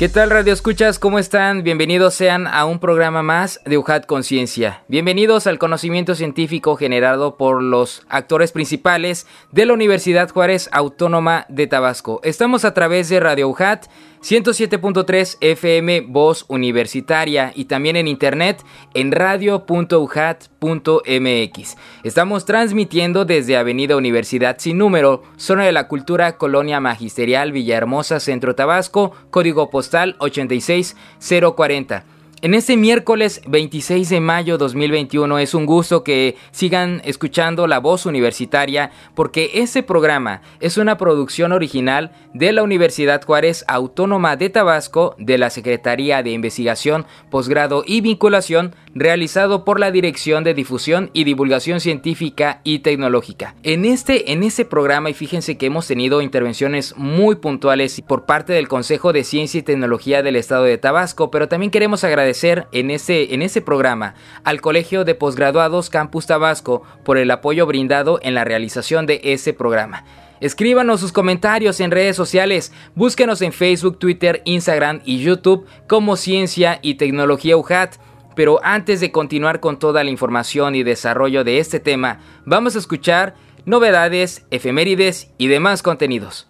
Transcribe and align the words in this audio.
¿Qué 0.00 0.08
tal 0.08 0.30
Radio 0.30 0.54
Escuchas? 0.54 0.98
¿Cómo 0.98 1.18
están? 1.18 1.62
Bienvenidos 1.62 2.14
sean 2.14 2.46
a 2.46 2.64
un 2.64 2.78
programa 2.78 3.22
más 3.22 3.60
de 3.66 3.76
UJAT 3.76 4.06
Conciencia. 4.06 4.82
Bienvenidos 4.88 5.46
al 5.46 5.58
conocimiento 5.58 6.14
científico 6.14 6.74
generado 6.76 7.36
por 7.36 7.62
los 7.62 8.00
actores 8.08 8.50
principales 8.50 9.26
de 9.52 9.66
la 9.66 9.74
Universidad 9.74 10.30
Juárez 10.30 10.70
Autónoma 10.72 11.44
de 11.50 11.66
Tabasco. 11.66 12.22
Estamos 12.24 12.64
a 12.64 12.72
través 12.72 13.10
de 13.10 13.20
Radio 13.20 13.50
UJAT 13.50 13.88
107.3 14.22 15.38
FM 15.40 16.02
Voz 16.02 16.44
Universitaria 16.48 17.52
y 17.54 17.64
también 17.64 17.96
en 17.96 18.06
internet 18.06 18.62
en 18.92 19.12
radio.ujat.mx. 19.12 21.76
Estamos 22.04 22.44
transmitiendo 22.44 23.24
desde 23.24 23.56
Avenida 23.56 23.96
Universidad 23.96 24.56
sin 24.58 24.76
número, 24.76 25.22
zona 25.36 25.64
de 25.64 25.72
la 25.72 25.88
cultura, 25.88 26.36
Colonia 26.36 26.80
Magisterial, 26.80 27.52
Villahermosa, 27.52 28.20
Centro 28.20 28.54
Tabasco, 28.54 29.12
código 29.30 29.70
postal 29.70 30.16
86040. 30.18 32.19
En 32.42 32.54
este 32.54 32.78
miércoles 32.78 33.42
26 33.48 34.08
de 34.08 34.18
mayo 34.18 34.56
2021 34.56 35.38
es 35.40 35.52
un 35.52 35.66
gusto 35.66 36.02
que 36.02 36.36
sigan 36.52 37.02
escuchando 37.04 37.66
La 37.66 37.80
Voz 37.80 38.06
Universitaria 38.06 38.92
porque 39.14 39.50
este 39.56 39.82
programa 39.82 40.40
es 40.58 40.78
una 40.78 40.96
producción 40.96 41.52
original 41.52 42.12
de 42.32 42.52
la 42.52 42.62
Universidad 42.62 43.22
Juárez 43.22 43.62
Autónoma 43.68 44.36
de 44.36 44.48
Tabasco 44.48 45.14
de 45.18 45.36
la 45.36 45.50
Secretaría 45.50 46.22
de 46.22 46.30
Investigación, 46.30 47.04
Posgrado 47.30 47.84
y 47.86 48.00
Vinculación 48.00 48.74
realizado 48.94 49.64
por 49.64 49.78
la 49.78 49.90
Dirección 49.90 50.44
de 50.44 50.54
Difusión 50.54 51.10
y 51.12 51.24
Divulgación 51.24 51.80
Científica 51.80 52.60
y 52.64 52.80
Tecnológica. 52.80 53.54
En 53.62 53.84
este, 53.84 54.32
en 54.32 54.42
este 54.42 54.64
programa, 54.64 55.10
y 55.10 55.14
fíjense 55.14 55.56
que 55.56 55.66
hemos 55.66 55.86
tenido 55.86 56.22
intervenciones 56.22 56.94
muy 56.96 57.36
puntuales 57.36 58.00
por 58.06 58.26
parte 58.26 58.52
del 58.52 58.68
Consejo 58.68 59.12
de 59.12 59.24
Ciencia 59.24 59.58
y 59.58 59.62
Tecnología 59.62 60.22
del 60.22 60.36
Estado 60.36 60.64
de 60.64 60.78
Tabasco, 60.78 61.30
pero 61.30 61.48
también 61.48 61.70
queremos 61.70 62.04
agradecer 62.04 62.66
en 62.72 62.90
ese, 62.90 63.34
en 63.34 63.42
ese 63.42 63.60
programa 63.60 64.14
al 64.44 64.60
Colegio 64.60 65.04
de 65.04 65.14
Posgraduados 65.14 65.90
Campus 65.90 66.26
Tabasco 66.26 66.82
por 67.04 67.18
el 67.18 67.30
apoyo 67.30 67.66
brindado 67.66 68.18
en 68.22 68.34
la 68.34 68.44
realización 68.44 69.06
de 69.06 69.20
ese 69.24 69.52
programa. 69.52 70.04
Escríbanos 70.40 71.00
sus 71.00 71.12
comentarios 71.12 71.80
en 71.80 71.90
redes 71.90 72.16
sociales, 72.16 72.72
búsquenos 72.94 73.42
en 73.42 73.52
Facebook, 73.52 73.98
Twitter, 73.98 74.40
Instagram 74.46 75.02
y 75.04 75.18
YouTube 75.18 75.66
como 75.86 76.16
Ciencia 76.16 76.78
y 76.80 76.94
Tecnología 76.94 77.58
UJAT. 77.58 77.96
Pero 78.34 78.60
antes 78.62 79.00
de 79.00 79.12
continuar 79.12 79.60
con 79.60 79.78
toda 79.78 80.04
la 80.04 80.10
información 80.10 80.74
y 80.74 80.82
desarrollo 80.82 81.44
de 81.44 81.58
este 81.58 81.80
tema, 81.80 82.20
vamos 82.46 82.76
a 82.76 82.78
escuchar 82.78 83.34
novedades, 83.64 84.46
efemérides 84.50 85.30
y 85.38 85.48
demás 85.48 85.82
contenidos. 85.82 86.48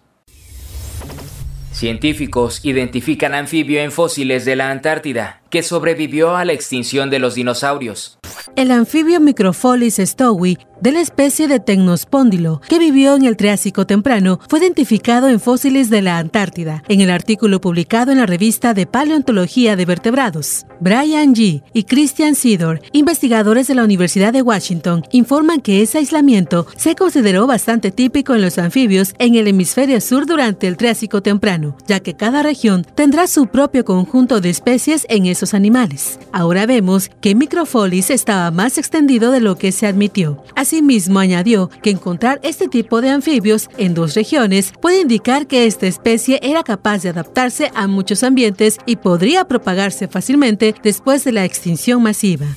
Científicos 1.71 2.63
identifican 2.63 3.33
anfibio 3.33 3.81
en 3.81 3.91
fósiles 3.91 4.45
de 4.45 4.55
la 4.55 4.71
Antártida 4.71 5.40
que 5.51 5.61
sobrevivió 5.61 6.35
a 6.35 6.45
la 6.45 6.53
extinción 6.53 7.11
de 7.11 7.19
los 7.19 7.35
dinosaurios. 7.35 8.17
El 8.55 8.71
anfibio 8.71 9.19
Microfolis 9.19 9.97
stowi 9.99 10.57
de 10.81 10.91
la 10.91 10.99
especie 10.99 11.47
de 11.47 11.59
Tecnospondilo, 11.59 12.59
que 12.67 12.79
vivió 12.79 13.15
en 13.15 13.25
el 13.25 13.37
Triásico 13.37 13.85
temprano, 13.85 14.39
fue 14.49 14.59
identificado 14.59 15.29
en 15.29 15.39
fósiles 15.39 15.91
de 15.91 16.01
la 16.01 16.17
Antártida, 16.17 16.83
en 16.87 17.01
el 17.01 17.11
artículo 17.11 17.61
publicado 17.61 18.11
en 18.11 18.17
la 18.17 18.25
revista 18.25 18.73
de 18.73 18.87
Paleontología 18.87 19.75
de 19.75 19.85
Vertebrados. 19.85 20.65
Brian 20.79 21.35
G. 21.35 21.61
y 21.73 21.83
Christian 21.83 22.33
Sidor, 22.33 22.81
investigadores 22.93 23.67
de 23.67 23.75
la 23.75 23.83
Universidad 23.83 24.33
de 24.33 24.41
Washington, 24.41 25.03
informan 25.11 25.61
que 25.61 25.83
ese 25.83 25.99
aislamiento 25.99 26.65
se 26.75 26.95
consideró 26.95 27.45
bastante 27.45 27.91
típico 27.91 28.33
en 28.33 28.41
los 28.41 28.57
anfibios 28.57 29.13
en 29.19 29.35
el 29.35 29.47
hemisferio 29.47 30.01
sur 30.01 30.25
durante 30.25 30.67
el 30.67 30.77
Triásico 30.77 31.21
temprano, 31.21 31.77
ya 31.87 31.99
que 31.99 32.15
cada 32.15 32.41
región 32.41 32.87
tendrá 32.95 33.27
su 33.27 33.45
propio 33.45 33.85
conjunto 33.85 34.41
de 34.41 34.49
especies 34.49 35.05
en 35.09 35.27
animales. 35.53 36.19
Ahora 36.31 36.65
vemos 36.65 37.09
que 37.21 37.35
Microfolis 37.35 38.09
estaba 38.09 38.51
más 38.51 38.77
extendido 38.77 39.31
de 39.31 39.41
lo 39.41 39.57
que 39.57 39.71
se 39.71 39.87
admitió. 39.87 40.43
Asimismo, 40.55 41.19
añadió 41.19 41.69
que 41.81 41.89
encontrar 41.89 42.39
este 42.43 42.67
tipo 42.67 43.01
de 43.01 43.09
anfibios 43.09 43.69
en 43.77 43.93
dos 43.93 44.15
regiones 44.15 44.73
puede 44.81 45.01
indicar 45.01 45.47
que 45.47 45.65
esta 45.65 45.87
especie 45.87 46.39
era 46.41 46.63
capaz 46.63 47.03
de 47.03 47.09
adaptarse 47.09 47.71
a 47.75 47.87
muchos 47.87 48.23
ambientes 48.23 48.77
y 48.85 48.97
podría 48.97 49.45
propagarse 49.45 50.07
fácilmente 50.07 50.75
después 50.83 51.23
de 51.23 51.31
la 51.31 51.45
extinción 51.45 52.01
masiva. 52.01 52.47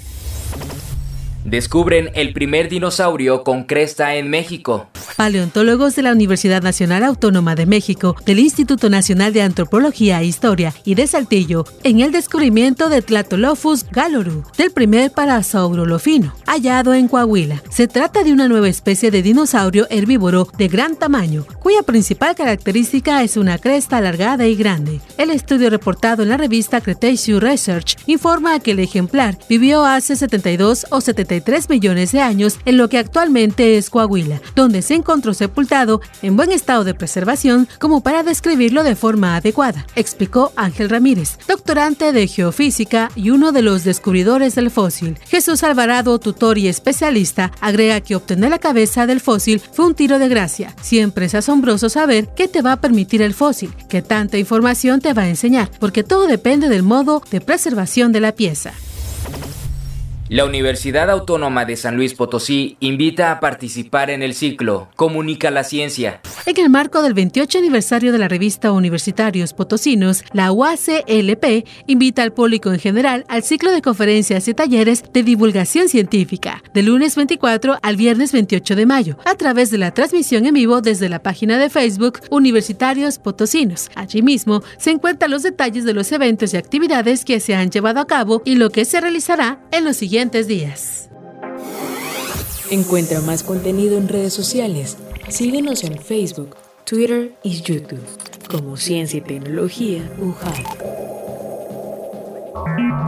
Descubren 1.44 2.10
el 2.14 2.32
primer 2.32 2.70
dinosaurio 2.70 3.44
con 3.44 3.64
cresta 3.64 4.14
en 4.14 4.30
México. 4.30 4.86
Paleontólogos 5.16 5.94
de 5.94 6.02
la 6.02 6.12
Universidad 6.12 6.62
Nacional 6.62 7.04
Autónoma 7.04 7.54
de 7.54 7.66
México, 7.66 8.16
del 8.24 8.38
Instituto 8.38 8.88
Nacional 8.88 9.34
de 9.34 9.42
Antropología 9.42 10.20
e 10.20 10.24
Historia 10.24 10.74
y 10.84 10.94
de 10.94 11.06
Saltillo, 11.06 11.66
en 11.84 12.00
el 12.00 12.12
descubrimiento 12.12 12.88
de 12.88 13.02
Tlatolophus 13.02 13.84
galoru, 13.90 14.42
del 14.56 14.72
primer 14.72 15.12
parasaurolofino, 15.12 16.34
hallado 16.46 16.94
en 16.94 17.08
Coahuila. 17.08 17.62
Se 17.70 17.88
trata 17.88 18.24
de 18.24 18.32
una 18.32 18.48
nueva 18.48 18.68
especie 18.68 19.10
de 19.10 19.22
dinosaurio 19.22 19.86
herbívoro 19.90 20.48
de 20.56 20.68
gran 20.68 20.96
tamaño, 20.96 21.44
cuya 21.60 21.82
principal 21.82 22.34
característica 22.34 23.22
es 23.22 23.36
una 23.36 23.58
cresta 23.58 23.98
alargada 23.98 24.46
y 24.46 24.56
grande. 24.56 25.00
El 25.18 25.30
estudio 25.30 25.68
reportado 25.68 26.22
en 26.22 26.30
la 26.30 26.38
revista 26.38 26.80
Cretaceous 26.80 27.42
Research 27.42 27.96
informa 28.06 28.58
que 28.60 28.72
el 28.72 28.80
ejemplar 28.80 29.38
vivió 29.48 29.84
hace 29.84 30.16
72 30.16 30.86
o 30.90 31.00
73 31.00 31.33
millones 31.68 32.12
de 32.12 32.20
años 32.20 32.58
en 32.64 32.76
lo 32.76 32.88
que 32.88 32.98
actualmente 32.98 33.76
es 33.76 33.90
Coahuila, 33.90 34.40
donde 34.54 34.82
se 34.82 34.94
encontró 34.94 35.34
sepultado 35.34 36.00
en 36.22 36.36
buen 36.36 36.52
estado 36.52 36.84
de 36.84 36.94
preservación 36.94 37.68
como 37.78 38.02
para 38.02 38.22
describirlo 38.22 38.84
de 38.84 38.96
forma 38.96 39.36
adecuada, 39.36 39.86
explicó 39.96 40.52
Ángel 40.56 40.90
Ramírez, 40.90 41.38
doctorante 41.48 42.12
de 42.12 42.26
geofísica 42.26 43.10
y 43.14 43.30
uno 43.30 43.52
de 43.52 43.62
los 43.62 43.84
descubridores 43.84 44.54
del 44.54 44.70
fósil. 44.70 45.18
Jesús 45.26 45.62
Alvarado, 45.62 46.18
tutor 46.18 46.58
y 46.58 46.68
especialista, 46.68 47.52
agrega 47.60 48.00
que 48.00 48.16
obtener 48.16 48.50
la 48.50 48.58
cabeza 48.58 49.06
del 49.06 49.20
fósil 49.20 49.60
fue 49.60 49.86
un 49.86 49.94
tiro 49.94 50.18
de 50.18 50.28
gracia. 50.28 50.74
Siempre 50.80 51.26
es 51.26 51.34
asombroso 51.34 51.88
saber 51.88 52.28
qué 52.34 52.48
te 52.48 52.62
va 52.62 52.72
a 52.72 52.80
permitir 52.80 53.22
el 53.22 53.34
fósil, 53.34 53.72
qué 53.88 54.02
tanta 54.02 54.38
información 54.38 55.00
te 55.00 55.12
va 55.12 55.22
a 55.22 55.28
enseñar, 55.28 55.70
porque 55.80 56.02
todo 56.02 56.26
depende 56.26 56.68
del 56.68 56.82
modo 56.82 57.22
de 57.30 57.40
preservación 57.40 58.12
de 58.12 58.20
la 58.20 58.32
pieza. 58.32 58.72
La 60.30 60.46
Universidad 60.46 61.10
Autónoma 61.10 61.66
de 61.66 61.76
San 61.76 61.96
Luis 61.96 62.14
Potosí 62.14 62.78
invita 62.80 63.30
a 63.30 63.40
participar 63.40 64.08
en 64.08 64.22
el 64.22 64.32
ciclo 64.32 64.88
Comunica 64.96 65.50
la 65.50 65.64
Ciencia. 65.64 66.22
En 66.46 66.58
el 66.58 66.70
marco 66.70 67.02
del 67.02 67.12
28 67.12 67.58
aniversario 67.58 68.10
de 68.10 68.16
la 68.16 68.26
revista 68.26 68.72
Universitarios 68.72 69.52
Potosinos, 69.52 70.24
la 70.32 70.50
UACLP 70.50 71.66
invita 71.86 72.22
al 72.22 72.32
público 72.32 72.72
en 72.72 72.78
general 72.78 73.26
al 73.28 73.42
ciclo 73.42 73.70
de 73.70 73.82
conferencias 73.82 74.48
y 74.48 74.54
talleres 74.54 75.04
de 75.12 75.22
divulgación 75.22 75.90
científica, 75.90 76.62
de 76.72 76.82
lunes 76.82 77.16
24 77.16 77.76
al 77.82 77.96
viernes 77.96 78.32
28 78.32 78.76
de 78.76 78.86
mayo, 78.86 79.18
a 79.26 79.34
través 79.34 79.70
de 79.70 79.78
la 79.78 79.92
transmisión 79.92 80.46
en 80.46 80.54
vivo 80.54 80.80
desde 80.80 81.10
la 81.10 81.22
página 81.22 81.58
de 81.58 81.68
Facebook 81.68 82.20
Universitarios 82.30 83.18
Potosinos. 83.18 83.90
Allí 83.94 84.22
mismo 84.22 84.62
se 84.78 84.90
encuentran 84.90 85.30
los 85.30 85.42
detalles 85.42 85.84
de 85.84 85.92
los 85.92 86.10
eventos 86.12 86.54
y 86.54 86.56
actividades 86.56 87.26
que 87.26 87.40
se 87.40 87.54
han 87.54 87.70
llevado 87.70 88.00
a 88.00 88.06
cabo 88.06 88.40
y 88.46 88.54
lo 88.54 88.70
que 88.70 88.86
se 88.86 89.02
realizará 89.02 89.60
en 89.70 89.84
los 89.84 89.96
siguientes 89.96 90.13
días. 90.46 91.08
Encuentra 92.70 93.20
más 93.20 93.42
contenido 93.42 93.98
en 93.98 94.06
redes 94.06 94.32
sociales. 94.32 94.96
Síguenos 95.28 95.82
en 95.82 95.98
Facebook, 95.98 96.54
Twitter 96.84 97.32
y 97.42 97.60
YouTube 97.60 98.06
como 98.48 98.76
Ciencia 98.76 99.18
y 99.18 99.22
Tecnología 99.22 100.08
UJAI. 100.20 100.64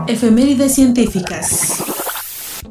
Efemérides 0.09 0.75
científicas. 0.75 1.81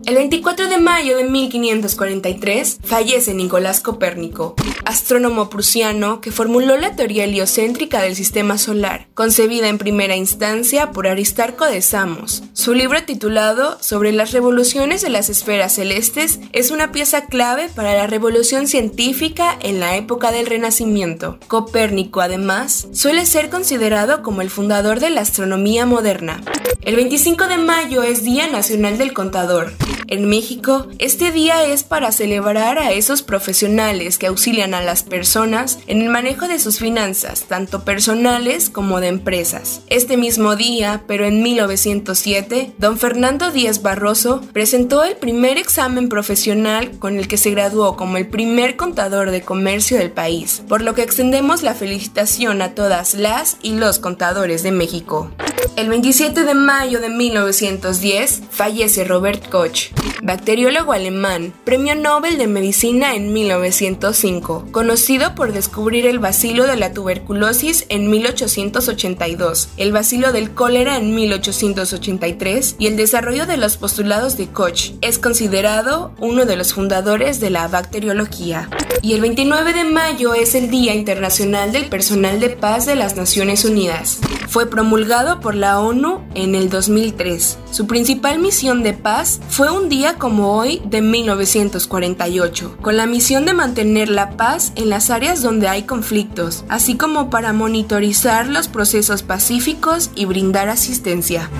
El 0.06 0.14
24 0.14 0.68
de 0.68 0.78
mayo 0.78 1.16
de 1.16 1.24
1543 1.24 2.78
fallece 2.84 3.34
Nicolás 3.34 3.80
Copérnico, 3.80 4.54
astrónomo 4.84 5.50
prusiano 5.50 6.20
que 6.20 6.30
formuló 6.30 6.76
la 6.76 6.94
teoría 6.94 7.24
heliocéntrica 7.24 8.00
del 8.00 8.14
sistema 8.14 8.56
solar, 8.56 9.08
concebida 9.14 9.68
en 9.68 9.78
primera 9.78 10.14
instancia 10.14 10.92
por 10.92 11.08
Aristarco 11.08 11.64
de 11.64 11.82
Samos. 11.82 12.44
Su 12.52 12.72
libro 12.72 13.02
titulado 13.02 13.78
Sobre 13.80 14.12
las 14.12 14.30
revoluciones 14.30 15.02
de 15.02 15.10
las 15.10 15.28
esferas 15.28 15.74
celestes 15.74 16.38
es 16.52 16.70
una 16.70 16.92
pieza 16.92 17.26
clave 17.26 17.68
para 17.74 17.94
la 17.94 18.06
revolución 18.06 18.68
científica 18.68 19.58
en 19.60 19.80
la 19.80 19.96
época 19.96 20.30
del 20.30 20.46
Renacimiento. 20.46 21.40
Copérnico, 21.48 22.20
además, 22.20 22.86
suele 22.92 23.26
ser 23.26 23.50
considerado 23.50 24.22
como 24.22 24.40
el 24.40 24.50
fundador 24.50 25.00
de 25.00 25.10
la 25.10 25.22
astronomía 25.22 25.84
moderna. 25.84 26.40
El 26.82 26.94
25 26.94 27.48
de 27.48 27.58
mayo 27.58 28.04
es 28.04 28.22
Día 28.22 28.46
Nacional 28.46 28.98
del 28.98 29.12
Contador. 29.12 29.72
En 30.08 30.28
México, 30.28 30.86
este 30.98 31.32
día 31.32 31.64
es 31.64 31.82
para 31.82 32.12
celebrar 32.12 32.78
a 32.78 32.92
esos 32.92 33.22
profesionales 33.22 34.18
que 34.18 34.26
auxilian 34.26 34.74
a 34.74 34.82
las 34.82 35.02
personas 35.02 35.78
en 35.86 36.02
el 36.02 36.08
manejo 36.08 36.48
de 36.48 36.58
sus 36.58 36.78
finanzas, 36.78 37.44
tanto 37.44 37.84
personales 37.84 38.70
como 38.70 39.00
de 39.00 39.08
empresas. 39.08 39.80
Este 39.88 40.16
mismo 40.16 40.56
día, 40.56 41.02
pero 41.06 41.26
en 41.26 41.42
1907, 41.42 42.72
don 42.78 42.98
Fernando 42.98 43.50
Díaz 43.50 43.82
Barroso 43.82 44.42
presentó 44.52 45.04
el 45.04 45.16
primer 45.16 45.58
examen 45.58 46.08
profesional 46.08 46.98
con 46.98 47.16
el 47.18 47.28
que 47.28 47.36
se 47.36 47.50
graduó 47.50 47.96
como 47.96 48.16
el 48.16 48.28
primer 48.28 48.76
contador 48.76 49.30
de 49.30 49.42
comercio 49.42 49.98
del 49.98 50.10
país, 50.10 50.62
por 50.68 50.82
lo 50.82 50.94
que 50.94 51.02
extendemos 51.02 51.62
la 51.62 51.74
felicitación 51.74 52.62
a 52.62 52.74
todas 52.74 53.14
las 53.14 53.56
y 53.62 53.72
los 53.72 53.98
contadores 53.98 54.62
de 54.62 54.72
México. 54.72 55.30
El 55.76 55.90
27 55.90 56.44
de 56.44 56.54
mayo 56.54 57.00
de 57.00 57.10
1910 57.10 58.42
fallece 58.50 59.04
Robert 59.04 59.50
Koch, 59.50 59.85
bacteriólogo 60.22 60.92
alemán, 60.92 61.52
premio 61.64 61.94
Nobel 61.94 62.38
de 62.38 62.46
Medicina 62.46 63.14
en 63.14 63.32
1905, 63.32 64.66
conocido 64.72 65.34
por 65.34 65.52
descubrir 65.52 66.06
el 66.06 66.18
bacilo 66.18 66.66
de 66.66 66.76
la 66.76 66.92
tuberculosis 66.92 67.86
en 67.88 68.10
1882, 68.10 69.68
el 69.76 69.92
bacilo 69.92 70.32
del 70.32 70.52
cólera 70.52 70.96
en 70.96 71.14
1883 71.14 72.76
y 72.78 72.86
el 72.86 72.96
desarrollo 72.96 73.46
de 73.46 73.56
los 73.56 73.76
postulados 73.76 74.36
de 74.36 74.48
Koch. 74.48 74.92
Es 75.00 75.18
considerado 75.18 76.12
uno 76.18 76.44
de 76.44 76.56
los 76.56 76.74
fundadores 76.74 77.40
de 77.40 77.50
la 77.50 77.68
bacteriología. 77.68 78.68
Y 79.02 79.14
el 79.14 79.20
29 79.20 79.72
de 79.72 79.84
mayo 79.84 80.34
es 80.34 80.54
el 80.54 80.70
Día 80.70 80.94
Internacional 80.94 81.72
del 81.72 81.86
Personal 81.86 82.40
de 82.40 82.50
Paz 82.50 82.86
de 82.86 82.96
las 82.96 83.16
Naciones 83.16 83.64
Unidas. 83.64 84.18
Fue 84.48 84.66
promulgado 84.66 85.40
por 85.40 85.54
la 85.54 85.80
ONU 85.80 86.24
en 86.34 86.54
el 86.54 86.70
2003. 86.70 87.58
Su 87.70 87.86
principal 87.86 88.38
misión 88.38 88.82
de 88.82 88.94
paz 88.94 89.40
fue 89.48 89.68
día 89.84 90.14
como 90.18 90.56
hoy 90.56 90.82
de 90.84 91.02
1948, 91.02 92.78
con 92.80 92.96
la 92.96 93.06
misión 93.06 93.44
de 93.44 93.54
mantener 93.54 94.08
la 94.08 94.36
paz 94.36 94.72
en 94.74 94.88
las 94.88 95.10
áreas 95.10 95.42
donde 95.42 95.68
hay 95.68 95.84
conflictos, 95.84 96.64
así 96.68 96.96
como 96.96 97.30
para 97.30 97.52
monitorizar 97.52 98.48
los 98.48 98.68
procesos 98.68 99.22
pacíficos 99.22 100.10
y 100.14 100.24
brindar 100.24 100.68
asistencia. 100.68 101.50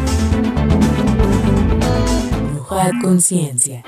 conciencia. 3.03 3.85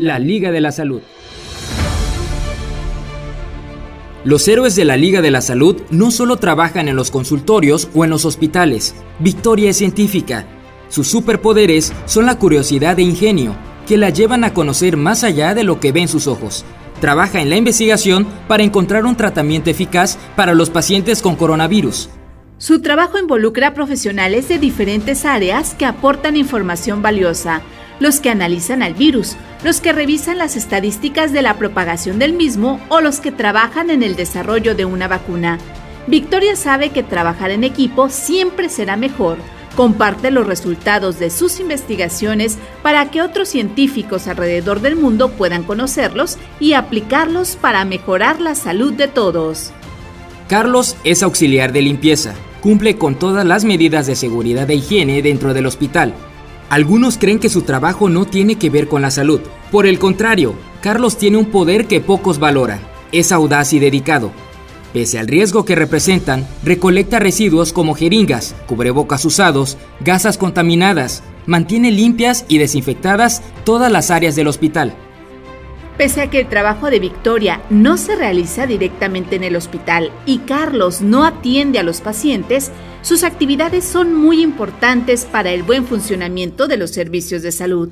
la 0.00 0.18
Liga 0.18 0.50
de 0.50 0.60
la 0.60 0.72
Salud. 0.72 1.02
Los 4.22 4.46
héroes 4.48 4.76
de 4.76 4.84
la 4.84 4.98
Liga 4.98 5.22
de 5.22 5.30
la 5.30 5.40
Salud 5.40 5.80
no 5.90 6.10
solo 6.10 6.36
trabajan 6.36 6.88
en 6.88 6.96
los 6.96 7.10
consultorios 7.10 7.88
o 7.94 8.04
en 8.04 8.10
los 8.10 8.26
hospitales. 8.26 8.94
Victoria 9.18 9.70
es 9.70 9.78
científica. 9.78 10.46
Sus 10.90 11.08
superpoderes 11.08 11.94
son 12.04 12.26
la 12.26 12.38
curiosidad 12.38 12.98
e 12.98 13.02
ingenio, 13.02 13.56
que 13.86 13.96
la 13.96 14.10
llevan 14.10 14.44
a 14.44 14.52
conocer 14.52 14.98
más 14.98 15.24
allá 15.24 15.54
de 15.54 15.64
lo 15.64 15.80
que 15.80 15.92
ven 15.92 16.06
sus 16.06 16.26
ojos. 16.26 16.66
Trabaja 17.00 17.40
en 17.40 17.48
la 17.48 17.56
investigación 17.56 18.26
para 18.46 18.62
encontrar 18.62 19.06
un 19.06 19.16
tratamiento 19.16 19.70
eficaz 19.70 20.18
para 20.36 20.52
los 20.52 20.68
pacientes 20.68 21.22
con 21.22 21.34
coronavirus. 21.34 22.10
Su 22.58 22.82
trabajo 22.82 23.18
involucra 23.18 23.68
a 23.68 23.74
profesionales 23.74 24.50
de 24.50 24.58
diferentes 24.58 25.24
áreas 25.24 25.74
que 25.74 25.86
aportan 25.86 26.36
información 26.36 27.00
valiosa, 27.00 27.62
los 28.00 28.20
que 28.20 28.28
analizan 28.28 28.82
al 28.82 28.92
virus, 28.92 29.36
los 29.62 29.80
que 29.80 29.92
revisan 29.92 30.38
las 30.38 30.56
estadísticas 30.56 31.32
de 31.32 31.42
la 31.42 31.58
propagación 31.58 32.18
del 32.18 32.32
mismo 32.32 32.80
o 32.88 33.00
los 33.00 33.20
que 33.20 33.32
trabajan 33.32 33.90
en 33.90 34.02
el 34.02 34.16
desarrollo 34.16 34.74
de 34.74 34.84
una 34.84 35.08
vacuna. 35.08 35.58
Victoria 36.06 36.56
sabe 36.56 36.90
que 36.90 37.02
trabajar 37.02 37.50
en 37.50 37.64
equipo 37.64 38.08
siempre 38.08 38.68
será 38.68 38.96
mejor. 38.96 39.38
Comparte 39.76 40.30
los 40.30 40.46
resultados 40.46 41.18
de 41.18 41.30
sus 41.30 41.60
investigaciones 41.60 42.58
para 42.82 43.10
que 43.10 43.22
otros 43.22 43.48
científicos 43.48 44.26
alrededor 44.26 44.80
del 44.80 44.96
mundo 44.96 45.30
puedan 45.30 45.62
conocerlos 45.62 46.38
y 46.58 46.72
aplicarlos 46.72 47.56
para 47.56 47.84
mejorar 47.84 48.40
la 48.40 48.54
salud 48.54 48.92
de 48.92 49.08
todos. 49.08 49.72
Carlos 50.48 50.96
es 51.04 51.22
auxiliar 51.22 51.72
de 51.72 51.82
limpieza 51.82 52.34
cumple 52.60 52.96
con 52.96 53.18
todas 53.18 53.44
las 53.44 53.64
medidas 53.64 54.06
de 54.06 54.14
seguridad 54.14 54.70
e 54.70 54.74
higiene 54.76 55.22
dentro 55.22 55.54
del 55.54 55.66
hospital. 55.66 56.14
Algunos 56.70 57.18
creen 57.18 57.40
que 57.40 57.48
su 57.48 57.62
trabajo 57.62 58.08
no 58.08 58.26
tiene 58.26 58.54
que 58.54 58.70
ver 58.70 58.86
con 58.86 59.02
la 59.02 59.10
salud. 59.10 59.40
Por 59.72 59.86
el 59.86 59.98
contrario, 59.98 60.54
Carlos 60.80 61.18
tiene 61.18 61.36
un 61.36 61.46
poder 61.46 61.86
que 61.86 62.00
pocos 62.00 62.38
valoran. 62.38 62.78
Es 63.10 63.32
audaz 63.32 63.72
y 63.72 63.80
dedicado. 63.80 64.30
Pese 64.92 65.18
al 65.18 65.26
riesgo 65.26 65.64
que 65.64 65.74
representan, 65.74 66.46
recolecta 66.62 67.18
residuos 67.18 67.72
como 67.72 67.96
jeringas, 67.96 68.54
cubrebocas 68.68 69.24
usados, 69.24 69.78
gasas 69.98 70.38
contaminadas, 70.38 71.24
mantiene 71.44 71.90
limpias 71.90 72.44
y 72.46 72.58
desinfectadas 72.58 73.42
todas 73.64 73.90
las 73.90 74.12
áreas 74.12 74.36
del 74.36 74.46
hospital. 74.46 74.94
Pese 76.00 76.22
a 76.22 76.30
que 76.30 76.40
el 76.40 76.48
trabajo 76.48 76.88
de 76.88 76.98
Victoria 76.98 77.60
no 77.68 77.98
se 77.98 78.16
realiza 78.16 78.66
directamente 78.66 79.36
en 79.36 79.44
el 79.44 79.54
hospital 79.54 80.10
y 80.24 80.38
Carlos 80.38 81.02
no 81.02 81.26
atiende 81.26 81.78
a 81.78 81.82
los 81.82 82.00
pacientes, 82.00 82.72
sus 83.02 83.22
actividades 83.22 83.84
son 83.84 84.14
muy 84.14 84.42
importantes 84.42 85.26
para 85.26 85.50
el 85.50 85.62
buen 85.62 85.84
funcionamiento 85.84 86.68
de 86.68 86.78
los 86.78 86.92
servicios 86.92 87.42
de 87.42 87.52
salud. 87.52 87.90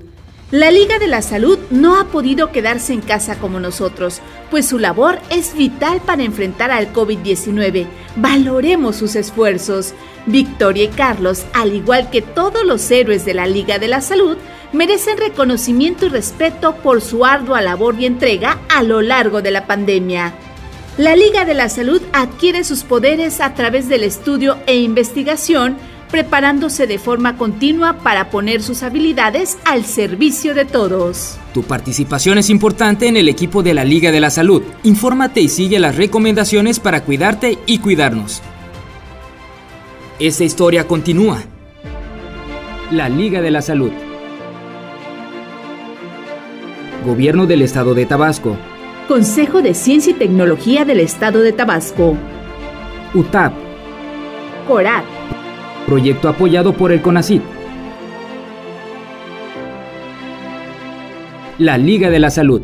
La 0.50 0.70
Liga 0.70 0.98
de 0.98 1.08
la 1.08 1.20
Salud 1.20 1.58
no 1.70 2.00
ha 2.00 2.06
podido 2.06 2.50
quedarse 2.50 2.94
en 2.94 3.02
casa 3.02 3.38
como 3.38 3.60
nosotros, 3.60 4.22
pues 4.50 4.64
su 4.64 4.78
labor 4.78 5.18
es 5.28 5.54
vital 5.54 6.00
para 6.00 6.22
enfrentar 6.22 6.70
al 6.70 6.90
COVID-19. 6.94 7.86
Valoremos 8.16 8.96
sus 8.96 9.16
esfuerzos. 9.16 9.92
Victoria 10.24 10.84
y 10.84 10.88
Carlos, 10.88 11.44
al 11.52 11.74
igual 11.74 12.08
que 12.08 12.22
todos 12.22 12.64
los 12.64 12.90
héroes 12.90 13.26
de 13.26 13.34
la 13.34 13.46
Liga 13.46 13.78
de 13.78 13.88
la 13.88 14.00
Salud, 14.00 14.38
merecen 14.72 15.18
reconocimiento 15.18 16.06
y 16.06 16.08
respeto 16.10 16.76
por 16.76 17.00
su 17.00 17.24
ardua 17.24 17.60
labor 17.60 17.96
y 17.98 18.06
entrega 18.06 18.58
a 18.68 18.82
lo 18.82 19.02
largo 19.02 19.42
de 19.42 19.50
la 19.50 19.66
pandemia. 19.66 20.34
La 20.98 21.14
Liga 21.14 21.44
de 21.44 21.54
la 21.54 21.68
Salud 21.68 22.02
adquiere 22.12 22.64
sus 22.64 22.82
poderes 22.82 23.40
a 23.40 23.54
través 23.54 23.88
del 23.88 24.02
estudio 24.02 24.58
e 24.66 24.78
investigación, 24.78 25.76
preparándose 26.10 26.88
de 26.88 26.98
forma 26.98 27.36
continua 27.36 27.98
para 27.98 28.30
poner 28.30 28.62
sus 28.62 28.82
habilidades 28.82 29.58
al 29.64 29.84
servicio 29.84 30.54
de 30.54 30.64
todos. 30.64 31.38
Tu 31.54 31.62
participación 31.62 32.38
es 32.38 32.50
importante 32.50 33.06
en 33.06 33.16
el 33.16 33.28
equipo 33.28 33.62
de 33.62 33.74
la 33.74 33.84
Liga 33.84 34.10
de 34.10 34.18
la 34.18 34.30
Salud. 34.30 34.62
Infórmate 34.82 35.40
y 35.40 35.48
sigue 35.48 35.78
las 35.78 35.94
recomendaciones 35.94 36.80
para 36.80 37.04
cuidarte 37.04 37.58
y 37.66 37.78
cuidarnos. 37.78 38.42
Esta 40.18 40.42
historia 40.42 40.88
continúa. 40.88 41.44
La 42.90 43.08
Liga 43.08 43.40
de 43.40 43.52
la 43.52 43.62
Salud. 43.62 43.92
Gobierno 47.08 47.46
del 47.46 47.62
Estado 47.62 47.94
de 47.94 48.04
Tabasco. 48.04 48.58
Consejo 49.08 49.62
de 49.62 49.72
Ciencia 49.72 50.10
y 50.10 50.14
Tecnología 50.14 50.84
del 50.84 51.00
Estado 51.00 51.40
de 51.40 51.52
Tabasco. 51.52 52.14
UTAP. 53.14 53.54
CORAT. 54.68 55.04
Proyecto 55.86 56.28
apoyado 56.28 56.74
por 56.74 56.92
el 56.92 57.00
CONACIT. 57.00 57.40
La 61.56 61.78
Liga 61.78 62.10
de 62.10 62.18
la 62.18 62.28
Salud. 62.28 62.60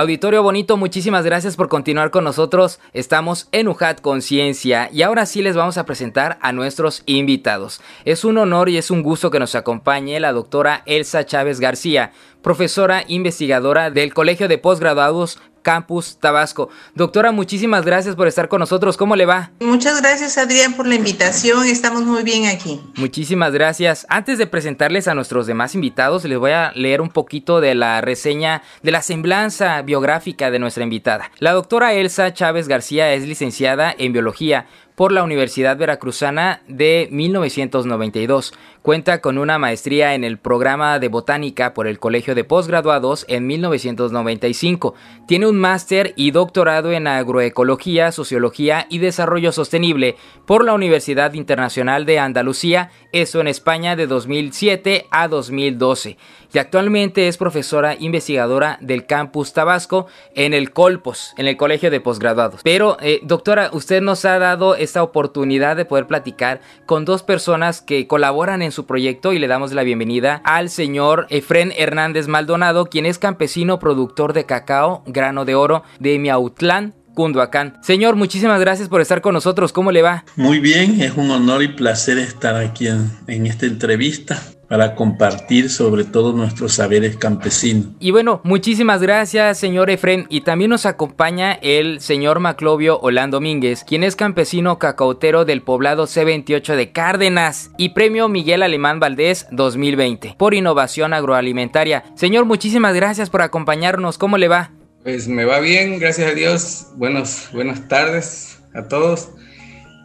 Auditorio 0.00 0.42
bonito, 0.42 0.78
muchísimas 0.78 1.26
gracias 1.26 1.56
por 1.56 1.68
continuar 1.68 2.10
con 2.10 2.24
nosotros. 2.24 2.80
Estamos 2.94 3.48
en 3.52 3.68
UJAT 3.68 4.00
Conciencia 4.00 4.88
y 4.90 5.02
ahora 5.02 5.26
sí 5.26 5.42
les 5.42 5.56
vamos 5.56 5.76
a 5.76 5.84
presentar 5.84 6.38
a 6.40 6.52
nuestros 6.52 7.02
invitados. 7.04 7.82
Es 8.06 8.24
un 8.24 8.38
honor 8.38 8.70
y 8.70 8.78
es 8.78 8.90
un 8.90 9.02
gusto 9.02 9.30
que 9.30 9.38
nos 9.38 9.54
acompañe 9.54 10.18
la 10.18 10.32
doctora 10.32 10.82
Elsa 10.86 11.26
Chávez 11.26 11.60
García, 11.60 12.12
profesora 12.40 13.04
investigadora 13.08 13.90
del 13.90 14.14
Colegio 14.14 14.48
de 14.48 14.56
Postgraduados 14.56 15.38
Campus 15.62 16.18
Tabasco. 16.18 16.68
Doctora, 16.94 17.32
muchísimas 17.32 17.84
gracias 17.84 18.16
por 18.16 18.26
estar 18.26 18.48
con 18.48 18.60
nosotros. 18.60 18.96
¿Cómo 18.96 19.16
le 19.16 19.26
va? 19.26 19.50
Muchas 19.60 20.00
gracias, 20.00 20.38
Adrián, 20.38 20.74
por 20.74 20.86
la 20.86 20.94
invitación. 20.94 21.66
Estamos 21.66 22.02
muy 22.02 22.22
bien 22.22 22.46
aquí. 22.46 22.80
Muchísimas 22.96 23.52
gracias. 23.52 24.06
Antes 24.08 24.38
de 24.38 24.46
presentarles 24.46 25.08
a 25.08 25.14
nuestros 25.14 25.46
demás 25.46 25.74
invitados, 25.74 26.24
les 26.24 26.38
voy 26.38 26.52
a 26.52 26.72
leer 26.74 27.00
un 27.00 27.10
poquito 27.10 27.60
de 27.60 27.74
la 27.74 28.00
reseña 28.00 28.62
de 28.82 28.90
la 28.90 29.02
semblanza 29.02 29.82
biográfica 29.82 30.50
de 30.50 30.58
nuestra 30.58 30.84
invitada. 30.84 31.30
La 31.38 31.52
doctora 31.52 31.92
Elsa 31.94 32.32
Chávez 32.32 32.68
García 32.68 33.12
es 33.12 33.26
licenciada 33.26 33.94
en 33.96 34.12
biología 34.12 34.66
por 35.00 35.12
la 35.12 35.22
Universidad 35.22 35.78
Veracruzana 35.78 36.60
de 36.68 37.08
1992, 37.10 38.52
Cuenta 38.82 39.20
con 39.20 39.36
una 39.36 39.58
maestría 39.58 40.14
en 40.14 40.24
el 40.24 40.38
programa 40.38 40.98
de 40.98 41.08
botánica 41.08 41.74
por 41.74 41.86
el 41.86 41.98
Colegio 41.98 42.34
de 42.34 42.44
Postgraduados 42.44 43.26
en 43.28 43.46
1995. 43.46 44.94
Tiene 45.26 45.46
un 45.46 45.58
máster 45.58 46.14
y 46.16 46.30
doctorado 46.30 46.90
en 46.90 47.06
agroecología, 47.06 48.10
sociología 48.10 48.86
y 48.88 48.96
desarrollo 48.96 49.52
sostenible 49.52 50.16
por 50.46 50.64
la 50.64 50.72
Universidad 50.72 51.34
Internacional 51.34 52.06
de 52.06 52.20
Andalucía, 52.20 52.90
eso 53.12 53.42
en 53.42 53.48
España 53.48 53.96
de 53.96 54.06
2007 54.06 55.08
a 55.10 55.28
2012. 55.28 56.16
Y 56.52 56.58
actualmente 56.58 57.28
es 57.28 57.36
profesora 57.36 57.96
investigadora 57.98 58.78
del 58.80 59.06
campus 59.06 59.52
Tabasco 59.52 60.06
en 60.34 60.54
el 60.54 60.72
Colpos, 60.72 61.34
en 61.36 61.46
el 61.46 61.56
Colegio 61.56 61.90
de 61.90 62.00
Postgraduados. 62.00 62.62
Pero, 62.64 62.96
eh, 63.00 63.20
doctora, 63.22 63.70
usted 63.72 64.00
nos 64.00 64.24
ha 64.24 64.38
dado 64.38 64.74
esta 64.74 65.02
oportunidad 65.02 65.76
de 65.76 65.84
poder 65.84 66.06
platicar 66.06 66.60
con 66.86 67.04
dos 67.04 67.22
personas 67.22 67.82
que 67.82 68.08
colaboran 68.08 68.62
en 68.62 68.69
su 68.72 68.86
proyecto 68.86 69.32
y 69.32 69.38
le 69.38 69.48
damos 69.48 69.72
la 69.72 69.82
bienvenida 69.82 70.40
al 70.44 70.70
señor 70.70 71.26
Efren 71.30 71.72
Hernández 71.76 72.28
Maldonado, 72.28 72.86
quien 72.86 73.06
es 73.06 73.18
campesino 73.18 73.78
productor 73.78 74.32
de 74.32 74.46
cacao, 74.46 75.02
grano 75.06 75.44
de 75.44 75.54
oro 75.54 75.82
de 75.98 76.18
Miautlán, 76.18 76.94
Cunduacán. 77.14 77.78
Señor, 77.82 78.16
muchísimas 78.16 78.60
gracias 78.60 78.88
por 78.88 79.00
estar 79.00 79.20
con 79.20 79.34
nosotros. 79.34 79.72
¿Cómo 79.72 79.92
le 79.92 80.02
va? 80.02 80.24
Muy 80.36 80.60
bien, 80.60 81.00
es 81.00 81.16
un 81.16 81.30
honor 81.30 81.62
y 81.62 81.68
placer 81.68 82.18
estar 82.18 82.56
aquí 82.56 82.86
en, 82.86 83.10
en 83.26 83.46
esta 83.46 83.66
entrevista 83.66 84.40
para 84.70 84.94
compartir 84.94 85.68
sobre 85.68 86.04
todo 86.04 86.32
nuestros 86.32 86.74
saberes 86.74 87.16
campesinos. 87.16 87.88
Y 87.98 88.12
bueno, 88.12 88.40
muchísimas 88.44 89.02
gracias, 89.02 89.58
señor 89.58 89.90
Efren. 89.90 90.26
Y 90.28 90.42
también 90.42 90.70
nos 90.70 90.86
acompaña 90.86 91.54
el 91.54 92.00
señor 92.00 92.38
Maclovio 92.38 93.00
Olán 93.00 93.32
Domínguez, 93.32 93.82
quien 93.82 94.04
es 94.04 94.14
campesino 94.14 94.78
cacautero 94.78 95.44
del 95.44 95.62
poblado 95.62 96.04
C28 96.06 96.76
de 96.76 96.92
Cárdenas 96.92 97.72
y 97.78 97.88
premio 97.88 98.28
Miguel 98.28 98.62
Alemán 98.62 99.00
Valdés 99.00 99.48
2020 99.50 100.36
por 100.38 100.54
innovación 100.54 101.14
agroalimentaria. 101.14 102.04
Señor, 102.14 102.44
muchísimas 102.44 102.94
gracias 102.94 103.28
por 103.28 103.42
acompañarnos. 103.42 104.18
¿Cómo 104.18 104.38
le 104.38 104.46
va? 104.46 104.70
Pues 105.02 105.26
me 105.26 105.46
va 105.46 105.58
bien, 105.58 105.98
gracias 105.98 106.30
a 106.30 106.34
Dios. 106.34 106.86
Buenos, 106.94 107.48
buenas 107.52 107.88
tardes 107.88 108.62
a 108.72 108.86
todos. 108.86 109.30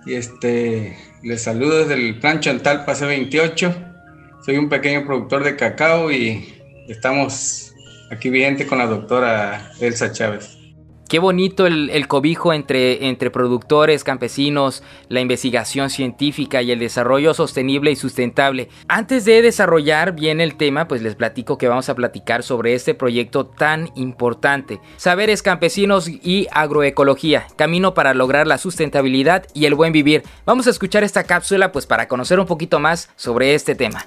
Y 0.07 0.15
este, 0.15 0.97
les 1.21 1.43
saludo 1.43 1.85
desde 1.85 1.93
el 1.93 2.19
Plan 2.19 2.39
Chantal 2.39 2.83
Pase 2.83 3.05
28 3.05 3.93
soy 4.45 4.57
un 4.57 4.69
pequeño 4.69 5.05
productor 5.05 5.43
de 5.43 5.55
cacao 5.55 6.11
y 6.11 6.53
estamos 6.87 7.73
aquí 8.11 8.29
vigente 8.29 8.67
con 8.67 8.77
la 8.77 8.85
doctora 8.85 9.71
Elsa 9.79 10.11
Chávez. 10.11 10.55
Qué 11.09 11.19
bonito 11.19 11.67
el, 11.67 12.07
cobijo 12.07 12.51
entre, 12.51 13.07
entre 13.07 13.29
productores, 13.29 14.03
campesinos, 14.03 14.83
la 15.07 15.21
investigación 15.21 15.91
científica 15.91 16.63
y 16.63 16.71
el 16.71 16.79
desarrollo 16.79 17.33
sostenible 17.35 17.91
y 17.91 17.95
sustentable. 17.95 18.69
Antes 18.87 19.23
de 19.25 19.43
desarrollar 19.43 20.13
bien 20.13 20.41
el 20.41 20.57
tema, 20.57 20.87
pues 20.87 21.03
les 21.03 21.15
platico 21.15 21.59
que 21.59 21.67
vamos 21.67 21.89
a 21.89 21.95
platicar 21.95 22.41
sobre 22.41 22.73
este 22.73 22.95
proyecto 22.95 23.45
tan 23.45 23.91
importante. 23.95 24.79
Saberes 24.97 25.43
campesinos 25.43 26.07
y 26.07 26.47
agroecología, 26.51 27.47
camino 27.55 27.93
para 27.93 28.15
lograr 28.15 28.47
la 28.47 28.57
sustentabilidad 28.57 29.45
y 29.53 29.65
el 29.65 29.75
buen 29.75 29.93
vivir. 29.93 30.23
Vamos 30.45 30.65
a 30.65 30.71
escuchar 30.71 31.03
esta 31.03 31.23
cápsula 31.23 31.71
pues 31.71 31.85
para 31.85 32.07
conocer 32.07 32.39
un 32.39 32.47
poquito 32.47 32.79
más 32.79 33.09
sobre 33.15 33.53
este 33.53 33.75
tema. 33.75 34.03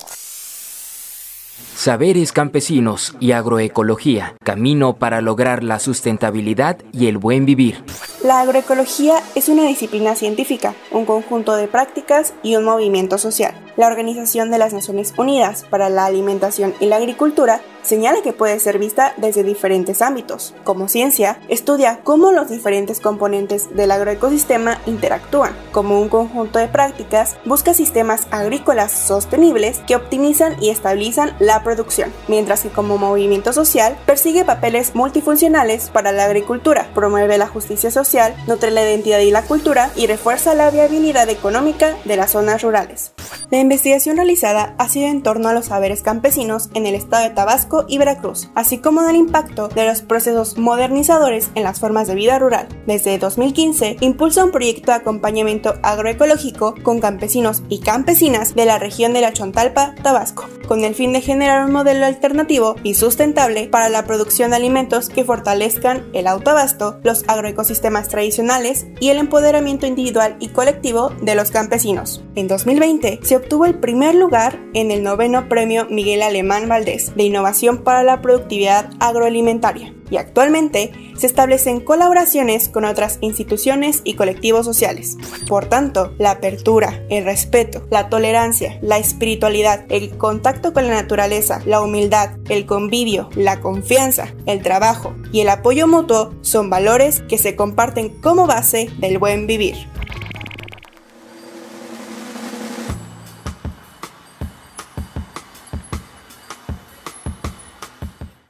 Saberes 1.79 2.33
campesinos 2.33 3.15
y 3.21 3.31
agroecología, 3.31 4.35
camino 4.43 4.97
para 4.97 5.21
lograr 5.21 5.63
la 5.63 5.79
sustentabilidad 5.79 6.79
y 6.93 7.07
el 7.07 7.19
buen 7.19 7.47
vivir. 7.47 7.85
La 8.25 8.41
agroecología 8.41 9.23
es 9.37 9.49
una 9.49 9.63
disciplina 9.63 10.17
científica, 10.17 10.75
un 10.91 11.05
conjunto 11.05 11.55
de 11.55 11.69
prácticas 11.69 12.35
y 12.43 12.57
un 12.57 12.65
movimiento 12.65 13.17
social. 13.17 13.55
La 13.77 13.87
Organización 13.87 14.51
de 14.51 14.59
las 14.59 14.73
Naciones 14.73 15.15
Unidas 15.17 15.65
para 15.71 15.89
la 15.89 16.05
Alimentación 16.05 16.75
y 16.81 16.87
la 16.87 16.97
Agricultura 16.97 17.61
señala 17.83 18.21
que 18.23 18.33
puede 18.33 18.59
ser 18.59 18.81
vista 18.81 19.15
desde 19.19 19.45
diferentes 19.45 20.03
ámbitos. 20.03 20.53
Como 20.65 20.89
ciencia, 20.89 21.39
estudia 21.49 22.01
cómo 22.03 22.33
los 22.33 22.51
diferentes 22.51 22.99
componentes 22.99 23.75
del 23.75 23.93
agroecosistema 23.93 24.81
interactúan. 24.87 25.57
Como 25.71 26.01
un 26.01 26.09
conjunto 26.09 26.59
de 26.59 26.67
prácticas, 26.67 27.37
busca 27.45 27.73
sistemas 27.73 28.27
agrícolas 28.33 28.91
sostenibles 28.91 29.79
que 29.87 29.95
optimizan 29.95 30.61
y 30.61 30.71
estabilizan 30.71 31.37
la 31.39 31.63
producción, 31.69 32.11
mientras 32.29 32.63
que 32.63 32.71
como 32.71 32.97
movimiento 32.97 33.53
social 33.53 33.99
persigue 34.07 34.43
papeles 34.43 34.95
multifuncionales 34.95 35.91
para 35.91 36.13
la 36.13 36.25
agricultura, 36.25 36.89
promueve 36.95 37.37
la 37.37 37.47
justicia 37.47 37.91
social, 37.91 38.35
nutre 38.47 38.71
la 38.71 38.83
identidad 38.83 39.19
y 39.19 39.31
la 39.31 39.43
cultura 39.43 39.91
y 39.95 40.07
refuerza 40.07 40.55
la 40.55 40.71
viabilidad 40.71 41.29
económica 41.29 41.95
de 42.07 42.17
las 42.17 42.31
zonas 42.31 42.63
rurales. 42.63 43.13
La 43.51 43.59
investigación 43.59 44.17
realizada 44.17 44.75
ha 44.79 44.89
sido 44.89 45.09
en 45.09 45.23
torno 45.23 45.51
a 45.51 45.53
los 45.53 45.67
saberes 45.67 46.03
campesinos 46.03 46.71
en 46.73 46.87
el 46.87 46.95
estado 46.95 47.25
de 47.25 47.35
Tabasco 47.35 47.85
y 47.87 47.99
Veracruz, 47.99 48.49
así 48.55 48.79
como 48.79 49.03
del 49.03 49.17
impacto 49.17 49.69
de 49.69 49.87
los 49.87 50.01
procesos 50.01 50.57
modernizadores 50.57 51.51
en 51.55 51.65
las 51.65 51.81
formas 51.81 52.09
de 52.09 52.15
vida 52.15 52.39
rural. 52.39 52.69
Desde 52.87 53.19
2015, 53.19 53.99
impulsa 54.01 54.45
un 54.45 54.53
proyecto 54.53 54.93
de 54.93 54.99
acompañamiento 54.99 55.75
agroecológico 55.83 56.75
con 56.83 57.01
campesinos 57.01 57.63
y 57.69 57.81
campesinas 57.81 58.55
de 58.55 58.65
la 58.65 58.79
región 58.79 59.13
de 59.13 59.21
la 59.21 59.33
Chontalpa, 59.33 59.95
Tabasco, 60.03 60.47
con 60.67 60.85
el 60.85 60.95
fin 60.95 61.13
de 61.13 61.21
generar 61.21 61.58
un 61.65 61.73
modelo 61.73 62.07
alternativo 62.07 62.77
y 62.83 62.95
sustentable 62.95 63.69
para 63.69 63.89
la 63.89 64.05
producción 64.05 64.51
de 64.51 64.57
alimentos 64.57 65.09
que 65.09 65.25
fortalezcan 65.25 66.09
el 66.13 66.27
autoabasto, 66.27 67.01
los 67.03 67.25
agroecosistemas 67.29 68.09
tradicionales 68.09 68.87
y 69.01 69.09
el 69.09 69.19
empoderamiento 69.19 69.87
individual 69.87 70.37
y 70.41 70.49
colectivo 70.49 71.11
de 71.23 71.35
los 71.35 71.51
campesinos. 71.51 72.25
En 72.35 72.49
2020 72.49 73.21
se 73.23 73.37
obtuvo 73.37 73.67
el 73.67 73.79
primer 73.79 74.15
lugar 74.15 74.59
en 74.75 74.91
el 74.91 75.03
noveno 75.03 75.49
premio 75.49 75.87
Miguel 75.91 76.23
Alemán 76.23 76.69
Valdés 76.69 77.15
de 77.15 77.25
Innovación 77.25 77.85
para 77.85 78.03
la 78.03 78.23
Productividad 78.23 78.91
Agroalimentaria 79.01 79.95
y 80.11 80.17
actualmente 80.17 80.93
se 81.17 81.27
establecen 81.27 81.81
colaboraciones 81.81 82.69
con 82.69 82.85
otras 82.85 83.19
instituciones 83.21 84.03
y 84.05 84.15
colectivos 84.15 84.65
sociales. 84.65 85.17
Por 85.49 85.67
tanto, 85.67 86.15
la 86.19 86.33
apertura, 86.33 87.03
el 87.11 87.25
respeto, 87.25 87.87
la 87.91 88.09
tolerancia, 88.09 88.79
la 88.83 88.99
espiritualidad, 88.99 89.85
el 89.89 90.17
contacto 90.17 90.73
con 90.73 90.87
la 90.87 90.95
naturaleza, 90.95 91.61
la 91.67 91.81
humildad, 91.81 92.31
el 92.49 92.67
convivio, 92.67 93.29
la 93.35 93.61
confianza, 93.61 94.35
el 94.47 94.63
trabajo 94.63 95.15
y 95.33 95.41
el 95.41 95.49
apoyo 95.49 95.87
mutuo 95.87 96.35
son 96.41 96.71
valores 96.71 97.23
que 97.29 97.39
se 97.39 97.57
comparten 97.57 98.09
como 98.21 98.47
base 98.47 98.91
del 98.99 99.19
buen 99.19 99.47
vivir. 99.47 99.77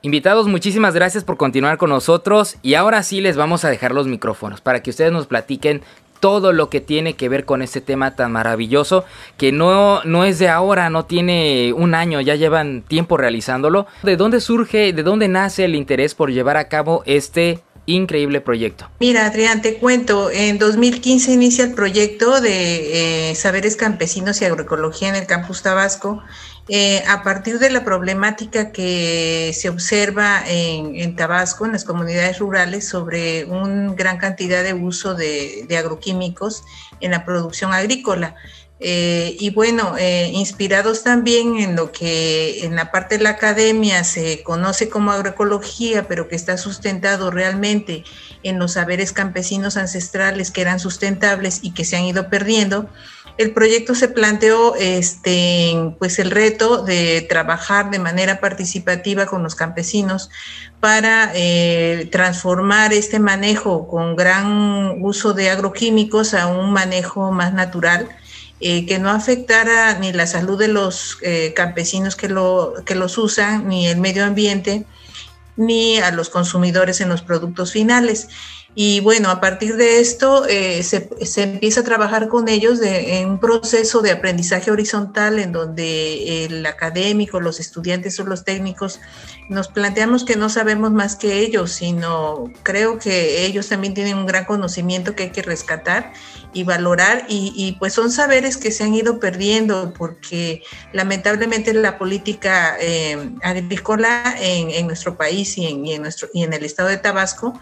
Invitados, 0.00 0.46
muchísimas 0.46 0.94
gracias 0.94 1.24
por 1.24 1.36
continuar 1.36 1.76
con 1.76 1.90
nosotros 1.90 2.56
y 2.62 2.74
ahora 2.74 3.02
sí 3.02 3.20
les 3.20 3.36
vamos 3.36 3.64
a 3.64 3.68
dejar 3.68 3.90
los 3.90 4.06
micrófonos 4.06 4.60
para 4.60 4.80
que 4.80 4.90
ustedes 4.90 5.10
nos 5.10 5.26
platiquen 5.26 5.82
todo 6.20 6.52
lo 6.52 6.70
que 6.70 6.80
tiene 6.80 7.14
que 7.14 7.28
ver 7.28 7.44
con 7.44 7.62
este 7.62 7.80
tema 7.80 8.14
tan 8.14 8.30
maravilloso 8.30 9.04
que 9.36 9.50
no, 9.50 10.04
no 10.04 10.24
es 10.24 10.38
de 10.38 10.48
ahora, 10.48 10.88
no 10.88 11.04
tiene 11.06 11.72
un 11.72 11.96
año, 11.96 12.20
ya 12.20 12.36
llevan 12.36 12.82
tiempo 12.82 13.16
realizándolo. 13.16 13.88
¿De 14.04 14.16
dónde 14.16 14.40
surge, 14.40 14.92
de 14.92 15.02
dónde 15.02 15.26
nace 15.26 15.64
el 15.64 15.74
interés 15.74 16.14
por 16.14 16.30
llevar 16.30 16.58
a 16.58 16.68
cabo 16.68 17.02
este 17.04 17.60
increíble 17.88 18.42
proyecto. 18.42 18.88
Mira, 19.00 19.24
Adrián, 19.24 19.62
te 19.62 19.78
cuento, 19.78 20.30
en 20.30 20.58
2015 20.58 21.32
inicia 21.32 21.64
el 21.64 21.72
proyecto 21.72 22.40
de 22.42 23.30
eh, 23.30 23.34
Saberes 23.34 23.76
Campesinos 23.76 24.42
y 24.42 24.44
Agroecología 24.44 25.08
en 25.08 25.14
el 25.14 25.26
Campus 25.26 25.62
Tabasco 25.62 26.22
eh, 26.70 27.02
a 27.08 27.22
partir 27.22 27.58
de 27.58 27.70
la 27.70 27.82
problemática 27.82 28.72
que 28.72 29.52
se 29.54 29.70
observa 29.70 30.42
en, 30.46 31.16
Tabasco, 31.16 31.64
en 31.64 31.72
las 31.72 31.84
comunidades 31.84 32.38
rurales, 32.38 32.86
sobre 32.86 33.46
una 33.46 33.94
gran 33.94 34.18
cantidad 34.18 34.62
de 34.62 34.74
uso 34.74 35.14
de, 35.14 35.66
agroquímicos 35.78 36.64
en 37.00 37.12
la 37.12 37.24
producción 37.24 37.72
agrícola. 37.72 38.34
Eh, 38.80 39.36
y 39.40 39.50
bueno, 39.50 39.96
eh, 39.98 40.30
inspirados 40.32 41.02
también 41.02 41.58
en 41.58 41.74
lo 41.74 41.90
que 41.90 42.64
en 42.64 42.76
la 42.76 42.92
parte 42.92 43.18
de 43.18 43.24
la 43.24 43.30
academia 43.30 44.04
se 44.04 44.42
conoce 44.44 44.88
como 44.88 45.10
agroecología, 45.10 46.06
pero 46.06 46.28
que 46.28 46.36
está 46.36 46.56
sustentado 46.58 47.32
realmente 47.32 48.04
en 48.44 48.58
los 48.58 48.74
saberes 48.74 49.12
campesinos 49.12 49.76
ancestrales 49.76 50.50
que 50.50 50.60
eran 50.60 50.78
sustentables 50.78 51.60
y 51.62 51.72
que 51.72 51.84
se 51.84 51.96
han 51.96 52.04
ido 52.04 52.28
perdiendo, 52.28 52.88
el 53.38 53.52
proyecto 53.52 53.94
se 53.94 54.08
planteó 54.08 54.74
este, 54.74 55.94
pues 56.00 56.18
el 56.18 56.32
reto 56.32 56.82
de 56.82 57.24
trabajar 57.28 57.90
de 57.90 58.00
manera 58.00 58.40
participativa 58.40 59.26
con 59.26 59.44
los 59.44 59.54
campesinos 59.54 60.28
para 60.80 61.30
eh, 61.34 62.08
transformar 62.10 62.92
este 62.92 63.20
manejo 63.20 63.86
con 63.86 64.16
gran 64.16 65.02
uso 65.02 65.34
de 65.34 65.50
agroquímicos 65.50 66.34
a 66.34 66.48
un 66.48 66.72
manejo 66.72 67.30
más 67.30 67.54
natural. 67.54 68.08
Eh, 68.60 68.86
que 68.86 68.98
no 68.98 69.10
afectara 69.10 69.96
ni 70.00 70.12
la 70.12 70.26
salud 70.26 70.58
de 70.58 70.66
los 70.66 71.18
eh, 71.22 71.52
campesinos 71.54 72.16
que, 72.16 72.28
lo, 72.28 72.74
que 72.84 72.96
los 72.96 73.16
usan, 73.16 73.68
ni 73.68 73.86
el 73.86 73.98
medio 73.98 74.24
ambiente, 74.24 74.84
ni 75.56 75.98
a 75.98 76.10
los 76.10 76.28
consumidores 76.28 77.00
en 77.00 77.08
los 77.08 77.22
productos 77.22 77.70
finales. 77.70 78.26
Y 78.80 79.00
bueno, 79.00 79.28
a 79.30 79.40
partir 79.40 79.74
de 79.74 79.98
esto 79.98 80.46
eh, 80.46 80.84
se, 80.84 81.10
se, 81.26 81.42
empieza 81.42 81.80
a 81.80 81.82
trabajar 81.82 82.28
con 82.28 82.48
ellos 82.48 82.78
de, 82.78 83.18
en 83.18 83.30
un 83.30 83.40
proceso 83.40 84.02
de 84.02 84.12
aprendizaje 84.12 84.70
horizontal 84.70 85.40
en 85.40 85.50
donde 85.50 86.44
el 86.44 86.64
académico, 86.64 87.40
los 87.40 87.58
estudiantes 87.58 88.20
o 88.20 88.24
los 88.24 88.44
técnicos 88.44 89.00
nos 89.48 89.66
planteamos 89.66 90.24
que 90.24 90.36
no 90.36 90.48
sabemos 90.48 90.92
más 90.92 91.16
que 91.16 91.40
ellos, 91.40 91.72
sino 91.72 92.52
creo 92.62 93.00
que 93.00 93.46
ellos 93.46 93.68
también 93.68 93.94
tienen 93.94 94.16
un 94.16 94.26
gran 94.26 94.44
conocimiento 94.44 95.16
que 95.16 95.24
hay 95.24 95.30
que 95.30 95.42
rescatar 95.42 96.12
y 96.52 96.62
valorar. 96.62 97.24
Y, 97.28 97.76
pues 97.80 97.94
son 97.94 98.12
saberes 98.12 98.56
que 98.56 98.70
se 98.70 98.84
han 98.84 98.94
ido 98.94 99.18
perdiendo 99.18 99.92
porque 99.92 100.62
lamentablemente 100.92 101.74
la 101.74 101.98
política 101.98 102.76
eh, 102.80 103.32
agrícola 103.42 104.36
en, 104.38 104.86
nuestro 104.86 105.16
país 105.16 105.58
y 105.58 105.66
en, 105.66 106.02
nuestro, 106.02 106.28
y 106.32 106.44
en 106.44 106.52
el 106.52 106.64
estado 106.64 106.90
de 106.90 106.98
Tabasco 106.98 107.58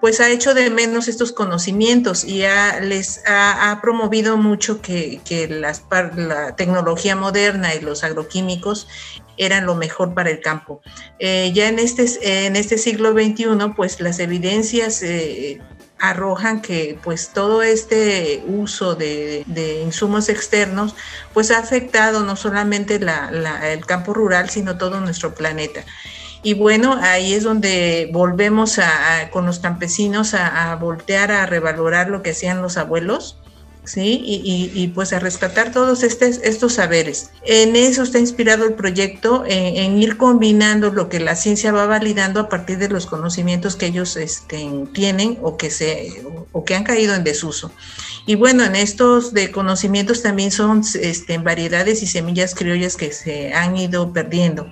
pues 0.00 0.20
ha 0.20 0.30
hecho 0.30 0.54
de 0.54 0.70
menos 0.70 1.08
estos 1.08 1.32
conocimientos 1.32 2.24
y 2.24 2.42
les 2.82 3.22
ha, 3.26 3.78
promovido 3.82 4.36
mucho 4.36 4.80
que, 4.80 5.20
las, 5.50 5.84
la 6.16 6.56
tecnología 6.56 7.16
moderna 7.16 7.74
y 7.74 7.80
los 7.80 8.02
agroquímicos 8.04 8.88
eran 9.36 9.66
lo 9.66 9.74
mejor 9.74 10.14
para 10.14 10.30
el 10.30 10.40
campo. 10.40 10.82
Eh, 11.18 11.52
ya 11.54 11.68
en 11.68 11.78
este, 11.78 12.46
en 12.46 12.56
este 12.56 12.78
siglo 12.78 13.12
XXI, 13.12 13.74
pues 13.74 14.00
las 14.00 14.18
evidencias 14.18 15.02
eh, 15.02 15.60
arrojan 16.00 16.62
que 16.62 16.98
pues 17.02 17.30
todo 17.32 17.62
este 17.62 18.42
uso 18.46 18.94
de, 18.94 19.44
insumos 19.84 20.28
externos 20.28 20.94
pues 21.34 21.50
ha 21.50 21.58
afectado 21.58 22.22
no 22.24 22.36
solamente 22.36 22.96
el 22.96 23.86
campo 23.86 24.14
rural, 24.14 24.50
sino 24.50 24.78
todo 24.78 25.00
nuestro 25.00 25.34
planeta. 25.34 25.84
Y 26.42 26.54
bueno, 26.54 26.98
ahí 27.00 27.34
es 27.34 27.42
donde 27.42 28.08
volvemos 28.12 28.78
a, 28.78 29.30
con 29.30 29.44
los 29.44 29.58
campesinos 29.58 30.34
a, 30.34 30.74
voltear 30.76 31.30
a 31.32 31.46
revalorar 31.46 32.08
lo 32.08 32.22
que 32.22 32.30
hacían 32.30 32.62
los 32.62 32.76
abuelos 32.76 33.36
¿sí? 33.84 34.22
Y, 34.24 34.88
pues 34.88 35.12
a 35.12 35.18
rescatar 35.18 35.72
todos 35.72 36.02
estos, 36.02 36.38
estos 36.42 36.74
saberes. 36.74 37.30
En 37.44 37.76
eso 37.76 38.02
está 38.02 38.18
inspirado 38.18 38.64
el 38.64 38.74
proyecto, 38.74 39.44
en, 39.46 39.98
ir 39.98 40.16
combinando 40.16 40.92
lo 40.92 41.08
que 41.08 41.20
la 41.20 41.34
ciencia 41.34 41.72
va 41.72 41.86
validando 41.86 42.40
a 42.40 42.48
partir 42.48 42.78
de 42.78 42.88
los 42.88 43.06
conocimientos 43.06 43.76
que 43.76 43.86
ellos 43.86 44.16
este, 44.16 44.68
tienen 44.92 45.38
o 45.42 45.56
que, 45.56 45.70
se, 45.70 46.22
o 46.52 46.64
que 46.64 46.74
han 46.74 46.84
caído 46.84 47.14
en 47.14 47.24
desuso. 47.24 47.72
Y 48.30 48.36
bueno, 48.36 48.62
en 48.62 48.76
estos 48.76 49.34
de 49.34 49.50
conocimientos 49.50 50.22
también 50.22 50.52
son 50.52 50.84
este, 51.02 51.38
variedades 51.38 52.00
y 52.04 52.06
semillas 52.06 52.54
criollas 52.54 52.96
que 52.96 53.10
se 53.10 53.52
han 53.52 53.76
ido 53.76 54.12
perdiendo. 54.12 54.68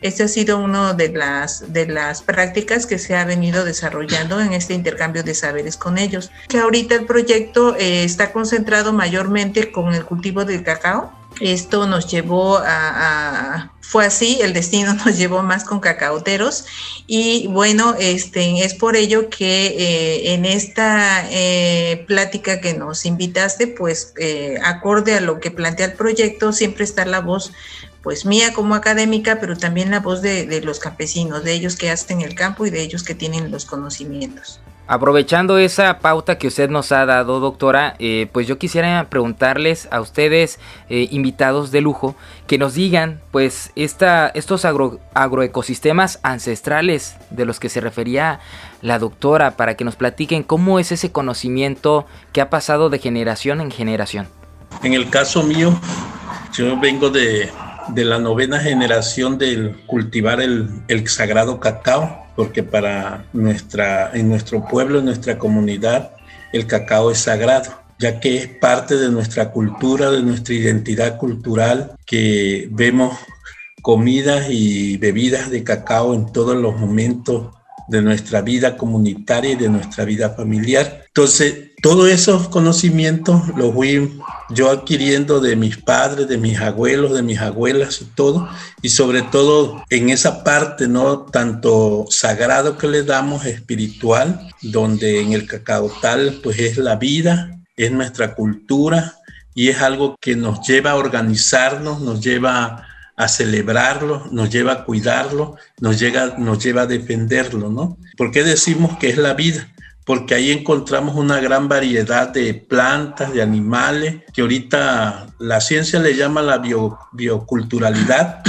Esta 0.00 0.24
ha 0.24 0.28
sido 0.28 0.58
una 0.58 0.94
de 0.94 1.10
las, 1.10 1.74
de 1.74 1.84
las 1.84 2.22
prácticas 2.22 2.86
que 2.86 2.98
se 2.98 3.14
ha 3.14 3.26
venido 3.26 3.66
desarrollando 3.66 4.40
en 4.40 4.54
este 4.54 4.72
intercambio 4.72 5.22
de 5.24 5.34
saberes 5.34 5.76
con 5.76 5.98
ellos. 5.98 6.30
Que 6.48 6.60
ahorita 6.60 6.94
el 6.94 7.04
proyecto 7.04 7.76
eh, 7.76 8.02
está 8.04 8.32
concentrado 8.32 8.94
mayormente 8.94 9.70
con 9.72 9.92
el 9.92 10.06
cultivo 10.06 10.46
del 10.46 10.62
cacao. 10.62 11.12
Esto 11.42 11.86
nos 11.86 12.10
llevó 12.10 12.58
a, 12.58 13.72
fue 13.80 14.06
así, 14.06 14.40
el 14.42 14.52
destino 14.52 14.94
nos 15.06 15.18
llevó 15.18 15.42
más 15.42 15.64
con 15.64 15.80
cacaoteros 15.80 16.66
y 17.06 17.48
bueno, 17.48 17.94
este, 17.98 18.64
es 18.64 18.74
por 18.74 18.94
ello 18.96 19.28
que 19.28 19.66
eh, 19.66 20.34
en 20.34 20.44
esta 20.44 21.28
eh, 21.30 22.04
plática 22.06 22.60
que 22.60 22.74
nos 22.74 23.04
invitaste, 23.06 23.66
pues 23.66 24.14
acorde 24.64 25.14
a 25.16 25.20
lo 25.20 25.40
que 25.40 25.50
plantea 25.50 25.86
el 25.86 25.94
proyecto, 25.94 26.52
siempre 26.52 26.84
está 26.84 27.04
la 27.04 27.20
voz 27.20 27.52
pues 28.02 28.26
mía 28.26 28.52
como 28.52 28.74
académica, 28.74 29.38
pero 29.40 29.56
también 29.56 29.90
la 29.90 30.00
voz 30.00 30.22
de, 30.22 30.60
los 30.62 30.80
campesinos, 30.80 31.44
de 31.44 31.52
ellos 31.52 31.76
que 31.76 31.90
hacen 31.90 32.20
el 32.20 32.34
campo 32.34 32.66
y 32.66 32.70
de 32.70 32.82
ellos 32.82 33.02
que 33.04 33.14
tienen 33.14 33.50
los 33.50 33.64
conocimientos. 33.64 34.60
Aprovechando 34.92 35.56
esa 35.56 36.00
pauta 36.00 36.36
que 36.36 36.46
usted 36.46 36.68
nos 36.68 36.92
ha 36.92 37.06
dado, 37.06 37.40
doctora, 37.40 37.94
eh, 37.98 38.28
pues 38.30 38.46
yo 38.46 38.58
quisiera 38.58 39.06
preguntarles 39.08 39.88
a 39.90 40.02
ustedes, 40.02 40.58
eh, 40.90 41.08
invitados 41.10 41.70
de 41.70 41.80
lujo, 41.80 42.14
que 42.46 42.58
nos 42.58 42.74
digan, 42.74 43.22
pues, 43.30 43.72
esta, 43.74 44.28
estos 44.34 44.66
agroecosistemas 44.66 46.20
ancestrales 46.22 47.16
de 47.30 47.46
los 47.46 47.58
que 47.58 47.70
se 47.70 47.80
refería 47.80 48.40
la 48.82 48.98
doctora, 48.98 49.52
para 49.52 49.78
que 49.78 49.84
nos 49.84 49.96
platiquen 49.96 50.42
cómo 50.42 50.78
es 50.78 50.92
ese 50.92 51.10
conocimiento 51.10 52.04
que 52.34 52.42
ha 52.42 52.50
pasado 52.50 52.90
de 52.90 52.98
generación 52.98 53.62
en 53.62 53.70
generación. 53.70 54.28
En 54.82 54.92
el 54.92 55.08
caso 55.08 55.42
mío, 55.42 55.74
yo 56.52 56.78
vengo 56.78 57.08
de, 57.08 57.50
de 57.88 58.04
la 58.04 58.18
novena 58.18 58.60
generación 58.60 59.38
del 59.38 59.74
cultivar 59.86 60.42
el, 60.42 61.08
sagrado 61.08 61.60
cacao, 61.60 62.21
porque 62.36 62.62
para 62.62 63.26
nuestra, 63.32 64.10
en 64.14 64.28
nuestro 64.28 64.66
pueblo, 64.66 64.98
en 64.98 65.06
nuestra 65.06 65.38
comunidad, 65.38 66.12
el 66.52 66.66
cacao 66.66 67.10
es 67.10 67.18
sagrado 67.18 67.82
ya 68.02 68.18
que 68.18 68.36
es 68.36 68.48
parte 68.48 68.96
de 68.96 69.10
nuestra 69.10 69.52
cultura, 69.52 70.10
de 70.10 70.22
nuestra 70.22 70.54
identidad 70.54 71.18
cultural, 71.18 71.92
que 72.04 72.68
vemos 72.72 73.16
comidas 73.80 74.46
y 74.50 74.96
bebidas 74.96 75.50
de 75.50 75.62
cacao 75.62 76.12
en 76.12 76.32
todos 76.32 76.56
los 76.56 76.76
momentos 76.76 77.54
de 77.86 78.02
nuestra 78.02 78.40
vida 78.40 78.76
comunitaria 78.76 79.52
y 79.52 79.56
de 79.56 79.68
nuestra 79.68 80.04
vida 80.04 80.30
familiar. 80.30 81.04
Entonces, 81.06 81.71
todos 81.82 82.08
esos 82.08 82.48
conocimientos 82.48 83.42
los 83.56 83.74
fui 83.74 84.16
yo 84.50 84.70
adquiriendo 84.70 85.40
de 85.40 85.56
mis 85.56 85.76
padres, 85.76 86.28
de 86.28 86.38
mis 86.38 86.60
abuelos, 86.60 87.12
de 87.12 87.22
mis 87.22 87.40
abuelas 87.40 88.00
y 88.02 88.04
todo, 88.04 88.48
y 88.82 88.90
sobre 88.90 89.22
todo 89.22 89.82
en 89.90 90.08
esa 90.08 90.44
parte, 90.44 90.86
¿no? 90.86 91.22
Tanto 91.22 92.06
sagrado 92.08 92.78
que 92.78 92.86
le 92.86 93.02
damos, 93.02 93.46
espiritual, 93.46 94.48
donde 94.62 95.20
en 95.20 95.32
el 95.32 95.48
cacao 95.48 95.90
tal, 96.00 96.38
pues 96.40 96.60
es 96.60 96.78
la 96.78 96.94
vida, 96.94 97.58
es 97.76 97.90
nuestra 97.90 98.36
cultura 98.36 99.16
y 99.52 99.68
es 99.68 99.82
algo 99.82 100.16
que 100.20 100.36
nos 100.36 100.64
lleva 100.64 100.92
a 100.92 100.96
organizarnos, 100.96 102.00
nos 102.00 102.20
lleva 102.20 102.86
a 103.16 103.26
celebrarlo, 103.26 104.28
nos 104.30 104.50
lleva 104.50 104.72
a 104.72 104.84
cuidarlo, 104.84 105.56
nos, 105.80 105.98
llega, 105.98 106.36
nos 106.38 106.62
lleva 106.62 106.82
a 106.82 106.86
defenderlo, 106.86 107.70
¿no? 107.70 107.98
¿Por 108.16 108.30
qué 108.30 108.44
decimos 108.44 108.96
que 108.98 109.08
es 109.08 109.16
la 109.16 109.34
vida? 109.34 109.68
Porque 110.04 110.34
ahí 110.34 110.50
encontramos 110.50 111.14
una 111.14 111.40
gran 111.40 111.68
variedad 111.68 112.28
de 112.28 112.54
plantas, 112.54 113.32
de 113.32 113.42
animales, 113.42 114.22
que 114.34 114.42
ahorita 114.42 115.28
la 115.38 115.60
ciencia 115.60 116.00
le 116.00 116.16
llama 116.16 116.42
la 116.42 116.60
bioculturalidad, 117.12 118.42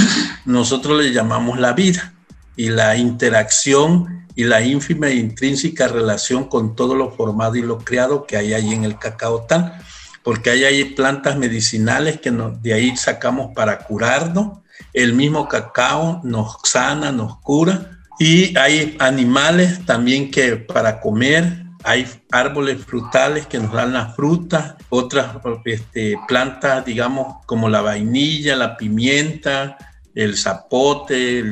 nosotros 0.44 1.02
le 1.02 1.12
llamamos 1.12 1.58
la 1.60 1.72
vida 1.72 2.12
y 2.56 2.68
la 2.70 2.96
interacción 2.96 4.26
y 4.36 4.44
la 4.44 4.62
ínfima 4.62 5.08
e 5.08 5.14
intrínseca 5.14 5.86
relación 5.86 6.44
con 6.44 6.74
todo 6.74 6.94
lo 6.96 7.12
formado 7.12 7.54
y 7.56 7.62
lo 7.62 7.78
creado 7.78 8.26
que 8.26 8.36
hay 8.36 8.52
ahí 8.52 8.72
en 8.72 8.84
el 8.84 8.98
cacao 8.98 9.42
tal 9.42 9.80
porque 10.24 10.50
ahí 10.50 10.64
hay 10.64 10.84
plantas 10.86 11.36
medicinales 11.36 12.18
que 12.18 12.30
de 12.30 12.72
ahí 12.72 12.96
sacamos 12.96 13.52
para 13.54 13.78
curarnos. 13.80 14.58
El 14.94 15.12
mismo 15.12 15.46
cacao 15.46 16.22
nos 16.24 16.56
sana, 16.64 17.12
nos 17.12 17.38
cura. 17.40 17.93
Y 18.18 18.56
hay 18.56 18.96
animales 19.00 19.84
también 19.86 20.30
que 20.30 20.56
para 20.56 21.00
comer, 21.00 21.64
hay 21.82 22.06
árboles 22.30 22.82
frutales 22.84 23.46
que 23.46 23.58
nos 23.58 23.72
dan 23.72 23.92
las 23.92 24.14
frutas, 24.14 24.74
otras 24.88 25.36
este, 25.64 26.16
plantas, 26.26 26.84
digamos, 26.84 27.44
como 27.46 27.68
la 27.68 27.82
vainilla, 27.82 28.56
la 28.56 28.76
pimienta, 28.76 29.76
el 30.14 30.36
zapote, 30.36 31.44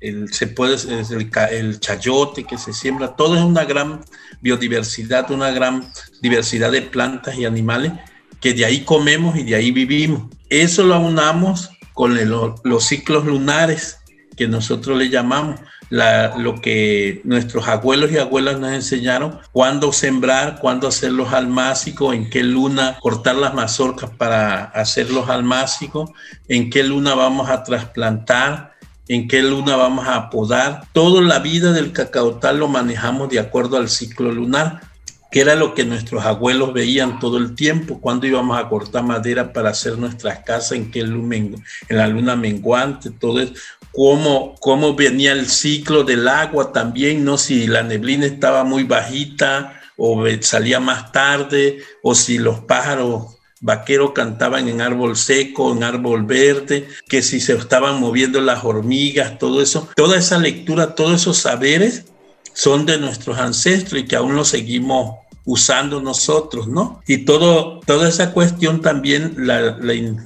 el, 0.00 0.32
se 0.32 0.48
puede, 0.48 0.74
el, 0.74 1.30
el, 1.50 1.80
chayote 1.80 2.44
que 2.44 2.58
se 2.58 2.72
siembra, 2.72 3.14
todo 3.14 3.36
es 3.36 3.42
una 3.42 3.64
gran 3.64 4.00
biodiversidad, 4.40 5.30
una 5.30 5.50
gran 5.50 5.86
diversidad 6.22 6.72
de 6.72 6.82
plantas 6.82 7.36
y 7.36 7.44
animales 7.44 7.92
que 8.40 8.54
de 8.54 8.64
ahí 8.64 8.84
comemos 8.84 9.36
y 9.36 9.44
de 9.44 9.54
ahí 9.54 9.70
vivimos. 9.70 10.24
Eso 10.48 10.84
lo 10.84 10.94
aunamos 10.94 11.70
con 11.94 12.18
los 12.64 12.84
ciclos 12.84 13.24
lunares 13.24 13.98
que 14.36 14.46
nosotros 14.48 14.98
le 14.98 15.08
llamamos, 15.08 15.60
lo 15.90 16.60
que 16.60 17.20
nuestros 17.24 17.68
abuelos 17.68 18.10
y 18.12 18.18
abuelas 18.18 18.58
nos 18.58 18.72
enseñaron, 18.72 19.38
cuándo 19.52 19.92
sembrar, 19.92 20.58
cuándo 20.60 20.88
hacer 20.88 21.12
los 21.12 21.32
almácigos, 21.32 22.14
en 22.14 22.28
qué 22.28 22.42
luna 22.42 22.98
cortar 23.00 23.36
las 23.36 23.54
mazorcas 23.54 24.10
para 24.10 24.64
hacer 24.64 25.10
los 25.10 25.28
almácigos, 25.28 26.10
en 26.48 26.70
qué 26.70 26.82
luna 26.82 27.14
vamos 27.14 27.48
a 27.48 27.62
trasplantar, 27.62 28.72
en 29.08 29.28
qué 29.28 29.42
luna 29.42 29.76
vamos 29.76 30.06
a 30.08 30.28
podar. 30.30 30.82
Toda 30.92 31.22
la 31.22 31.38
vida 31.38 31.72
del 31.72 31.92
tal 32.40 32.58
lo 32.58 32.68
manejamos 32.68 33.28
de 33.28 33.38
acuerdo 33.38 33.76
al 33.76 33.88
ciclo 33.88 34.32
lunar 34.32 34.95
era 35.40 35.54
lo 35.54 35.74
que 35.74 35.84
nuestros 35.84 36.24
abuelos 36.24 36.72
veían 36.72 37.18
todo 37.18 37.38
el 37.38 37.54
tiempo, 37.54 38.00
cuando 38.00 38.26
íbamos 38.26 38.58
a 38.58 38.68
cortar 38.68 39.02
madera 39.02 39.52
para 39.52 39.70
hacer 39.70 39.98
nuestras 39.98 40.40
casas, 40.40 40.72
en 40.72 40.90
qué 40.90 41.02
lumen, 41.02 41.62
en 41.88 41.96
la 41.96 42.06
luna 42.08 42.36
menguante, 42.36 43.10
todo 43.10 43.40
eso, 43.40 43.52
cómo, 43.92 44.54
cómo 44.60 44.94
venía 44.94 45.32
el 45.32 45.46
ciclo 45.46 46.04
del 46.04 46.28
agua 46.28 46.72
también, 46.72 47.24
no 47.24 47.38
si 47.38 47.66
la 47.66 47.82
neblina 47.82 48.26
estaba 48.26 48.64
muy 48.64 48.84
bajita 48.84 49.80
o 49.96 50.24
salía 50.40 50.78
más 50.80 51.12
tarde, 51.12 51.78
o 52.02 52.14
si 52.14 52.38
los 52.38 52.60
pájaros 52.60 53.36
vaqueros 53.60 54.12
cantaban 54.12 54.68
en 54.68 54.80
árbol 54.80 55.16
seco, 55.16 55.72
en 55.72 55.82
árbol 55.82 56.24
verde, 56.24 56.88
que 57.08 57.22
si 57.22 57.40
se 57.40 57.54
estaban 57.54 58.00
moviendo 58.00 58.40
las 58.40 58.64
hormigas, 58.64 59.38
todo 59.38 59.62
eso, 59.62 59.88
toda 59.96 60.18
esa 60.18 60.38
lectura, 60.38 60.94
todos 60.94 61.22
esos 61.22 61.38
saberes 61.38 62.04
son 62.52 62.86
de 62.86 62.98
nuestros 62.98 63.38
ancestros 63.38 64.02
y 64.02 64.06
que 64.06 64.16
aún 64.16 64.36
los 64.36 64.48
seguimos 64.48 65.16
usando 65.46 66.02
nosotros, 66.02 66.66
¿no? 66.66 67.00
Y 67.06 67.18
todo, 67.18 67.80
toda 67.86 68.08
esa 68.08 68.32
cuestión 68.32 68.82
también 68.82 69.34
la, 69.38 69.78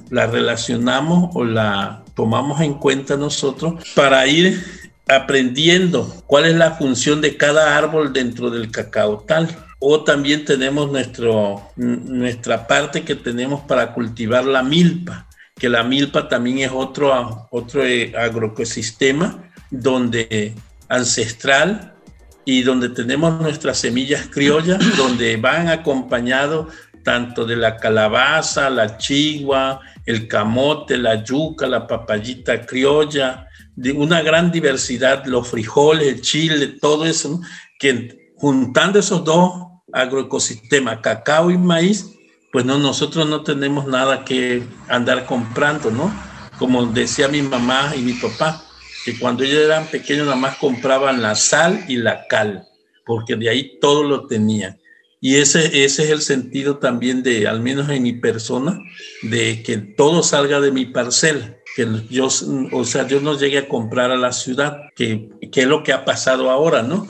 la, 0.09 0.27
relacionamos 0.27 1.29
o 1.35 1.45
la 1.45 2.03
tomamos 2.15 2.59
en 2.59 2.73
cuenta 2.73 3.15
nosotros 3.15 3.83
para 3.95 4.25
ir 4.27 4.61
aprendiendo 5.07 6.11
cuál 6.25 6.45
es 6.45 6.55
la 6.55 6.71
función 6.71 7.21
de 7.21 7.37
cada 7.37 7.77
árbol 7.77 8.11
dentro 8.11 8.49
del 8.49 8.71
cacao 8.71 9.23
tal. 9.27 9.47
O 9.79 10.03
también 10.03 10.45
tenemos 10.45 10.91
nuestro, 10.91 11.61
nuestra 11.75 12.67
parte 12.67 13.03
que 13.03 13.15
tenemos 13.15 13.61
para 13.61 13.93
cultivar 13.93 14.45
la 14.45 14.61
milpa, 14.61 15.27
que 15.55 15.69
la 15.69 15.83
milpa 15.83 16.27
también 16.27 16.59
es 16.59 16.71
otro, 16.73 17.47
otro 17.51 17.83
eh, 17.83 18.13
agroecosistema 18.15 19.51
donde 19.71 20.53
ancestral 20.87 21.95
y 22.45 22.63
donde 22.63 22.89
tenemos 22.89 23.39
nuestras 23.39 23.77
semillas 23.77 24.27
criollas, 24.27 24.79
donde 24.97 25.37
van 25.37 25.69
acompañados 25.69 26.67
tanto 27.03 27.45
de 27.45 27.55
la 27.55 27.77
calabaza, 27.77 28.69
la 28.69 28.97
chigua, 28.97 29.81
el 30.05 30.27
camote, 30.27 30.97
la 30.97 31.23
yuca, 31.23 31.67
la 31.67 31.87
papayita 31.87 32.65
criolla, 32.65 33.47
de 33.75 33.91
una 33.91 34.21
gran 34.21 34.51
diversidad, 34.51 35.25
los 35.25 35.47
frijoles, 35.47 36.07
el 36.07 36.21
chile, 36.21 36.67
todo 36.79 37.05
eso, 37.05 37.41
que 37.79 38.31
juntando 38.37 38.99
esos 38.99 39.23
dos 39.23 39.53
agroecosistemas, 39.93 40.99
cacao 40.99 41.51
y 41.51 41.57
maíz, 41.57 42.11
pues 42.51 42.65
no, 42.65 42.77
nosotros 42.77 43.27
no 43.27 43.43
tenemos 43.43 43.87
nada 43.87 44.25
que 44.25 44.63
andar 44.89 45.25
comprando, 45.25 45.89
¿no? 45.89 46.13
Como 46.59 46.85
decía 46.87 47.27
mi 47.27 47.41
mamá 47.41 47.93
y 47.95 48.01
mi 48.01 48.13
papá, 48.13 48.63
que 49.05 49.17
cuando 49.17 49.43
ellos 49.43 49.59
eran 49.59 49.87
pequeños 49.87 50.25
nada 50.25 50.37
más 50.37 50.57
compraban 50.57 51.21
la 51.21 51.35
sal 51.35 51.85
y 51.87 51.97
la 51.97 52.27
cal, 52.27 52.67
porque 53.05 53.35
de 53.35 53.49
ahí 53.49 53.79
todo 53.79 54.03
lo 54.03 54.27
tenían. 54.27 54.79
Y 55.23 55.35
ese, 55.35 55.83
ese 55.83 56.03
es 56.03 56.09
el 56.09 56.21
sentido 56.21 56.77
también 56.77 57.21
de, 57.21 57.47
al 57.47 57.61
menos 57.61 57.89
en 57.89 58.01
mi 58.01 58.13
persona, 58.13 58.79
de 59.21 59.61
que 59.61 59.77
todo 59.77 60.23
salga 60.23 60.59
de 60.59 60.71
mi 60.71 60.85
parcela, 60.85 61.57
que 61.75 61.87
yo, 62.09 62.27
o 62.71 62.85
sea, 62.85 63.07
yo 63.07 63.21
no 63.21 63.37
llegue 63.37 63.59
a 63.59 63.67
comprar 63.67 64.09
a 64.09 64.17
la 64.17 64.31
ciudad, 64.31 64.77
que, 64.95 65.29
que 65.51 65.61
es 65.61 65.67
lo 65.67 65.83
que 65.83 65.93
ha 65.93 66.05
pasado 66.05 66.49
ahora, 66.49 66.81
¿no? 66.81 67.07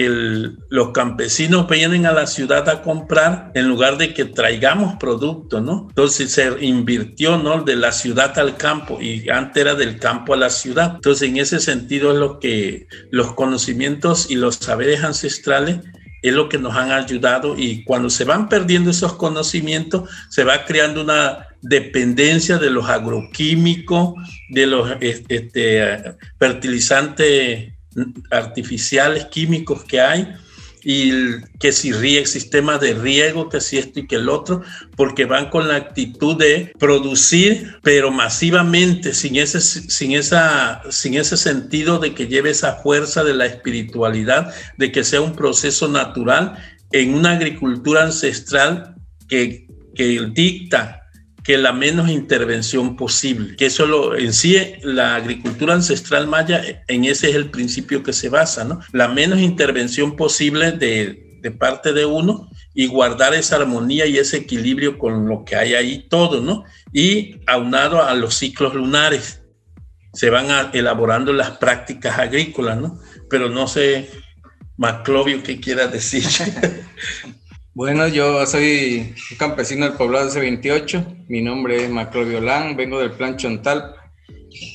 Que 0.00 0.50
los 0.70 0.92
campesinos 0.92 1.68
vienen 1.68 2.06
a 2.06 2.12
la 2.12 2.26
ciudad 2.26 2.66
a 2.70 2.80
comprar 2.80 3.52
en 3.54 3.68
lugar 3.68 3.98
de 3.98 4.14
que 4.14 4.24
traigamos 4.24 4.96
productos, 4.98 5.62
¿no? 5.62 5.88
Entonces 5.90 6.32
se 6.32 6.64
invirtió, 6.64 7.36
¿no? 7.36 7.64
De 7.64 7.76
la 7.76 7.92
ciudad 7.92 8.38
al 8.38 8.56
campo 8.56 8.98
y 8.98 9.28
antes 9.28 9.60
era 9.60 9.74
del 9.74 9.98
campo 9.98 10.32
a 10.32 10.38
la 10.38 10.48
ciudad. 10.48 10.92
Entonces 10.94 11.28
en 11.28 11.36
ese 11.36 11.60
sentido 11.60 12.12
es 12.12 12.18
lo 12.18 12.40
que 12.40 12.86
los 13.10 13.34
conocimientos 13.34 14.30
y 14.30 14.36
los 14.36 14.54
saberes 14.54 15.04
ancestrales 15.04 15.80
es 16.22 16.32
lo 16.32 16.48
que 16.48 16.56
nos 16.56 16.74
han 16.76 16.92
ayudado 16.92 17.58
y 17.58 17.84
cuando 17.84 18.08
se 18.08 18.24
van 18.24 18.48
perdiendo 18.48 18.92
esos 18.92 19.12
conocimientos 19.16 20.08
se 20.30 20.44
va 20.44 20.64
creando 20.64 21.02
una 21.02 21.46
dependencia 21.60 22.56
de 22.56 22.70
los 22.70 22.88
agroquímicos, 22.88 24.14
de 24.48 24.66
los 24.66 24.96
este, 25.00 26.14
fertilizantes 26.38 27.74
artificiales, 28.30 29.26
químicos 29.26 29.84
que 29.84 30.00
hay, 30.00 30.28
y 30.82 31.40
que 31.58 31.72
si 31.72 31.92
ríe, 31.92 32.24
sistemas 32.26 32.80
de 32.80 32.94
riego, 32.94 33.48
que 33.48 33.60
si 33.60 33.78
esto 33.78 34.00
y 34.00 34.06
que 34.06 34.16
el 34.16 34.28
otro, 34.28 34.62
porque 34.96 35.24
van 35.24 35.50
con 35.50 35.68
la 35.68 35.76
actitud 35.76 36.36
de 36.36 36.72
producir, 36.78 37.76
pero 37.82 38.10
masivamente, 38.10 39.12
sin 39.12 39.36
ese, 39.36 39.60
sin, 39.60 40.12
esa, 40.12 40.82
sin 40.90 41.14
ese 41.14 41.36
sentido 41.36 41.98
de 41.98 42.14
que 42.14 42.28
lleve 42.28 42.50
esa 42.50 42.76
fuerza 42.76 43.24
de 43.24 43.34
la 43.34 43.46
espiritualidad, 43.46 44.54
de 44.78 44.90
que 44.92 45.04
sea 45.04 45.20
un 45.20 45.36
proceso 45.36 45.88
natural 45.88 46.56
en 46.92 47.14
una 47.14 47.32
agricultura 47.32 48.04
ancestral 48.04 48.94
que, 49.28 49.66
que 49.94 50.30
dicta 50.32 50.99
que 51.42 51.56
la 51.56 51.72
menos 51.72 52.10
intervención 52.10 52.96
posible, 52.96 53.56
que 53.56 53.66
eso 53.66 53.86
lo, 53.86 54.16
en 54.16 54.32
sí 54.32 54.56
la 54.82 55.16
agricultura 55.16 55.74
ancestral 55.74 56.26
maya, 56.26 56.62
en 56.86 57.04
ese 57.04 57.30
es 57.30 57.36
el 57.36 57.50
principio 57.50 58.02
que 58.02 58.12
se 58.12 58.28
basa, 58.28 58.64
¿no? 58.64 58.80
La 58.92 59.08
menos 59.08 59.40
intervención 59.40 60.16
posible 60.16 60.72
de, 60.72 61.38
de 61.40 61.50
parte 61.50 61.92
de 61.92 62.04
uno 62.04 62.50
y 62.74 62.86
guardar 62.86 63.34
esa 63.34 63.56
armonía 63.56 64.06
y 64.06 64.18
ese 64.18 64.38
equilibrio 64.38 64.98
con 64.98 65.28
lo 65.28 65.44
que 65.44 65.56
hay 65.56 65.74
ahí 65.74 66.06
todo, 66.08 66.40
¿no? 66.40 66.64
Y 66.92 67.36
aunado 67.46 68.02
a 68.02 68.14
los 68.14 68.34
ciclos 68.34 68.74
lunares, 68.74 69.42
se 70.12 70.30
van 70.30 70.70
elaborando 70.72 71.32
las 71.32 71.52
prácticas 71.52 72.18
agrícolas, 72.18 72.78
¿no? 72.78 73.00
Pero 73.28 73.48
no 73.48 73.68
sé, 73.68 74.10
Maclovio, 74.76 75.42
¿qué 75.42 75.60
quiera 75.60 75.86
decir? 75.86 76.24
Bueno, 77.72 78.08
yo 78.08 78.44
soy 78.46 79.14
un 79.30 79.36
campesino 79.36 79.86
del 79.86 79.94
poblado 79.94 80.28
C28. 80.28 81.26
Mi 81.28 81.40
nombre 81.40 81.84
es 81.84 81.88
Macro 81.88 82.24
Violán, 82.24 82.76
vengo 82.76 82.98
del 82.98 83.12
plan 83.12 83.36
Chontal. 83.36 83.94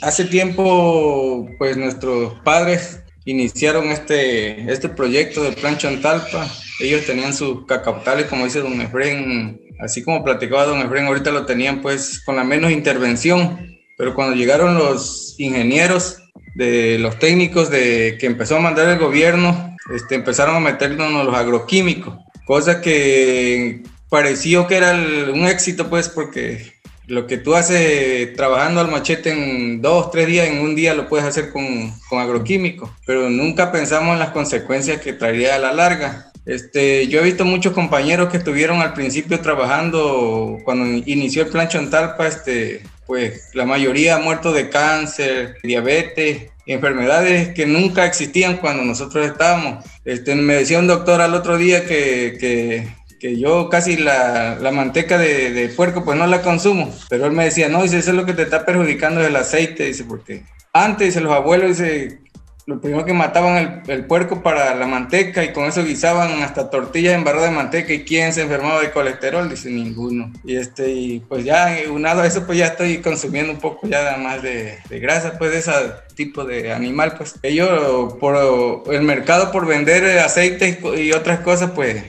Hace 0.01 0.23
tiempo, 0.23 1.45
pues 1.57 1.75
nuestros 1.75 2.35
padres 2.45 3.03
iniciaron 3.25 3.87
este, 3.87 4.71
este 4.71 4.87
proyecto 4.87 5.43
del 5.43 5.55
plan 5.55 5.77
Chontalpa. 5.77 6.47
Ellos 6.79 7.05
tenían 7.05 7.33
sus 7.33 7.65
cacautales, 7.65 8.27
como 8.27 8.45
dice 8.45 8.61
don 8.61 8.79
Efren, 8.79 9.59
así 9.81 10.01
como 10.01 10.23
platicaba 10.23 10.65
don 10.65 10.79
Efren, 10.79 11.07
ahorita 11.07 11.31
lo 11.31 11.45
tenían 11.45 11.81
pues 11.81 12.23
con 12.23 12.37
la 12.37 12.45
menos 12.45 12.71
intervención. 12.71 13.77
Pero 13.97 14.15
cuando 14.15 14.37
llegaron 14.37 14.75
los 14.75 15.35
ingenieros, 15.37 16.21
de 16.55 16.97
los 16.99 17.19
técnicos 17.19 17.69
de, 17.69 18.15
que 18.17 18.25
empezó 18.27 18.55
a 18.55 18.61
mandar 18.61 18.87
el 18.87 18.99
gobierno, 18.99 19.75
este, 19.93 20.15
empezaron 20.15 20.55
a 20.55 20.59
meternos 20.61 21.25
los 21.25 21.35
agroquímicos 21.35 22.24
cosa 22.45 22.81
que 22.81 23.81
pareció 24.09 24.67
que 24.67 24.77
era 24.77 24.93
un 24.93 25.47
éxito, 25.47 25.89
pues, 25.89 26.07
porque 26.09 26.73
lo 27.07 27.27
que 27.27 27.37
tú 27.37 27.55
haces 27.55 28.33
trabajando 28.35 28.81
al 28.81 28.89
machete 28.89 29.31
en 29.31 29.81
dos, 29.81 30.11
tres 30.11 30.27
días, 30.27 30.47
en 30.47 30.59
un 30.59 30.75
día 30.75 30.93
lo 30.93 31.07
puedes 31.07 31.25
hacer 31.25 31.51
con, 31.51 31.91
con 32.09 32.19
agroquímicos, 32.19 32.89
pero 33.05 33.29
nunca 33.29 33.71
pensamos 33.71 34.13
en 34.13 34.19
las 34.19 34.29
consecuencias 34.29 35.01
que 35.01 35.13
traería 35.13 35.55
a 35.55 35.59
la 35.59 35.73
larga. 35.73 36.31
Este, 36.45 37.07
yo 37.07 37.19
he 37.19 37.23
visto 37.23 37.43
muchos 37.43 37.73
compañeros 37.73 38.29
que 38.29 38.37
estuvieron 38.37 38.79
al 38.79 38.93
principio 38.93 39.39
trabajando 39.39 40.59
cuando 40.63 40.85
inició 41.05 41.43
el 41.43 41.49
plan 41.49 41.67
Chontalpa, 41.67 42.27
este, 42.27 42.83
pues 43.07 43.49
la 43.53 43.65
mayoría 43.65 44.15
ha 44.15 44.19
muerto 44.19 44.53
de 44.53 44.69
cáncer, 44.69 45.57
diabetes, 45.63 46.51
enfermedades 46.65 47.53
que 47.53 47.65
nunca 47.65 48.05
existían 48.05 48.57
cuando 48.57 48.83
nosotros 48.83 49.25
estábamos. 49.25 49.85
Este, 50.03 50.35
me 50.35 50.55
decía 50.55 50.79
un 50.79 50.87
doctor 50.87 51.21
al 51.21 51.33
otro 51.33 51.57
día 51.57 51.85
que, 51.85 52.37
que, 52.39 52.87
que 53.19 53.39
yo 53.39 53.69
casi 53.69 53.97
la, 53.97 54.57
la 54.59 54.71
manteca 54.71 55.17
de, 55.17 55.51
de, 55.51 55.69
puerco 55.69 56.03
pues 56.03 56.17
no 56.17 56.27
la 56.27 56.41
consumo, 56.41 56.93
pero 57.09 57.25
él 57.25 57.31
me 57.31 57.45
decía, 57.45 57.69
no, 57.69 57.83
dice, 57.83 57.99
eso 57.99 58.11
es 58.11 58.17
lo 58.17 58.25
que 58.25 58.33
te 58.33 58.43
está 58.43 58.65
perjudicando 58.65 59.25
el 59.25 59.35
aceite, 59.35 59.85
dice, 59.85 60.03
porque 60.03 60.43
antes 60.73 61.07
dice, 61.07 61.21
los 61.21 61.33
abuelos 61.33 61.77
dice, 61.77 62.19
lo 62.65 62.81
primero 62.81 63.05
que 63.05 63.13
mataban 63.13 63.83
el, 63.85 63.91
el, 63.91 64.05
puerco 64.05 64.41
para 64.41 64.73
la 64.73 64.87
manteca 64.87 65.43
y 65.43 65.53
con 65.53 65.65
eso 65.65 65.83
guisaban 65.83 66.41
hasta 66.41 66.71
tortillas 66.71 67.13
en 67.13 67.23
barro 67.23 67.43
de 67.43 67.51
manteca 67.51 67.93
y 67.93 68.03
quién 68.03 68.33
se 68.33 68.41
enfermaba 68.41 68.81
de 68.81 68.91
colesterol, 68.91 69.47
dice 69.47 69.69
ninguno. 69.69 70.31
Y 70.43 70.55
este, 70.55 70.91
y 70.91 71.19
pues 71.19 71.43
ya 71.43 71.77
unado 71.91 72.21
a 72.21 72.27
eso 72.27 72.45
pues 72.45 72.57
ya 72.57 72.67
estoy 72.67 72.97
consumiendo 72.99 73.53
un 73.53 73.59
poco 73.59 73.87
ya 73.87 74.17
más 74.17 74.41
de, 74.41 74.79
de 74.89 74.99
grasa 74.99 75.37
pues 75.37 75.51
de 75.51 75.59
ese 75.59 75.71
tipo 76.15 76.43
de 76.43 76.73
animal 76.73 77.15
pues. 77.17 77.35
Ellos 77.43 78.13
por 78.15 78.83
el 78.91 79.01
mercado 79.03 79.51
por 79.51 79.67
vender 79.67 80.19
aceite 80.19 80.79
y 80.97 81.11
otras 81.11 81.41
cosas 81.41 81.71
pues 81.71 82.03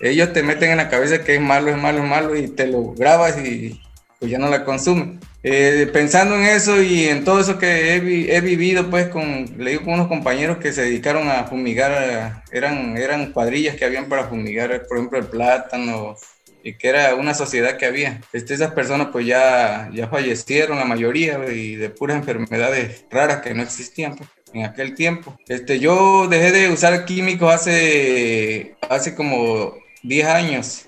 ellos 0.00 0.32
te 0.32 0.42
meten 0.42 0.72
en 0.72 0.78
la 0.78 0.88
cabeza 0.88 1.22
que 1.22 1.36
es 1.36 1.40
malo, 1.40 1.70
es 1.70 1.76
malo, 1.76 2.02
es 2.02 2.08
malo 2.08 2.36
y 2.36 2.48
te 2.48 2.66
lo 2.66 2.92
grabas 2.92 3.38
y 3.38 3.80
pues 4.22 4.30
ya 4.30 4.38
no 4.38 4.48
la 4.48 4.64
consumen. 4.64 5.18
Eh, 5.42 5.90
pensando 5.92 6.36
en 6.36 6.44
eso 6.44 6.80
y 6.80 7.08
en 7.08 7.24
todo 7.24 7.40
eso 7.40 7.58
que 7.58 7.96
he, 7.96 8.36
he, 8.36 8.40
vivido, 8.40 8.88
pues 8.88 9.08
con, 9.08 9.46
le 9.58 9.72
digo 9.72 9.82
con 9.82 9.94
unos 9.94 10.06
compañeros 10.06 10.58
que 10.58 10.72
se 10.72 10.82
dedicaron 10.82 11.28
a 11.28 11.42
fumigar, 11.42 12.44
eran, 12.52 12.96
eran 12.96 13.32
cuadrillas 13.32 13.74
que 13.74 13.84
habían 13.84 14.08
para 14.08 14.28
fumigar, 14.28 14.86
por 14.86 14.96
ejemplo, 14.96 15.18
el 15.18 15.26
plátano, 15.26 16.14
y 16.62 16.74
que 16.74 16.88
era 16.88 17.16
una 17.16 17.34
sociedad 17.34 17.76
que 17.76 17.86
había. 17.86 18.20
Este, 18.32 18.54
esas 18.54 18.70
personas 18.70 19.08
pues 19.10 19.26
ya, 19.26 19.90
ya 19.92 20.06
fallecieron 20.06 20.78
la 20.78 20.84
mayoría 20.84 21.40
y 21.52 21.74
de 21.74 21.90
puras 21.90 22.16
enfermedades 22.16 23.04
raras 23.10 23.42
que 23.42 23.54
no 23.54 23.64
existían 23.64 24.14
pues, 24.14 24.28
en 24.52 24.66
aquel 24.66 24.94
tiempo. 24.94 25.36
Este, 25.48 25.80
yo 25.80 26.28
dejé 26.28 26.52
de 26.52 26.68
usar 26.68 27.04
químicos 27.06 27.52
hace, 27.52 28.76
hace 28.88 29.16
como 29.16 29.74
10 30.04 30.26
años 30.28 30.86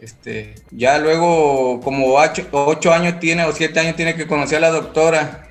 este, 0.00 0.54
ya 0.70 0.98
luego, 0.98 1.80
como 1.80 2.14
ocho, 2.14 2.92
años 2.92 3.20
tiene 3.20 3.44
o 3.44 3.52
siete 3.52 3.80
años 3.80 3.96
tiene 3.96 4.14
que 4.14 4.26
conocer 4.26 4.58
a 4.58 4.60
la 4.60 4.70
doctora, 4.70 5.48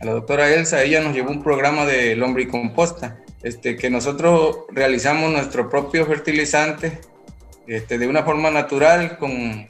a 0.00 0.04
la 0.04 0.12
doctora 0.12 0.52
Elsa, 0.52 0.82
ella 0.82 1.00
nos 1.00 1.14
llevó 1.14 1.30
un 1.30 1.42
programa 1.42 1.84
de 1.84 2.14
lombricomposta, 2.16 3.18
este, 3.42 3.76
que 3.76 3.90
nosotros 3.90 4.58
realizamos 4.70 5.30
nuestro 5.32 5.68
propio 5.68 6.06
fertilizante 6.06 7.00
este, 7.66 7.98
de 7.98 8.06
una 8.06 8.22
forma 8.22 8.50
natural, 8.50 9.18
con, 9.18 9.68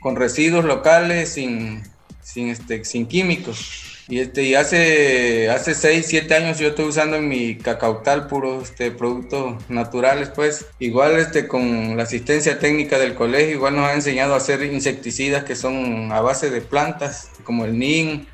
con 0.00 0.16
residuos 0.16 0.64
locales, 0.64 1.30
sin, 1.30 1.82
sin, 2.22 2.48
este, 2.48 2.84
sin 2.84 3.06
químicos. 3.06 3.89
Y, 4.10 4.18
este, 4.18 4.42
y 4.42 4.56
hace, 4.56 5.48
hace 5.50 5.72
6, 5.72 6.04
7 6.08 6.34
años 6.34 6.58
yo 6.58 6.70
estoy 6.70 6.86
usando 6.86 7.20
mi 7.20 7.56
cacautal 7.56 8.26
puros 8.26 8.70
este, 8.70 8.90
productos 8.90 9.54
naturales, 9.70 10.30
pues. 10.34 10.66
Igual 10.80 11.16
este, 11.20 11.46
con 11.46 11.96
la 11.96 12.02
asistencia 12.02 12.58
técnica 12.58 12.98
del 12.98 13.14
colegio, 13.14 13.54
igual 13.54 13.76
nos 13.76 13.88
ha 13.88 13.94
enseñado 13.94 14.34
a 14.34 14.38
hacer 14.38 14.64
insecticidas 14.64 15.44
que 15.44 15.54
son 15.54 16.10
a 16.10 16.20
base 16.22 16.50
de 16.50 16.60
plantas, 16.60 17.30
como 17.44 17.64
el 17.64 17.78
nin, 17.78 18.26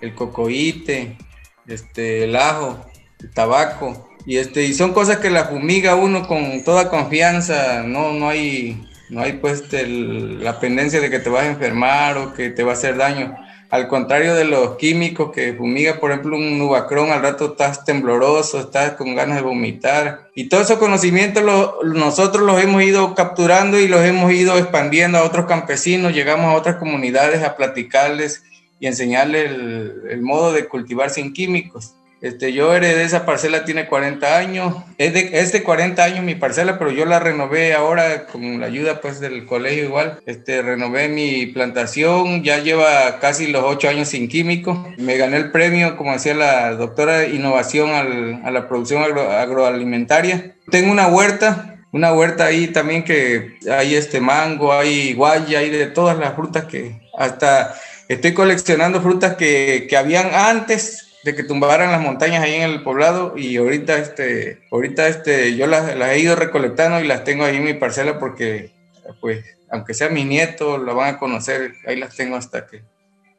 el 0.00 0.14
cocoíte, 0.14 1.18
este, 1.66 2.24
el 2.24 2.34
ajo, 2.34 2.86
el 3.20 3.30
tabaco. 3.30 4.08
Y, 4.24 4.38
este, 4.38 4.64
y 4.64 4.72
son 4.72 4.94
cosas 4.94 5.18
que 5.18 5.28
la 5.28 5.44
fumiga 5.44 5.96
uno 5.96 6.26
con 6.26 6.64
toda 6.64 6.88
confianza, 6.88 7.82
no, 7.82 8.14
no 8.14 8.30
hay, 8.30 8.82
no 9.10 9.20
hay 9.20 9.34
pues 9.34 9.64
la 9.70 10.58
pendencia 10.60 10.98
de 10.98 11.10
que 11.10 11.18
te 11.18 11.28
vas 11.28 11.42
a 11.42 11.48
enfermar 11.48 12.16
o 12.16 12.32
que 12.32 12.48
te 12.48 12.62
va 12.62 12.70
a 12.70 12.74
hacer 12.74 12.96
daño 12.96 13.36
al 13.70 13.86
contrario 13.86 14.34
de 14.34 14.44
los 14.44 14.76
químicos 14.76 15.30
que 15.30 15.54
fumiga, 15.54 16.00
por 16.00 16.10
ejemplo, 16.10 16.36
un 16.36 16.58
nubacrón, 16.58 17.12
al 17.12 17.22
rato 17.22 17.52
estás 17.52 17.84
tembloroso, 17.84 18.58
estás 18.58 18.92
con 18.92 19.14
ganas 19.14 19.36
de 19.36 19.42
vomitar. 19.42 20.28
Y 20.34 20.48
todos 20.48 20.64
esos 20.64 20.78
conocimientos 20.78 21.44
nosotros 21.84 22.44
los 22.44 22.60
hemos 22.60 22.82
ido 22.82 23.14
capturando 23.14 23.78
y 23.78 23.86
los 23.86 24.04
hemos 24.04 24.32
ido 24.32 24.58
expandiendo 24.58 25.18
a 25.18 25.24
otros 25.24 25.46
campesinos, 25.46 26.12
llegamos 26.12 26.46
a 26.46 26.56
otras 26.56 26.76
comunidades 26.76 27.44
a 27.44 27.56
platicarles 27.56 28.42
y 28.80 28.88
enseñarles 28.88 29.52
el 30.10 30.20
modo 30.20 30.52
de 30.52 30.66
cultivar 30.66 31.10
sin 31.10 31.32
químicos. 31.32 31.94
Este, 32.20 32.52
yo 32.52 32.74
heredé 32.74 33.04
esa 33.04 33.24
parcela, 33.24 33.64
tiene 33.64 33.86
40 33.86 34.36
años. 34.36 34.74
Es 34.98 35.14
de, 35.14 35.30
es 35.40 35.52
de 35.52 35.62
40 35.62 36.02
años 36.04 36.24
mi 36.24 36.34
parcela, 36.34 36.78
pero 36.78 36.90
yo 36.90 37.06
la 37.06 37.18
renové 37.18 37.72
ahora 37.72 38.26
con 38.26 38.60
la 38.60 38.66
ayuda 38.66 39.00
pues 39.00 39.20
del 39.20 39.46
colegio 39.46 39.84
igual. 39.84 40.20
Este, 40.26 40.60
renové 40.60 41.08
mi 41.08 41.46
plantación, 41.46 42.42
ya 42.42 42.58
lleva 42.58 43.18
casi 43.20 43.46
los 43.46 43.64
8 43.64 43.88
años 43.88 44.08
sin 44.08 44.28
químico. 44.28 44.86
Me 44.98 45.16
gané 45.16 45.38
el 45.38 45.50
premio, 45.50 45.96
como 45.96 46.12
decía 46.12 46.34
la 46.34 46.72
doctora, 46.72 47.26
innovación 47.26 47.90
al, 47.90 48.42
a 48.44 48.50
la 48.50 48.68
producción 48.68 49.02
agroalimentaria. 49.02 50.56
Tengo 50.70 50.92
una 50.92 51.08
huerta, 51.08 51.78
una 51.90 52.12
huerta 52.12 52.44
ahí 52.44 52.68
también 52.68 53.02
que 53.02 53.58
hay 53.70 53.94
este 53.94 54.20
mango, 54.20 54.74
hay 54.74 55.14
guaya, 55.14 55.60
hay 55.60 55.70
de 55.70 55.86
todas 55.86 56.18
las 56.18 56.34
frutas 56.34 56.66
que 56.66 57.00
hasta 57.16 57.74
estoy 58.08 58.34
coleccionando 58.34 59.00
frutas 59.00 59.36
que, 59.36 59.86
que 59.88 59.96
habían 59.96 60.34
antes 60.34 61.09
de 61.22 61.34
que 61.34 61.42
tumbaran 61.42 61.92
las 61.92 62.00
montañas 62.00 62.42
ahí 62.42 62.54
en 62.54 62.62
el 62.62 62.82
poblado 62.82 63.36
y 63.36 63.56
ahorita 63.56 63.98
este 63.98 64.60
ahorita 64.70 65.08
este 65.08 65.56
yo 65.56 65.66
las, 65.66 65.96
las, 65.96 66.10
he 66.10 66.20
ido 66.20 66.36
recolectando 66.36 67.00
y 67.00 67.06
las 67.06 67.24
tengo 67.24 67.44
ahí 67.44 67.56
en 67.56 67.64
mi 67.64 67.74
parcela 67.74 68.18
porque 68.18 68.72
pues 69.20 69.44
aunque 69.70 69.94
sea 69.94 70.08
mi 70.08 70.24
nieto 70.24 70.78
lo 70.78 70.94
van 70.94 71.14
a 71.14 71.18
conocer 71.18 71.74
ahí 71.86 71.96
las 71.96 72.16
tengo 72.16 72.36
hasta 72.36 72.66
que, 72.66 72.82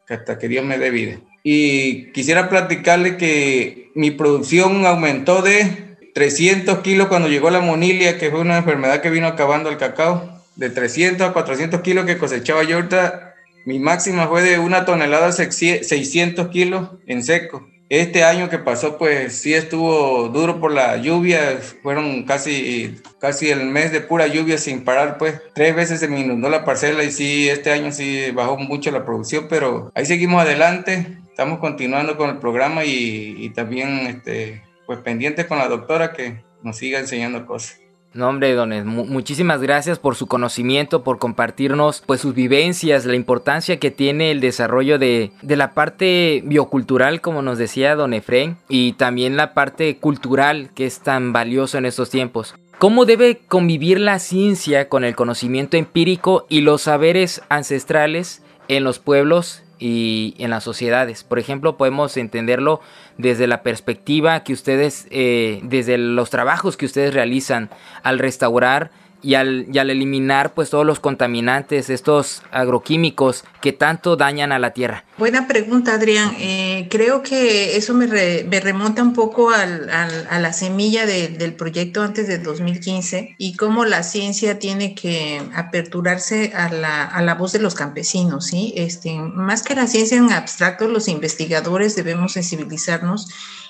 hasta 0.09 0.37
que 0.37 0.47
Dios 0.47 0.63
me 0.63 0.77
dé 0.77 0.91
vida 0.91 1.19
y 1.43 2.11
quisiera 2.11 2.49
platicarle 2.49 3.17
que 3.17 3.91
mi 3.95 4.11
producción 4.11 4.85
aumentó 4.85 5.41
de 5.41 5.97
300 6.13 6.79
kilos 6.79 7.07
cuando 7.07 7.29
llegó 7.29 7.49
la 7.49 7.61
monilia 7.61 8.19
que 8.19 8.29
fue 8.29 8.41
una 8.41 8.57
enfermedad 8.57 9.01
que 9.01 9.09
vino 9.09 9.27
acabando 9.27 9.69
el 9.69 9.77
cacao 9.77 10.39
de 10.55 10.69
300 10.69 11.29
a 11.29 11.33
400 11.33 11.81
kilos 11.81 12.05
que 12.05 12.19
cosechaba 12.19 12.63
yo 12.63 12.75
ahorita 12.75 13.31
mi 13.65 13.79
máxima 13.79 14.27
fue 14.27 14.41
de 14.41 14.59
una 14.59 14.85
tonelada 14.85 15.31
600 15.31 16.47
kilos 16.47 16.89
en 17.05 17.23
seco. 17.23 17.67
Este 17.91 18.23
año 18.23 18.47
que 18.47 18.57
pasó, 18.57 18.97
pues 18.97 19.41
sí 19.41 19.53
estuvo 19.53 20.29
duro 20.29 20.61
por 20.61 20.71
la 20.71 20.95
lluvia, 20.95 21.59
fueron 21.83 22.23
casi, 22.23 23.01
casi 23.19 23.49
el 23.49 23.65
mes 23.65 23.91
de 23.91 23.99
pura 23.99 24.27
lluvia 24.27 24.57
sin 24.57 24.85
parar, 24.85 25.17
pues. 25.17 25.41
Tres 25.53 25.75
veces 25.75 25.99
se 25.99 26.07
me 26.07 26.21
inundó 26.21 26.47
la 26.47 26.63
parcela 26.63 27.03
y 27.03 27.11
sí, 27.11 27.49
este 27.49 27.69
año 27.69 27.91
sí 27.91 28.31
bajó 28.31 28.57
mucho 28.57 28.91
la 28.91 29.03
producción, 29.03 29.47
pero 29.49 29.91
ahí 29.93 30.05
seguimos 30.05 30.41
adelante, 30.41 31.17
estamos 31.27 31.59
continuando 31.59 32.15
con 32.15 32.29
el 32.29 32.37
programa 32.37 32.85
y, 32.85 33.35
y 33.37 33.49
también 33.49 34.07
este, 34.07 34.63
pues 34.87 34.99
pendientes 34.99 35.45
con 35.47 35.57
la 35.57 35.67
doctora 35.67 36.13
que 36.13 36.45
nos 36.63 36.77
siga 36.77 36.97
enseñando 36.97 37.45
cosas. 37.45 37.80
No, 38.13 38.27
hombre, 38.27 38.53
dones, 38.53 38.83
muchísimas 38.83 39.61
gracias 39.61 39.97
por 39.97 40.15
su 40.15 40.27
conocimiento, 40.27 41.01
por 41.01 41.17
compartirnos 41.17 42.03
pues 42.05 42.19
sus 42.19 42.35
vivencias, 42.35 43.05
la 43.05 43.15
importancia 43.15 43.79
que 43.79 43.89
tiene 43.89 44.31
el 44.31 44.41
desarrollo 44.41 44.99
de, 44.99 45.31
de 45.41 45.55
la 45.55 45.73
parte 45.73 46.41
biocultural, 46.43 47.21
como 47.21 47.41
nos 47.41 47.57
decía 47.57 47.95
don 47.95 48.13
Efren, 48.13 48.57
y 48.67 48.93
también 48.93 49.37
la 49.37 49.53
parte 49.53 49.95
cultural 49.95 50.71
que 50.75 50.85
es 50.85 50.99
tan 50.99 51.31
valioso 51.31 51.77
en 51.77 51.85
estos 51.85 52.09
tiempos. 52.09 52.53
¿Cómo 52.79 53.05
debe 53.05 53.37
convivir 53.47 53.99
la 53.99 54.19
ciencia 54.19 54.89
con 54.89 55.05
el 55.05 55.15
conocimiento 55.15 55.77
empírico 55.77 56.47
y 56.49 56.61
los 56.61 56.81
saberes 56.81 57.41
ancestrales 57.47 58.43
en 58.67 58.83
los 58.83 58.99
pueblos 58.99 59.63
y 59.81 60.35
en 60.37 60.51
las 60.51 60.63
sociedades. 60.63 61.23
Por 61.23 61.39
ejemplo, 61.39 61.75
podemos 61.75 62.15
entenderlo 62.15 62.81
desde 63.21 63.47
la 63.47 63.63
perspectiva 63.63 64.43
que 64.43 64.53
ustedes, 64.53 65.07
eh, 65.11 65.59
desde 65.63 65.97
los 65.97 66.29
trabajos 66.29 66.77
que 66.77 66.85
ustedes 66.85 67.13
realizan 67.13 67.69
al 68.03 68.19
restaurar 68.19 68.91
y 69.21 69.35
al, 69.35 69.67
al, 69.77 69.89
eliminar 69.89 70.53
pues 70.53 70.69
todos 70.69 70.85
los 70.85 70.99
contaminantes, 70.99 71.89
estos 71.89 72.41
agroquímicos 72.51 73.43
que 73.61 73.73
tanto 73.73 74.15
dañan 74.15 74.51
a 74.51 74.59
la 74.59 74.71
tierra? 74.71 75.05
Buena 75.17 75.47
pregunta, 75.47 75.93
Adrián. 75.93 76.35
Eh, 76.39 76.87
creo 76.89 77.21
que 77.21 77.77
eso 77.77 77.93
me, 77.93 78.07
remonta 78.07 79.03
un 79.03 79.13
poco 79.13 79.51
al, 79.51 79.89
a 79.89 80.39
la 80.39 80.53
semilla 80.53 81.05
del 81.05 81.53
proyecto 81.53 82.01
antes 82.01 82.27
de 82.27 82.39
2015 82.39 83.35
y 83.37 83.55
cómo 83.55 83.85
la 83.85 84.03
ciencia 84.03 84.59
tiene 84.59 84.95
que 84.95 85.41
aperturarse 85.55 86.51
a 86.55 86.69
la, 86.69 87.03
a 87.05 87.21
la 87.21 87.35
voz 87.35 87.51
de 87.53 87.59
los 87.59 87.75
campesinos, 87.75 88.47
¿sí? 88.47 88.73
Este, 88.75 89.13
más 89.13 89.63
que 89.63 89.75
la 89.75 89.87
ciencia 89.87 90.17
en 90.17 90.31
abstracto, 90.31 90.87
los 90.87 91.07
investigadores 91.07 91.95
debemos 91.95 92.33
sensibilizarnos 92.33 93.27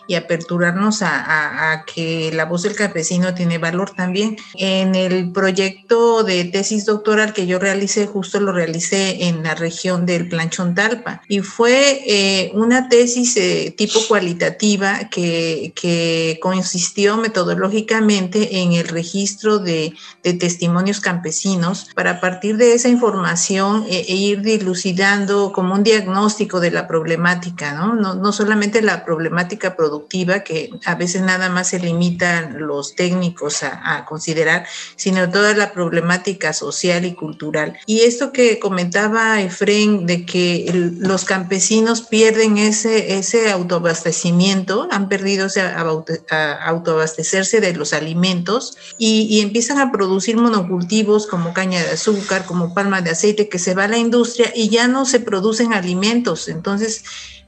y 0.07 0.15
aperturarnos 0.15 1.01
a, 1.01 1.85
que 1.93 2.31
la 2.33 2.45
voz 2.45 2.63
del 2.63 2.75
campesino 2.75 3.33
tiene 3.33 3.57
valor 3.57 3.91
también. 3.91 4.37
En 4.55 4.95
el 4.95 5.31
proyecto 5.31 6.23
de 6.23 6.45
tesis 6.45 6.85
doctoral 6.85 7.33
que 7.33 7.47
yo 7.47 7.59
realicé, 7.59 8.07
justo 8.07 8.39
lo 8.39 8.51
realicé 8.51 9.25
en 9.27 9.43
la 9.43 9.55
región 9.55 10.05
del 10.05 10.27
Planchón 10.27 10.75
Talpa 10.75 11.21
y 11.27 11.39
fue 11.39 12.01
eh, 12.05 12.51
una 12.53 12.89
tesis 12.89 13.37
eh, 13.37 13.73
tipo 13.75 13.99
cualitativa 14.07 15.09
que, 15.09 15.73
que, 15.75 16.39
consistió 16.41 17.17
metodológicamente 17.17 18.61
en 18.61 18.73
el 18.73 18.87
registro 18.87 19.59
de, 19.59 19.93
de, 20.23 20.33
testimonios 20.33 20.99
campesinos 20.99 21.89
para 21.95 22.19
partir 22.19 22.57
de 22.57 22.73
esa 22.73 22.89
información 22.89 23.85
e, 23.89 24.05
e, 24.07 24.15
ir 24.15 24.41
dilucidando 24.41 25.51
como 25.51 25.75
un 25.75 25.83
diagnóstico 25.83 26.59
de 26.59 26.71
la 26.71 26.87
problemática, 26.87 27.73
¿no? 27.73 27.95
No, 27.95 28.15
no 28.15 28.31
solamente 28.31 28.81
la 28.81 29.05
problemática 29.05 29.75
productiva, 29.75 29.90
que 30.43 30.69
a 30.86 30.95
veces 30.95 31.21
nada 31.21 31.49
más 31.49 31.69
se 31.69 31.80
limitan 31.80 32.67
los 32.67 32.95
técnicos 32.95 33.63
a, 33.63 34.06
considerar, 34.06 34.65
sino 34.95 35.30
toda 35.30 35.54
la 35.54 35.73
problemática 35.73 36.54
social 36.54 37.06
y 37.06 37.13
cultural. 37.13 37.77
Y 37.86 38.01
esto 38.01 38.32
que 38.32 38.60
comentaba 38.60 39.41
Efren 39.41 40.06
de 40.06 40.25
que 40.25 40.71
los 40.99 41.25
campesinos 41.25 42.01
pierden 42.01 42.58
ese, 42.58 43.17
ese 43.17 43.51
autoabastecimiento, 43.51 44.88
han 44.91 45.10
perdido 45.10 45.47
ese 45.47 45.62
autoabastecerse 45.62 47.62
de 47.62 47.73
los 47.73 47.93
alimentos 47.93 48.77
y, 48.97 49.27
y 49.30 49.41
empiezan 49.41 49.80
a 49.80 49.91
producir 49.91 50.38
monocultivos 50.38 51.27
como 51.27 51.54
caña 51.54 51.84
de 51.84 51.91
azúcar, 51.91 52.45
como 52.45 52.73
palma 52.73 53.01
de 53.01 53.12
aceite, 53.12 53.49
que 53.49 53.60
se 53.60 53.73
va 53.73 53.86
a 53.86 53.88
la 53.88 53.97
industria 53.97 54.51
y 54.56 54.69
ya 54.69 54.88
no 54.88 55.06
se 55.06 55.19
producen 55.19 55.73
alimentos. 55.73 56.47
Entonces, 56.47 57.04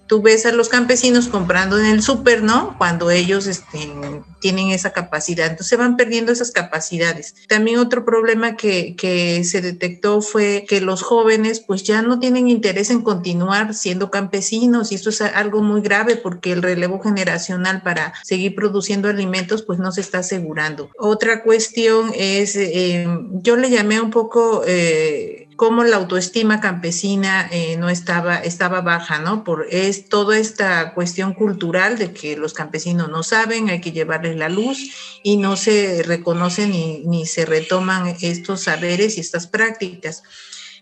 tú 0.08 0.22
ves 0.22 0.46
a 0.46 0.52
los 0.52 0.70
campesinos 0.70 1.28
comprando 1.28 1.80
en 1.80 1.86
el 1.86 2.02
súper, 2.02 2.44
¿no? 2.44 2.76
Cuando 2.78 3.10
ellos 3.10 3.48
este, 3.48 3.92
tienen 4.40 4.70
esa 4.70 4.92
capacidad. 4.92 5.48
Entonces 5.48 5.68
se 5.68 5.76
van 5.76 5.98
perdiendo 5.98 6.32
esas 6.32 6.52
capacidades. 6.52 7.36
También 7.48 7.80
otro 7.80 8.06
problema 8.06 8.56
que, 8.56 8.96
se 9.44 9.62
detectó 9.62 10.22
fue 10.22 10.66
que 10.68 10.82
los 10.82 11.02
jóvenes 11.02 11.60
pues 11.60 11.84
ya 11.84 12.02
no 12.02 12.20
tienen 12.20 12.48
interés 12.48 12.90
en 12.90 13.02
continuar 13.02 13.74
siendo 13.74 14.12
campesinos 14.12 14.92
y 14.92 14.96
esto 14.96 15.10
es 15.10 15.22
algo 15.22 15.62
muy 15.62 15.82
grave 15.82 16.16
porque 16.16 16.52
el 16.52 16.62
relevo 16.62 17.02
generacional 17.02 17.82
para 17.82 18.14
seguir 18.24 18.56
produciendo 18.56 19.10
alimentos 19.10 19.64
pues 19.64 19.80
no 19.80 19.92
se 19.92 20.02
está 20.02 20.20
asegurando. 20.20 20.90
Otra 20.98 21.44
cuestión 21.44 22.12
es, 22.16 22.56
eh, 22.56 23.08
yo 23.42 23.56
le 23.56 23.70
llamé 23.70 24.02
un 24.02 24.12
poco... 24.12 24.64
Eh, 24.66 25.43
cómo 25.64 25.86
la 25.86 25.96
autoestima 25.96 26.60
campesina 26.60 27.48
eh, 27.50 27.78
no 27.78 27.88
estaba, 27.88 28.36
estaba 28.36 28.82
baja, 28.82 29.20
¿no? 29.20 29.46
Por 29.46 29.66
es 29.72 30.10
toda 30.10 30.38
esta 30.38 30.94
cuestión 30.94 31.34
cultural 31.34 31.98
de 31.98 32.12
que 32.12 32.36
los 32.36 32.54
campesinos 32.54 33.08
no 33.08 33.24
saben, 33.24 33.70
hay 33.70 33.80
que 33.80 33.94
llevarles 33.94 34.36
la 34.36 34.50
luz 34.50 34.78
y 35.24 35.38
no 35.38 35.56
se 35.56 36.04
reconocen 36.04 36.72
ni, 36.72 37.06
ni 37.06 37.26
se 37.26 37.46
retoman 37.46 38.14
estos 38.20 38.64
saberes 38.64 39.16
y 39.16 39.22
estas 39.22 39.48
prácticas. 39.48 40.24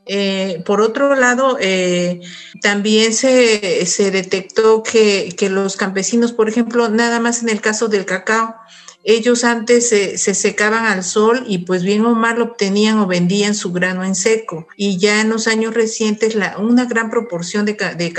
Eh, 0.07 0.63
por 0.65 0.81
otro 0.81 1.13
lado, 1.13 1.59
eh, 1.61 2.19
también 2.63 3.13
se, 3.13 3.85
se 3.85 4.09
detectó 4.09 4.81
que, 4.81 5.35
que, 5.37 5.51
los 5.51 5.77
campesinos, 5.77 6.31
por 6.31 6.49
ejemplo, 6.49 6.89
nada 6.89 7.19
más 7.19 7.43
en 7.43 7.49
el 7.49 7.61
caso 7.61 7.87
del 7.87 8.05
cacao, 8.05 8.55
ellos 9.03 9.43
antes 9.43 9.89
se, 9.89 10.17
secaban 10.17 10.85
al 10.85 11.03
sol 11.03 11.43
y 11.47 11.59
pues 11.59 11.83
bien 11.83 12.05
o 12.05 12.13
mal 12.13 12.41
obtenían 12.41 12.99
o 12.99 13.07
vendían 13.07 13.55
su 13.55 13.71
grano 13.71 14.03
en 14.03 14.15
seco. 14.15 14.67
Y 14.75 14.97
ya 14.97 15.21
en 15.21 15.29
los 15.29 15.47
años 15.47 15.73
recientes 15.73 16.37
una 16.59 16.85
gran 16.85 17.09
proporción 17.09 17.65
de, 17.65 17.73
de 17.73 18.13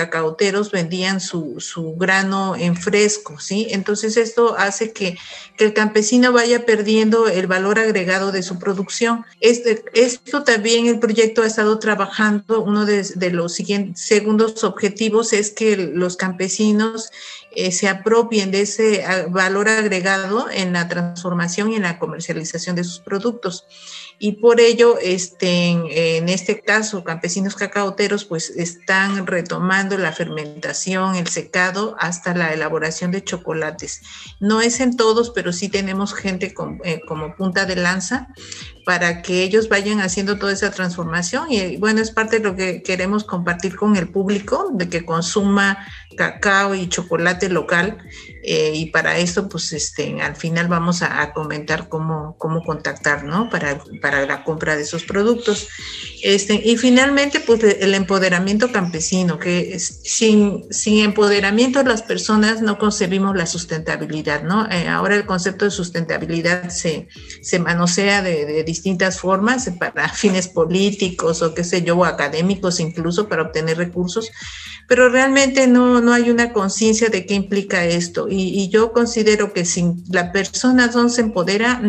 vendían 0.72 1.20
su, 1.20 1.56
grano 1.96 2.56
en 2.56 2.76
fresco, 2.76 3.38
¿sí? 3.38 3.68
Entonces 3.70 4.16
esto 4.16 4.56
hace 4.58 4.92
que, 4.92 5.16
que, 5.56 5.64
el 5.64 5.74
campesino 5.74 6.32
vaya 6.32 6.66
perdiendo 6.66 7.28
el 7.28 7.46
valor 7.46 7.78
agregado 7.78 8.32
de 8.32 8.42
su 8.42 8.58
producción. 8.58 9.24
Este, 9.40 9.84
esto 9.94 10.42
también 10.42 10.86
el 10.86 10.98
proyecto 10.98 11.42
ha 11.42 11.46
estado 11.46 11.78
trabajando, 11.78 12.62
uno 12.62 12.84
de, 12.86 13.02
de 13.02 13.30
los 13.30 13.54
siguientes, 13.54 14.02
segundos 14.02 14.64
objetivos 14.64 15.32
es 15.32 15.50
que 15.50 15.76
los 15.76 16.16
campesinos 16.16 17.10
eh, 17.54 17.72
se 17.72 17.88
apropien 17.88 18.50
de 18.50 18.62
ese 18.62 19.04
ah, 19.04 19.26
valor 19.28 19.68
agregado 19.68 20.48
en 20.50 20.72
la 20.72 20.88
transformación 20.88 21.72
y 21.72 21.76
en 21.76 21.82
la 21.82 21.98
comercialización 21.98 22.76
de 22.76 22.84
sus 22.84 23.00
productos 23.00 23.66
y 24.24 24.34
por 24.34 24.60
ello, 24.60 24.98
este, 25.02 25.70
en, 25.70 26.28
este 26.28 26.60
caso, 26.60 27.02
campesinos 27.02 27.56
cacaoteros, 27.56 28.24
pues 28.24 28.50
están 28.50 29.26
retomando 29.26 29.98
la 29.98 30.12
fermentación, 30.12 31.16
el 31.16 31.26
secado, 31.26 31.96
hasta 31.98 32.32
la 32.32 32.52
elaboración 32.54 33.10
de 33.10 33.24
chocolates. 33.24 34.02
No 34.38 34.60
es 34.60 34.78
en 34.78 34.96
todos, 34.96 35.30
pero 35.30 35.52
sí 35.52 35.68
tenemos 35.68 36.14
gente 36.14 36.54
eh, 36.84 37.00
como 37.08 37.34
punta 37.34 37.66
de 37.66 37.74
lanza 37.74 38.28
para 38.86 39.22
que 39.22 39.42
ellos 39.42 39.68
vayan 39.68 40.00
haciendo 40.00 40.38
toda 40.38 40.52
esa 40.52 40.70
transformación. 40.70 41.50
Y 41.50 41.78
bueno, 41.78 42.00
es 42.00 42.12
parte 42.12 42.38
de 42.38 42.44
lo 42.44 42.54
que 42.54 42.80
queremos 42.84 43.24
compartir 43.24 43.74
con 43.74 43.96
el 43.96 44.08
público, 44.08 44.70
de 44.72 44.88
que 44.88 45.04
consuma 45.04 45.84
cacao 46.16 46.76
y 46.76 46.88
chocolate 46.88 47.48
local. 47.48 47.98
Eh, 48.44 48.72
y 48.74 48.86
para 48.86 49.18
esto, 49.18 49.48
pues 49.48 49.72
este, 49.72 50.20
al 50.20 50.34
final 50.34 50.66
vamos 50.66 51.02
a, 51.02 51.32
comentar 51.32 51.88
cómo, 51.88 52.36
cómo 52.38 52.62
contactar, 52.64 53.24
¿no? 53.24 53.48
Para, 53.48 53.82
para 54.00 54.26
la 54.26 54.42
compra 54.42 54.76
de 54.76 54.82
esos 54.82 55.04
productos. 55.04 55.68
Este, 56.22 56.54
y 56.54 56.76
finalmente, 56.76 57.40
pues 57.40 57.62
el 57.62 57.94
empoderamiento 57.94 58.72
campesino, 58.72 59.38
que 59.38 59.78
sin, 59.78 60.64
sin 60.72 61.04
empoderamiento 61.04 61.82
las 61.84 62.02
personas 62.02 62.62
no 62.62 62.78
concebimos 62.78 63.36
la 63.36 63.46
sustentabilidad, 63.46 64.42
¿no? 64.42 64.68
Eh, 64.70 64.88
ahora 64.88 65.14
el 65.14 65.24
concepto 65.24 65.64
de 65.64 65.70
sustentabilidad 65.70 66.68
se, 66.70 67.08
se 67.42 67.58
manosea 67.60 68.22
de, 68.22 68.44
de 68.44 68.64
distintas 68.64 69.20
formas 69.20 69.70
para 69.78 70.08
fines 70.14 70.48
políticos 70.48 71.42
o 71.42 71.54
qué 71.54 71.62
sé 71.62 71.82
yo, 71.82 72.04
académicos 72.04 72.80
incluso 72.80 73.28
para 73.28 73.42
obtener 73.42 73.76
recursos, 73.76 74.30
pero 74.88 75.08
realmente 75.08 75.66
no, 75.66 76.00
no 76.00 76.12
hay 76.12 76.30
una 76.30 76.52
conciencia 76.52 77.08
de 77.08 77.26
qué 77.26 77.34
implica 77.34 77.84
esto. 77.84 78.26
Y, 78.28 78.68
yo 78.68 78.92
considero 78.92 79.52
que 79.52 79.64
si 79.64 79.84
la 80.10 80.32
persona 80.32 80.86
no 80.88 81.08
se 81.08 81.20
empodera, 81.20 81.80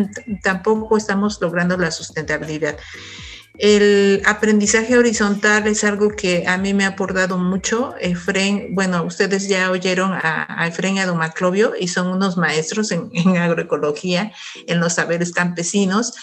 tampoco 0.42 0.96
estamos 0.96 1.38
logrando 1.40 1.76
la 1.76 1.90
sustentabilidad. 1.90 2.76
El 3.56 4.20
aprendizaje 4.24 4.98
horizontal 4.98 5.68
es 5.68 5.84
algo 5.84 6.08
que 6.08 6.44
a 6.44 6.58
mí 6.58 6.74
me 6.74 6.84
ha 6.84 6.88
aportado 6.88 7.38
mucho. 7.38 7.94
Efren, 8.00 8.74
bueno, 8.74 9.04
ustedes 9.04 9.46
ya 9.46 9.70
oyeron 9.70 10.10
a, 10.12 10.66
Efren 10.66 10.96
y 10.96 10.98
a 10.98 11.06
Don 11.06 11.18
Maclovio 11.18 11.74
y 11.78 11.86
son 11.86 12.08
unos 12.08 12.36
maestros 12.36 12.90
en, 12.90 13.12
agroecología, 13.36 14.32
en 14.66 14.80
los 14.80 14.94
saberes 14.94 15.30
campesinos. 15.30 16.14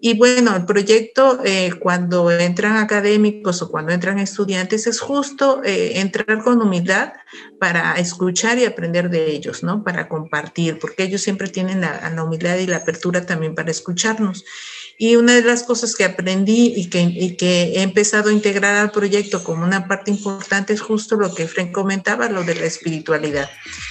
Y 0.00 0.16
bueno, 0.16 0.56
el 0.56 0.64
proyecto 0.64 1.40
eh, 1.44 1.72
cuando 1.78 2.30
entran 2.30 2.78
académicos 2.78 3.60
o 3.60 3.70
cuando 3.70 3.92
entran 3.92 4.18
estudiantes 4.18 4.86
es 4.86 4.98
justo 4.98 5.60
eh, 5.64 6.00
entrar 6.00 6.42
con 6.42 6.62
humildad 6.62 7.12
para 7.60 7.98
escuchar 7.98 8.56
y 8.56 8.64
aprender 8.64 9.10
de 9.10 9.30
ellos, 9.30 9.62
¿no? 9.62 9.84
Para 9.84 10.08
compartir, 10.08 10.78
porque 10.78 11.02
ellos 11.02 11.20
siempre 11.20 11.48
tienen 11.48 11.82
la 11.82 12.22
humildad 12.24 12.56
y 12.56 12.66
la 12.66 12.78
apertura 12.78 13.26
también 13.26 13.54
para 13.54 13.70
escucharnos. 13.70 14.42
Y 15.00 15.14
una 15.14 15.34
de 15.34 15.42
las 15.42 15.62
cosas 15.62 15.94
que 15.94 16.04
aprendí 16.04 16.72
y 16.74 16.88
que, 16.88 17.72
he 17.76 17.82
empezado 17.82 18.30
a 18.30 18.32
integrar 18.32 18.74
al 18.74 18.90
proyecto 18.90 19.44
como 19.44 19.64
una 19.64 19.86
parte 19.86 20.10
importante 20.10 20.72
es 20.72 20.80
justo 20.80 21.14
lo 21.14 21.32
que 21.32 21.46
Frank 21.46 21.70
comentaba, 21.70 22.28
lo 22.28 22.42
de 22.42 22.56
la 22.56 22.66
espiritualidad. 22.66 23.48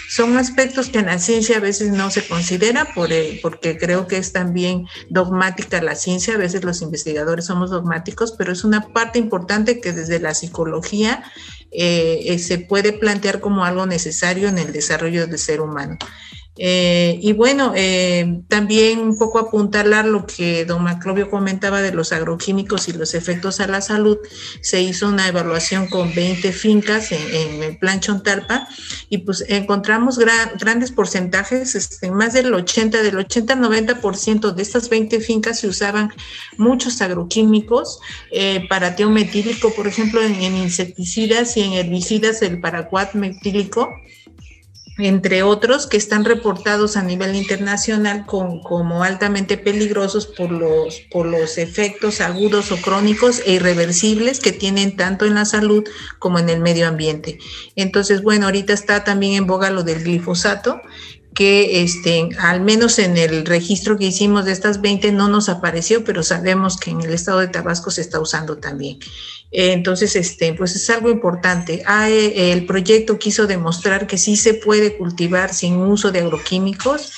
Son 0.10 0.36
aspectos 0.36 0.90
que 0.90 1.00
en 1.00 1.06
la 1.06 1.18
ciencia 1.18 1.58
a 1.58 1.62
veces 1.62 1.92
no 1.92 2.12
se 2.12 2.28
considera 2.28 2.94
por 2.94 3.10
porque 3.42 3.78
creo 3.78 4.06
que 4.08 4.18
es 4.18 4.34
también 4.34 4.86
dogmática 5.10 5.82
la 5.82 5.96
ciencia, 5.96 6.34
a 6.34 6.38
veces 6.38 6.66
los 6.66 6.82
investigadores 6.82 7.46
somos 7.46 7.70
dogmáticos, 7.70 8.34
pero 8.38 8.52
es 8.52 8.66
una 8.66 8.82
parte 8.82 9.18
importante 9.18 9.80
que 9.80 9.94
desde 9.94 10.20
la 10.20 10.34
psicología 10.34 11.24
eh, 11.72 12.20
eh, 12.26 12.40
se 12.40 12.60
puede 12.60 12.92
plantear 12.92 13.40
como 13.40 13.64
algo 13.64 13.86
necesario 13.86 14.50
en 14.50 14.58
el 14.58 14.74
desarrollo 14.74 15.28
del 15.28 15.40
ser 15.40 15.62
humano. 15.62 15.98
Eh, 16.58 17.20
y 17.22 17.34
bueno, 17.34 17.74
eh, 17.76 18.42
también 18.48 19.00
un 19.00 19.18
poco 19.18 19.40
apuntalar 19.40 20.06
lo 20.06 20.26
que 20.26 20.66
don 20.66 20.84
Maclovio 20.84 21.30
comentaba 21.30 21.82
de 21.82 21.92
los 21.92 22.12
agroquímicos 22.12 22.88
y 22.88 22.94
los 22.94 23.14
efectos 23.14 23.60
a 23.60 23.68
la 23.68 23.82
salud. 23.82 24.18
Se 24.62 24.82
hizo 24.82 25.08
una 25.08 25.28
evaluación 25.28 25.88
con 25.88 26.14
20 26.14 26.52
fincas 26.52 27.12
en, 27.12 27.64
el 27.64 27.78
plan 27.78 28.00
Chontalpa 28.00 28.68
y 29.10 29.20
pues 29.20 29.46
encontramos 29.48 30.18
grandes 30.18 30.92
porcentajes, 30.92 31.76
este, 31.76 32.12
más 32.12 32.34
del 32.34 32.54
80, 32.54 33.02
del 33.02 33.18
80 33.18 33.54
al 33.54 33.60
90% 33.60 34.54
de 34.54 34.62
estas 34.62 34.90
20 34.90 35.20
fincas 35.22 35.60
se 35.60 35.68
usaban 35.68 36.12
muchos 36.58 37.02
agroquímicos 37.02 38.00
eh, 38.32 38.66
para 38.70 38.96
teometílico, 38.96 39.74
por 39.74 39.88
ejemplo, 39.88 40.22
en, 40.22 40.36
en, 40.36 40.58
insecticidas 40.58 41.58
y 41.58 41.62
en 41.62 41.74
herbicidas, 41.74 42.42
el 42.42 42.60
paraquat 42.62 43.14
metílico 43.14 43.90
entre 44.98 45.44
otros 45.44 45.88
que 45.88 45.98
están 45.98 46.26
reportados 46.26 46.98
a 46.98 47.04
nivel 47.04 47.36
internacional 47.36 48.26
como 48.26 49.04
altamente 49.04 49.58
peligrosos 49.58 50.26
por 50.26 50.52
los, 50.52 51.02
por 51.12 51.28
los 51.28 51.58
efectos 51.58 52.22
agudos 52.22 52.72
o 52.72 52.78
crónicos 52.78 53.42
e 53.46 53.54
irreversibles 53.54 54.40
que 54.40 54.52
tienen 54.52 54.96
tanto 54.96 55.26
en 55.26 55.36
la 55.36 55.46
salud 55.46 55.84
como 56.20 56.40
en 56.40 56.50
el 56.50 56.60
medio 56.60 56.88
ambiente. 56.88 57.38
Entonces, 57.76 58.24
bueno, 58.24 58.46
ahorita 58.46 58.74
está 58.74 59.04
también 59.04 59.34
en 59.34 59.48
boga 59.48 59.70
lo 59.70 59.84
del 59.84 60.04
glifosato, 60.04 60.82
que 61.38 61.84
este, 61.84 62.30
al 62.40 62.62
menos 62.62 62.98
en 62.98 63.16
el 63.16 63.46
registro 63.46 63.96
que 63.96 64.06
hicimos 64.06 64.46
de 64.46 64.52
estas 64.52 64.82
20 64.82 65.12
no 65.12 65.28
nos 65.28 65.50
apareció, 65.50 66.04
pero 66.04 66.24
sabemos 66.24 66.78
que 66.78 66.90
en 66.90 67.02
el 67.02 67.14
estado 67.14 67.38
de 67.38 67.48
Tabasco 67.48 67.92
se 67.92 68.02
está 68.02 68.20
usando 68.20 68.58
también. 68.58 68.98
Entonces, 69.52 70.16
este, 70.16 70.54
pues 70.54 70.76
es 70.76 70.90
algo 70.90 71.12
importante. 71.12 71.84
Ah, 71.86 72.10
eh, 72.10 72.52
el 72.54 72.66
proyecto 72.66 73.20
quiso 73.20 73.46
demostrar 73.46 74.08
que 74.08 74.18
sí 74.18 74.36
se 74.36 74.56
puede 74.56 74.98
cultivar 74.98 75.54
sin 75.54 75.76
uso 75.76 76.12
de 76.12 76.22
agroquímicos 76.22 77.12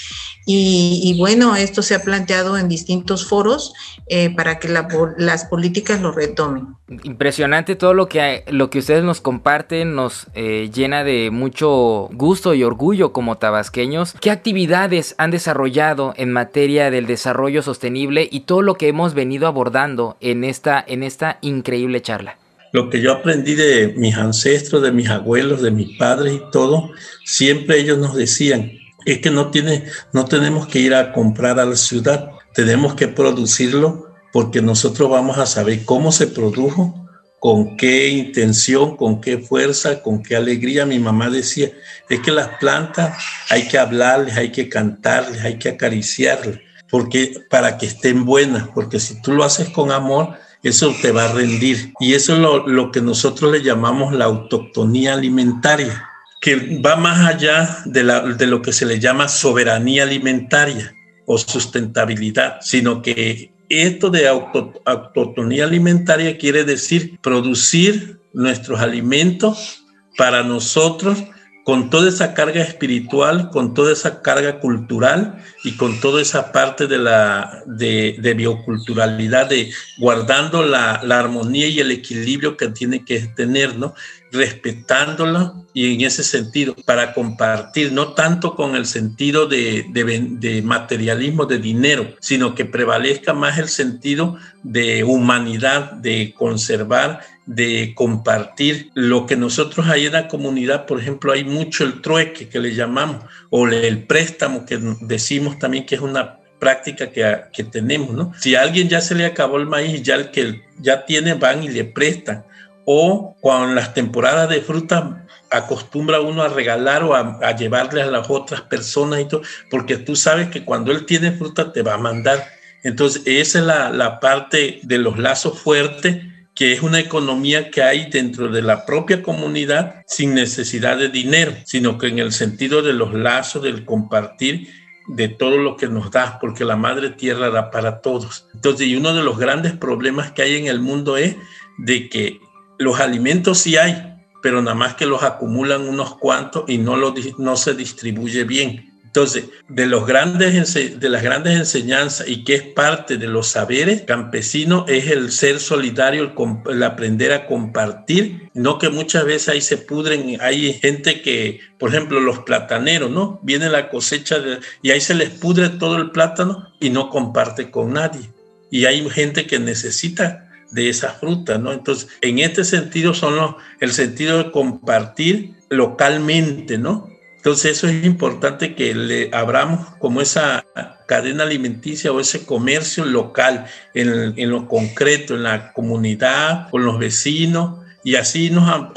y, 0.51 1.15
bueno, 1.19 1.55
esto 1.55 1.83
se 1.83 1.93
ha 1.93 2.01
planteado 2.01 2.57
en 2.57 2.67
distintos 2.67 3.27
foros 3.27 3.71
eh, 4.07 4.33
para 4.35 4.57
que 4.57 4.67
las 4.67 5.45
políticas 5.45 6.01
lo 6.01 6.11
retomen. 6.11 6.69
Impresionante 7.03 7.75
todo 7.75 7.93
lo 7.93 8.09
que, 8.09 8.45
lo 8.47 8.71
que 8.71 8.79
ustedes 8.79 9.03
nos 9.03 9.21
comparten, 9.21 9.93
nos 9.93 10.25
eh, 10.33 10.71
llena 10.73 11.03
de 11.03 11.29
mucho 11.29 12.09
gusto 12.13 12.55
y 12.55 12.63
orgullo 12.63 13.13
como 13.13 13.37
tabasqueños. 13.37 14.15
¿Qué 14.19 14.31
actividades 14.31 15.13
han 15.19 15.29
desarrollado 15.29 16.15
en 16.17 16.31
materia 16.31 16.89
del 16.89 17.05
desarrollo 17.05 17.61
sostenible 17.61 18.27
y 18.31 18.39
todo 18.39 18.63
lo 18.63 18.73
que 18.73 18.87
hemos 18.87 19.13
venido 19.13 19.45
abordando 19.45 20.17
en 20.19 20.43
esta, 20.43 20.83
en 20.87 21.03
esta 21.03 21.37
increíble 21.41 22.01
charla? 22.01 22.39
Lo 22.71 22.89
que 22.89 23.01
yo 23.01 23.13
aprendí 23.13 23.53
de 23.53 23.93
mis 23.97 24.15
ancestros, 24.15 24.81
de 24.81 24.91
mis 24.91 25.09
abuelos, 25.09 25.61
de 25.61 25.69
mis 25.69 25.95
padres 25.97 26.33
y 26.33 26.51
todo, 26.51 26.89
siempre 27.23 27.79
ellos 27.79 27.99
nos 27.99 28.15
decían, 28.15 28.78
es 29.05 29.19
que 29.19 29.31
no, 29.31 29.49
tiene, 29.49 29.85
no 30.13 30.25
tenemos 30.25 30.67
que 30.67 30.79
ir 30.79 30.93
a 30.93 31.13
comprar 31.13 31.59
a 31.59 31.65
la 31.65 31.75
ciudad, 31.75 32.31
tenemos 32.53 32.95
que 32.95 33.07
producirlo 33.07 34.09
porque 34.31 34.61
nosotros 34.61 35.09
vamos 35.09 35.37
a 35.37 35.45
saber 35.45 35.85
cómo 35.85 36.11
se 36.11 36.27
produjo, 36.27 36.95
con 37.39 37.77
qué 37.77 38.09
intención, 38.09 38.97
con 38.97 39.21
qué 39.21 39.37
fuerza, 39.37 40.01
con 40.01 40.21
qué 40.21 40.35
alegría. 40.35 40.85
Mi 40.85 40.99
mamá 40.99 41.29
decía, 41.29 41.71
es 42.09 42.19
que 42.19 42.31
las 42.31 42.49
plantas 42.59 43.17
hay 43.49 43.67
que 43.67 43.77
hablarles, 43.77 44.35
hay 44.37 44.51
que 44.51 44.67
cantarles, 44.67 45.41
hay 45.41 45.57
que 45.57 45.69
acariciarles, 45.69 46.59
porque 46.89 47.45
para 47.49 47.77
que 47.77 47.85
estén 47.85 48.25
buenas, 48.25 48.67
porque 48.67 48.99
si 48.99 49.21
tú 49.21 49.33
lo 49.33 49.43
haces 49.45 49.69
con 49.69 49.91
amor, 49.91 50.37
eso 50.61 50.93
te 51.01 51.13
va 51.13 51.25
a 51.25 51.33
rendir. 51.33 51.93
Y 51.99 52.13
eso 52.13 52.33
es 52.33 52.39
lo, 52.39 52.67
lo 52.67 52.91
que 52.91 53.01
nosotros 53.01 53.51
le 53.51 53.63
llamamos 53.63 54.13
la 54.13 54.25
autoctonía 54.25 55.13
alimentaria 55.13 56.08
que 56.39 56.79
va 56.85 56.95
más 56.95 57.27
allá 57.27 57.79
de, 57.85 58.03
la, 58.03 58.21
de 58.21 58.47
lo 58.47 58.61
que 58.61 58.71
se 58.71 58.85
le 58.85 58.99
llama 58.99 59.27
soberanía 59.27 60.03
alimentaria 60.03 60.93
o 61.25 61.37
sustentabilidad, 61.37 62.59
sino 62.61 63.01
que 63.01 63.51
esto 63.69 64.09
de 64.09 64.27
auto, 64.27 64.73
autonomía 64.85 65.65
alimentaria 65.65 66.37
quiere 66.37 66.63
decir 66.63 67.19
producir 67.21 68.19
nuestros 68.33 68.79
alimentos 68.79 69.83
para 70.17 70.43
nosotros 70.43 71.23
con 71.63 71.91
toda 71.91 72.09
esa 72.09 72.33
carga 72.33 72.63
espiritual, 72.63 73.51
con 73.51 73.75
toda 73.75 73.93
esa 73.93 74.23
carga 74.23 74.59
cultural 74.59 75.37
y 75.63 75.73
con 75.73 75.99
toda 75.99 76.19
esa 76.19 76.51
parte 76.51 76.87
de 76.87 76.97
la 76.97 77.61
de, 77.67 78.33
bioculturalidad, 78.35 79.49
de 79.49 79.71
guardando 79.99 80.63
la, 80.65 80.99
la, 81.03 81.19
armonía 81.19 81.67
y 81.67 81.79
el 81.79 81.91
equilibrio 81.91 82.57
que 82.57 82.69
tiene 82.69 83.05
que 83.05 83.19
tener, 83.35 83.75
¿no? 83.75 83.93
Respetándolo 84.31 85.65
y 85.73 85.93
en 85.93 86.01
ese 86.01 86.23
sentido 86.23 86.75
para 86.85 87.13
compartir, 87.13 87.91
no 87.91 88.13
tanto 88.13 88.55
con 88.55 88.75
el 88.75 88.85
sentido 88.85 89.47
de, 89.47 89.85
de, 89.89 90.61
materialismo 90.61 91.45
de 91.45 91.59
dinero, 91.59 92.15
sino 92.19 92.55
que 92.55 92.65
prevalezca 92.65 93.33
más 93.33 93.57
el 93.57 93.69
sentido 93.69 94.37
de 94.63 95.03
humanidad, 95.03 95.91
de 95.93 96.33
conservar, 96.37 97.21
de 97.45 97.93
compartir 97.95 98.89
lo 98.93 99.25
que 99.25 99.35
nosotros 99.35 99.87
hay 99.87 100.07
en 100.07 100.13
la 100.13 100.27
comunidad, 100.27 100.85
por 100.85 100.99
ejemplo, 100.99 101.31
hay 101.31 101.43
mucho 101.43 101.83
el 101.83 102.01
trueque 102.01 102.49
que 102.49 102.59
le 102.59 102.75
llamamos, 102.75 103.23
o 103.49 103.67
el 103.67 104.03
préstamo 104.03 104.65
que 104.65 104.79
decimos 105.01 105.57
también 105.59 105.85
que 105.85 105.95
es 105.95 106.01
una 106.01 106.39
práctica 106.59 107.09
que, 107.09 107.41
que 107.53 107.63
tenemos, 107.63 108.11
¿no? 108.11 108.33
Si 108.37 108.53
a 108.55 108.61
alguien 108.61 108.89
ya 108.89 108.99
se 109.01 109.15
le 109.15 109.25
acabó 109.25 109.57
el 109.57 109.65
maíz, 109.65 110.03
ya 110.03 110.15
el 110.15 110.29
que 110.29 110.61
ya 110.77 111.05
tiene 111.05 111.33
van 111.35 111.63
y 111.63 111.69
le 111.69 111.85
prestan 111.85 112.43
o 112.91 113.37
en 113.43 113.75
las 113.75 113.93
temporadas 113.93 114.49
de 114.49 114.61
fruta 114.61 115.27
acostumbra 115.51 116.21
uno 116.21 116.41
a 116.41 116.47
regalar 116.47 117.03
o 117.03 117.13
a, 117.13 117.55
llevarle 117.55 118.01
a 118.01 118.07
las 118.07 118.27
otras 118.31 118.61
personas 118.61 119.19
y 119.19 119.25
todo, 119.25 119.43
porque 119.69 119.97
tú 119.97 120.15
sabes 120.15 120.49
que 120.49 120.65
cuando 120.65 120.91
él 120.91 121.05
tiene 121.05 121.31
fruta 121.31 121.71
te 121.71 121.83
va 121.83 121.93
a 121.93 121.97
mandar. 121.99 122.43
Entonces, 122.83 123.21
esa 123.27 123.59
es 123.59 123.65
la, 123.65 123.89
la 123.91 124.19
parte 124.19 124.79
de 124.81 124.97
los 124.97 125.19
lazos 125.19 125.59
fuertes, 125.59 126.17
que 126.55 126.73
es 126.73 126.81
una 126.81 126.99
economía 126.99 127.69
que 127.69 127.83
hay 127.83 128.09
dentro 128.09 128.47
de 128.47 128.63
la 128.63 128.87
propia 128.87 129.21
comunidad 129.21 130.01
sin 130.07 130.33
necesidad 130.33 130.97
de 130.97 131.09
dinero, 131.09 131.53
sino 131.65 131.99
que 131.99 132.07
en 132.07 132.17
el 132.17 132.31
sentido 132.31 132.81
de 132.81 132.93
los 132.93 133.13
lazos, 133.13 133.61
del 133.61 133.85
compartir 133.85 134.67
de 135.09 135.27
todo 135.27 135.59
lo 135.59 135.77
que 135.77 135.87
nos 135.87 136.09
da, 136.09 136.39
porque 136.41 136.65
la 136.65 136.75
madre 136.75 137.11
tierra 137.11 137.51
da 137.51 137.69
para 137.69 138.01
todos. 138.01 138.47
Entonces, 138.55 138.87
y 138.87 138.95
uno 138.95 139.13
de 139.13 139.21
los 139.21 139.37
grandes 139.37 139.73
problemas 139.73 140.31
que 140.31 140.41
hay 140.41 140.55
en 140.55 140.65
el 140.65 140.79
mundo 140.79 141.17
es 141.17 141.35
de 141.77 142.09
que 142.09 142.39
los 142.79 142.99
alimentos 142.99 143.59
sí 143.59 143.77
hay, 143.77 144.17
pero 144.41 144.61
nada 144.61 144.75
más 144.75 144.95
que 144.95 145.05
los 145.05 145.21
acumulan 145.21 145.87
unos 145.87 146.15
cuantos 146.15 146.63
y 146.67 146.77
no, 146.77 147.55
se 147.57 147.73
distribuye 147.75 148.45
bien. 148.45 148.85
Entonces, 149.03 149.45
de, 149.67 149.87
los 149.87 150.05
grandes, 150.05 150.73
de 150.99 151.09
las 151.09 151.23
grandes 151.23 151.57
enseñanzas 151.57 152.27
y 152.27 152.43
que 152.43 152.55
es 152.55 152.61
parte 152.61 153.17
de 153.17 153.27
los 153.27 153.47
saberes 153.47 154.03
campesinos 154.03 154.85
es 154.87 155.07
el 155.07 155.31
ser 155.31 155.59
solidario, 155.59 156.31
el, 156.69 156.83
aprender 156.83 157.33
a 157.33 157.47
compartir, 157.47 158.49
no 158.53 158.77
que 158.77 158.89
muchas 158.89 159.25
veces 159.25 159.49
ahí 159.49 159.61
se 159.61 159.77
pudren, 159.77 160.37
hay 160.39 160.73
gente 160.73 161.21
que, 161.21 161.59
por 161.79 161.89
ejemplo, 161.89 162.21
los 162.21 162.39
plataneros, 162.39 163.09
¿no? 163.09 163.39
Viene 163.43 163.67
la 163.69 163.89
cosecha 163.89 164.37
y 164.83 164.91
ahí 164.91 165.01
se 165.01 165.15
les 165.15 165.31
pudre 165.31 165.69
todo 165.69 165.97
el 165.97 166.11
plátano 166.11 166.71
y 166.79 166.91
no 166.91 167.09
comparte 167.09 167.71
con 167.71 167.93
nadie. 167.93 168.29
Y 168.71 168.85
hay 168.85 169.09
gente 169.09 169.47
que 169.47 169.57
necesita 169.57 170.48
de 170.71 170.89
esa 170.89 171.09
fruta, 171.09 171.57
¿no? 171.57 171.71
Entonces, 171.71 172.09
en 172.21 172.39
este 172.39 172.63
sentido 172.63 173.13
son 173.13 173.55
el 173.79 173.91
sentido 173.91 174.37
de 174.37 174.51
compartir 174.51 175.53
localmente, 175.69 176.77
¿no? 176.77 177.09
Entonces, 177.37 177.77
eso 177.77 177.87
es 177.87 178.05
importante 178.05 178.75
que 178.75 178.93
le 178.93 179.29
abramos 179.33 179.87
como 179.99 180.21
esa 180.21 180.65
cadena 181.07 181.43
alimenticia 181.43 182.11
o 182.11 182.19
ese 182.19 182.45
comercio 182.45 183.05
local 183.05 183.65
en 183.93 184.49
lo 184.49 184.67
concreto, 184.67 185.35
en 185.35 185.43
la 185.43 185.71
comunidad, 185.71 186.69
con 186.69 186.83
los 186.83 186.99
vecinos, 186.99 187.79
y 188.03 188.15
así 188.15 188.49
nos 188.49 188.91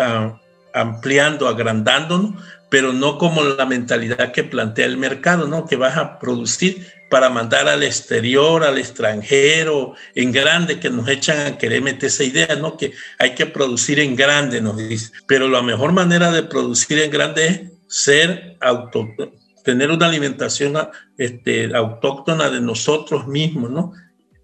ampliando, 0.75 1.49
agrandándonos, 1.49 2.43
pero 2.69 2.93
no 2.93 3.19
como 3.19 3.45
la 3.45 3.67
mentalidad 3.67 4.33
que 4.33 4.43
plantea 4.43 4.87
el 4.87 4.97
mercado, 4.97 5.47
¿no? 5.47 5.67
Que 5.67 5.77
vas 5.77 5.97
a 5.97 6.19
producir 6.19 6.87
para 7.13 7.29
mandar 7.29 7.69
al 7.69 7.83
exterior, 7.83 8.65
al 8.65 8.79
extranjero, 8.79 9.95
en 10.15 10.33
grande, 10.33 10.81
que 10.81 10.89
nos 10.89 11.07
echan 11.09 11.47
a 11.47 11.59
querer 11.59 11.83
meter 11.83 12.07
esa 12.07 12.25
idea, 12.25 12.57
¿no? 12.57 12.79
Que 12.79 12.95
hay 13.19 13.35
que 13.35 13.45
producir 13.45 14.01
en 14.01 14.17
grande, 14.17 14.63
nos 14.63 14.79
dice. 14.79 15.13
Pero 15.27 15.47
la 15.47 15.61
mejor 15.61 15.93
manera 15.93 16.33
de 16.33 16.43
producir 16.43 16.99
en 17.01 17.11
grande 17.11 17.47
es 17.47 17.61
ser 17.87 18.57
autóctono, 18.63 19.31
tener 19.63 19.91
una 19.91 20.07
alimentación 20.07 20.73
este, 21.19 21.77
autóctona 21.77 22.49
de 22.49 22.63
nosotros 22.63 23.27
mismos, 23.27 23.71
¿no? 23.71 23.93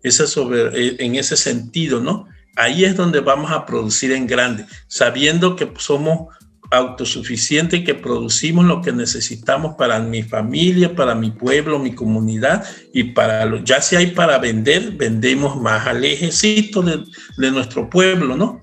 Esa 0.02 0.26
sobre, 0.26 0.88
eh, 0.88 0.96
en 0.98 1.14
ese 1.14 1.38
sentido, 1.38 2.00
¿no? 2.00 2.28
Ahí 2.54 2.84
es 2.84 2.96
donde 2.96 3.20
vamos 3.20 3.50
a 3.50 3.64
producir 3.64 4.12
en 4.12 4.26
grande, 4.26 4.66
sabiendo 4.88 5.56
que 5.56 5.72
somos 5.78 6.34
autosuficiente 6.70 7.82
que 7.82 7.94
producimos 7.94 8.66
lo 8.66 8.82
que 8.82 8.92
necesitamos 8.92 9.76
para 9.76 9.98
mi 10.00 10.22
familia, 10.22 10.94
para 10.94 11.14
mi 11.14 11.30
pueblo, 11.30 11.78
mi 11.78 11.94
comunidad 11.94 12.64
y 12.92 13.04
para 13.04 13.44
lo, 13.46 13.64
ya 13.64 13.80
si 13.80 13.96
hay 13.96 14.08
para 14.08 14.38
vender, 14.38 14.92
vendemos 14.92 15.60
más 15.60 15.86
al 15.86 16.04
ejército 16.04 16.82
de, 16.82 17.04
de 17.38 17.50
nuestro 17.50 17.88
pueblo, 17.88 18.36
¿no? 18.36 18.60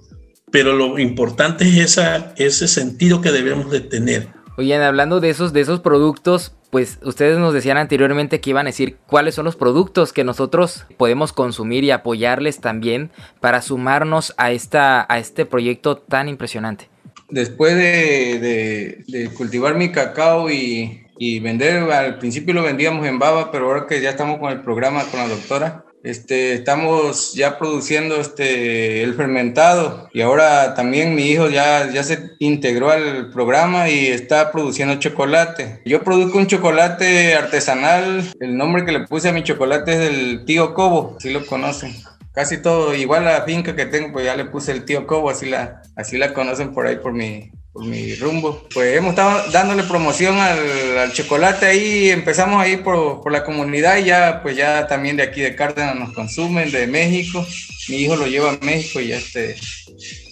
Pero 0.51 0.73
lo 0.73 0.99
importante 0.99 1.67
es 1.67 1.77
esa, 1.77 2.33
ese 2.37 2.67
sentido 2.67 3.21
que 3.21 3.31
debemos 3.31 3.71
de 3.71 3.81
tener. 3.81 4.29
Oigan, 4.57 4.81
hablando 4.83 5.19
de 5.19 5.29
esos, 5.29 5.51
de 5.51 5.59
esos 5.59 5.81
productos, 5.81 6.53
pues 6.69 6.99
ustedes 7.03 7.37
nos 7.37 7.53
decían 7.53 7.77
anteriormente 7.77 8.39
que 8.39 8.51
iban 8.51 8.67
a 8.67 8.69
decir 8.69 8.97
cuáles 9.05 9.35
son 9.35 9.43
los 9.43 9.57
productos 9.57 10.13
que 10.13 10.23
nosotros 10.23 10.85
podemos 10.95 11.33
consumir 11.33 11.83
y 11.83 11.91
apoyarles 11.91 12.61
también 12.61 13.11
para 13.41 13.61
sumarnos 13.61 14.33
a, 14.37 14.51
esta, 14.51 15.05
a 15.09 15.19
este 15.19 15.45
proyecto 15.45 15.97
tan 15.97 16.29
impresionante 16.29 16.89
después 17.35 17.75
de, 17.75 19.29
cultivar 19.35 19.75
mi 19.75 19.91
cacao 19.91 20.49
y, 20.49 21.39
vender, 21.41 21.91
al 21.91 22.17
principio 22.17 22.53
lo 22.53 22.63
vendíamos 22.63 23.05
en 23.05 23.19
baba, 23.19 23.51
pero 23.51 23.65
ahora 23.65 23.85
que 23.87 24.01
ya 24.01 24.09
estamos 24.09 24.39
con 24.39 24.51
el 24.51 24.61
programa 24.61 25.03
con 25.03 25.19
la 25.19 25.27
doctora, 25.27 25.83
este, 26.01 26.53
estamos 26.53 27.33
ya 27.33 27.57
produciendo 27.57 28.21
este, 28.21 29.03
el 29.03 29.15
fermentado. 29.15 30.07
Y 30.13 30.21
ahora 30.21 30.75
también 30.75 31.15
mi 31.15 31.23
hijo 31.23 31.49
ya, 31.49 31.91
ya 31.91 32.03
se 32.03 32.31
integró 32.39 32.91
al 32.91 33.31
programa 33.31 33.89
y 33.89 34.07
está 34.07 34.51
produciendo 34.51 34.95
chocolate. 34.95 35.81
Yo 35.83 36.03
produzco 36.03 36.37
un 36.37 36.47
chocolate 36.47 37.33
artesanal, 37.33 38.23
el 38.39 38.55
nombre 38.55 38.85
que 38.85 38.91
le 38.91 39.07
puse 39.07 39.29
a 39.29 39.33
mi 39.33 39.43
chocolate 39.43 39.93
es 39.93 40.09
el 40.09 40.45
tío 40.45 40.73
Cobo, 40.73 41.17
si 41.19 41.31
lo 41.31 41.45
conocen 41.45 41.95
casi 42.35 42.57
todo, 42.61 42.93
igual 42.93 43.23
la 43.23 43.43
finca 43.43 43.75
que 43.75 43.85
tengo, 43.85 44.11
pues 44.11 44.25
ya 44.25 44.35
le 44.35 44.45
puse 44.45 44.73
el 44.73 44.83
tío 44.83 45.07
Cobo, 45.07 45.29
así 45.29 45.45
la, 45.45 45.81
así 45.95 46.17
la 46.17 46.33
conocen 46.33 46.73
por 46.73 46.85
ahí 46.85 46.97
por 46.97 47.13
mi, 47.13 47.49
por 47.71 47.85
mi 47.85 48.13
rumbo. 48.15 48.67
Pues 48.73 48.97
hemos 48.97 49.11
estado 49.11 49.49
dándole 49.51 49.83
promoción 49.83 50.37
al, 50.37 51.13
chocolate 51.13 51.65
ahí, 51.65 52.09
empezamos 52.09 52.61
ahí 52.61 52.77
por, 52.77 53.21
por, 53.21 53.31
la 53.31 53.45
comunidad 53.45 53.97
y 53.97 54.05
ya, 54.05 54.41
pues 54.43 54.57
ya 54.57 54.85
también 54.85 55.15
de 55.15 55.23
aquí 55.23 55.41
de 55.41 55.55
Cárdenas 55.55 55.95
nos 55.95 56.13
consumen, 56.13 56.71
de 56.71 56.87
México. 56.87 57.45
Mi 57.87 57.97
hijo 57.97 58.17
lo 58.17 58.27
lleva 58.27 58.51
a 58.51 58.65
México 58.65 58.99
y 58.99 59.13
este, 59.13 59.55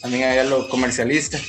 también 0.01 0.25
allá 0.29 0.43
lo 0.43 0.67
comercializa 0.67 1.39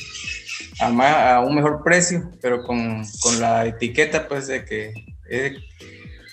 a, 0.79 1.35
a 1.35 1.41
un 1.41 1.57
mejor 1.57 1.83
precio, 1.83 2.31
pero 2.41 2.63
con, 2.63 3.05
con 3.21 3.41
la 3.41 3.67
etiqueta 3.67 4.29
pues 4.29 4.47
de 4.47 4.65
que 4.65 4.93
es 5.29 5.55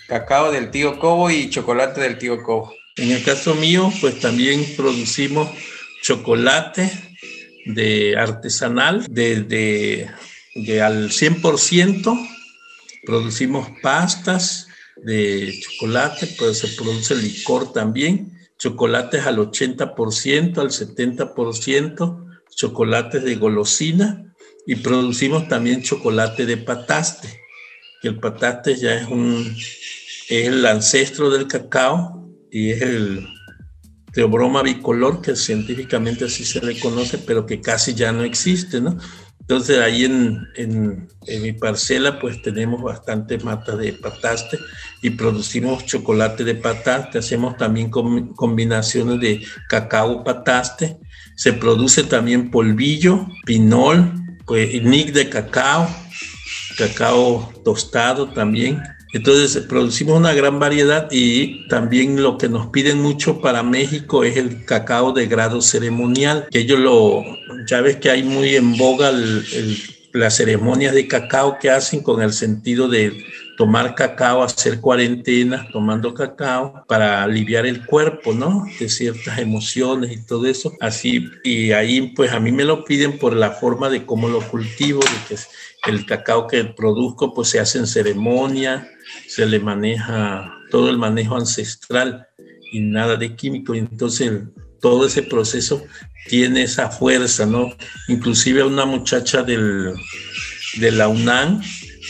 cacao 0.06 0.52
del 0.52 0.70
tío 0.70 0.98
Cobo 1.00 1.30
y 1.30 1.50
chocolate 1.50 2.00
del 2.00 2.18
tío 2.18 2.42
Cobo. 2.42 2.72
En 2.96 3.10
el 3.10 3.22
caso 3.22 3.54
mío, 3.54 3.90
pues 4.00 4.20
también 4.20 4.66
producimos 4.76 5.48
chocolate 6.02 6.90
de 7.64 8.16
artesanal, 8.18 9.00
al 9.00 9.06
100%, 11.10 12.28
producimos 13.06 13.68
pastas 13.82 14.66
de 14.96 15.58
chocolate, 15.58 16.26
pues 16.38 16.58
se 16.58 16.68
produce 16.68 17.14
licor 17.14 17.72
también, 17.72 18.38
chocolates 18.58 19.24
al 19.24 19.38
80%, 19.38 20.58
al 20.58 20.70
70%, 20.70 22.40
chocolates 22.54 23.24
de 23.24 23.34
golosina. 23.36 24.34
Y 24.66 24.76
producimos 24.76 25.48
también 25.48 25.82
chocolate 25.82 26.46
de 26.46 26.58
pataste, 26.58 27.40
que 28.00 28.08
el 28.08 28.20
pataste 28.20 28.76
ya 28.76 28.94
es, 28.94 29.08
un, 29.08 29.56
es 30.28 30.46
el 30.46 30.64
ancestro 30.66 31.30
del 31.30 31.48
cacao 31.48 32.21
y 32.52 32.70
es 32.70 32.82
el 32.82 33.26
teobroma 34.12 34.62
bicolor, 34.62 35.22
que 35.22 35.34
científicamente 35.34 36.26
así 36.26 36.44
se 36.44 36.64
le 36.64 36.78
conoce, 36.78 37.16
pero 37.18 37.46
que 37.46 37.62
casi 37.62 37.94
ya 37.94 38.12
no 38.12 38.22
existe, 38.22 38.80
¿no? 38.80 38.98
Entonces 39.40 39.78
ahí 39.78 40.04
en, 40.04 40.46
en, 40.54 41.08
mi 41.42 41.52
parcela 41.52 42.20
pues 42.20 42.40
tenemos 42.42 42.80
bastantes 42.80 43.42
matas 43.42 43.76
de 43.78 43.92
pataste 43.92 44.58
y 45.02 45.10
producimos 45.10 45.84
chocolate 45.84 46.44
de 46.44 46.54
pataste, 46.54 47.18
hacemos 47.18 47.56
también 47.56 47.90
combinaciones 47.90 49.18
de 49.18 49.44
cacao 49.68 50.22
pataste, 50.22 50.96
se 51.34 51.54
produce 51.54 52.04
también 52.04 52.50
polvillo, 52.50 53.26
pinol, 53.44 54.12
pues 54.46 54.80
nick 54.82 55.12
de 55.12 55.28
cacao, 55.28 55.88
cacao 56.78 57.52
tostado 57.64 58.28
también, 58.28 58.80
entonces 59.12 59.64
producimos 59.66 60.18
una 60.18 60.32
gran 60.32 60.58
variedad 60.58 61.08
y 61.10 61.68
también 61.68 62.22
lo 62.22 62.38
que 62.38 62.48
nos 62.48 62.68
piden 62.68 63.00
mucho 63.00 63.40
para 63.40 63.62
México 63.62 64.24
es 64.24 64.36
el 64.36 64.64
cacao 64.64 65.12
de 65.12 65.26
grado 65.26 65.60
ceremonial, 65.60 66.46
que 66.50 66.60
ellos 66.60 66.78
lo, 66.78 67.22
ya 67.66 67.82
ves 67.82 67.96
que 67.96 68.10
hay 68.10 68.22
muy 68.22 68.56
en 68.56 68.76
boga 68.76 69.12
las 70.12 70.36
ceremonias 70.36 70.94
de 70.94 71.08
cacao 71.08 71.58
que 71.58 71.70
hacen 71.70 72.02
con 72.02 72.22
el 72.22 72.32
sentido 72.32 72.88
de, 72.88 73.24
tomar 73.56 73.94
cacao, 73.94 74.42
hacer 74.42 74.80
cuarentena 74.80 75.68
tomando 75.72 76.14
cacao 76.14 76.84
para 76.86 77.22
aliviar 77.22 77.66
el 77.66 77.84
cuerpo, 77.84 78.32
¿no? 78.32 78.64
De 78.78 78.88
ciertas 78.88 79.38
emociones 79.38 80.12
y 80.12 80.24
todo 80.24 80.46
eso. 80.46 80.72
Así, 80.80 81.28
y 81.44 81.72
ahí 81.72 82.12
pues 82.14 82.32
a 82.32 82.40
mí 82.40 82.52
me 82.52 82.64
lo 82.64 82.84
piden 82.84 83.18
por 83.18 83.34
la 83.34 83.50
forma 83.50 83.90
de 83.90 84.04
cómo 84.04 84.28
lo 84.28 84.40
cultivo, 84.48 85.00
de 85.00 85.36
que 85.36 85.90
el 85.90 86.06
cacao 86.06 86.46
que 86.46 86.64
produzco 86.64 87.34
pues 87.34 87.48
se 87.48 87.60
hace 87.60 87.78
en 87.78 87.86
ceremonia, 87.86 88.88
se 89.28 89.46
le 89.46 89.58
maneja 89.58 90.52
todo 90.70 90.88
el 90.90 90.98
manejo 90.98 91.36
ancestral 91.36 92.26
y 92.72 92.80
nada 92.80 93.16
de 93.16 93.36
químico. 93.36 93.74
Y 93.74 93.78
entonces 93.78 94.32
todo 94.80 95.06
ese 95.06 95.22
proceso 95.22 95.84
tiene 96.28 96.62
esa 96.62 96.90
fuerza, 96.90 97.46
¿no? 97.46 97.74
Inclusive 98.08 98.62
una 98.64 98.84
muchacha 98.84 99.42
del, 99.42 99.94
de 100.76 100.90
la 100.90 101.08
UNAM 101.08 101.60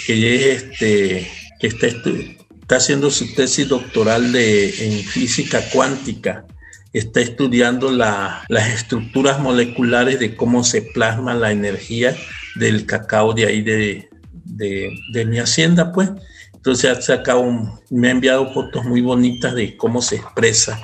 que 0.07 0.35
es 0.35 0.63
este, 0.63 1.31
que 1.59 1.67
está, 1.67 1.87
está 1.87 2.77
haciendo 2.77 3.11
su 3.11 3.35
tesis 3.35 3.69
doctoral 3.69 4.33
de, 4.33 4.87
en 4.87 5.05
física 5.05 5.61
cuántica, 5.73 6.45
está 6.93 7.21
estudiando 7.21 7.91
la, 7.91 8.45
las 8.49 8.69
estructuras 8.69 9.41
moleculares 9.41 10.19
de 10.21 10.37
cómo 10.37 10.65
se 10.65 10.83
plasma 10.83 11.35
la 11.35 11.53
energía 11.53 12.17
del 12.57 12.87
cacao 12.87 13.33
de 13.33 13.47
ahí 13.47 13.63
de, 13.63 14.09
de, 14.45 14.99
de 15.13 15.25
mi 15.25 15.39
hacienda, 15.39 15.93
pues. 15.93 16.11
Entonces 16.55 16.91
ha 16.91 17.01
sacado, 17.01 17.45
me 17.91 18.09
ha 18.09 18.13
enviado 18.13 18.53
fotos 18.53 18.85
muy 18.85 19.01
bonitas 19.01 19.55
de 19.55 19.77
cómo 19.77 20.01
se 20.01 20.17
expresa 20.17 20.79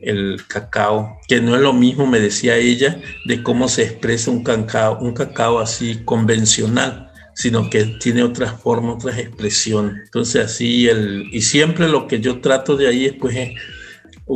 el 0.00 0.40
cacao, 0.46 1.18
que 1.26 1.40
no 1.40 1.56
es 1.56 1.62
lo 1.62 1.72
mismo, 1.72 2.06
me 2.06 2.20
decía 2.20 2.56
ella, 2.56 3.00
de 3.24 3.42
cómo 3.42 3.68
se 3.68 3.82
expresa 3.82 4.30
un 4.30 4.44
cacao, 4.44 4.98
un 5.00 5.12
cacao 5.12 5.58
así 5.58 6.02
convencional, 6.04 7.05
sino 7.36 7.68
que 7.68 7.84
tiene 7.84 8.22
otras 8.22 8.58
formas, 8.60 8.96
otras 8.96 9.18
expresiones. 9.18 10.04
Entonces 10.04 10.46
así, 10.46 10.88
el, 10.88 11.28
y 11.30 11.42
siempre 11.42 11.86
lo 11.86 12.08
que 12.08 12.18
yo 12.18 12.40
trato 12.40 12.76
de 12.76 12.88
ahí 12.88 13.04
es 13.04 13.12
pues 13.12 13.36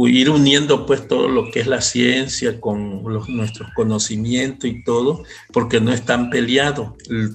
ir 0.07 0.29
uniendo 0.29 0.85
pues 0.85 1.09
todo 1.09 1.27
lo 1.27 1.51
que 1.51 1.61
es 1.61 1.67
la 1.67 1.81
ciencia 1.81 2.61
con 2.61 3.03
nuestros 3.03 3.71
conocimientos 3.75 4.69
y 4.69 4.85
todo, 4.85 5.25
porque 5.51 5.81
no 5.81 5.93
están 5.93 6.29
peleados. 6.29 6.91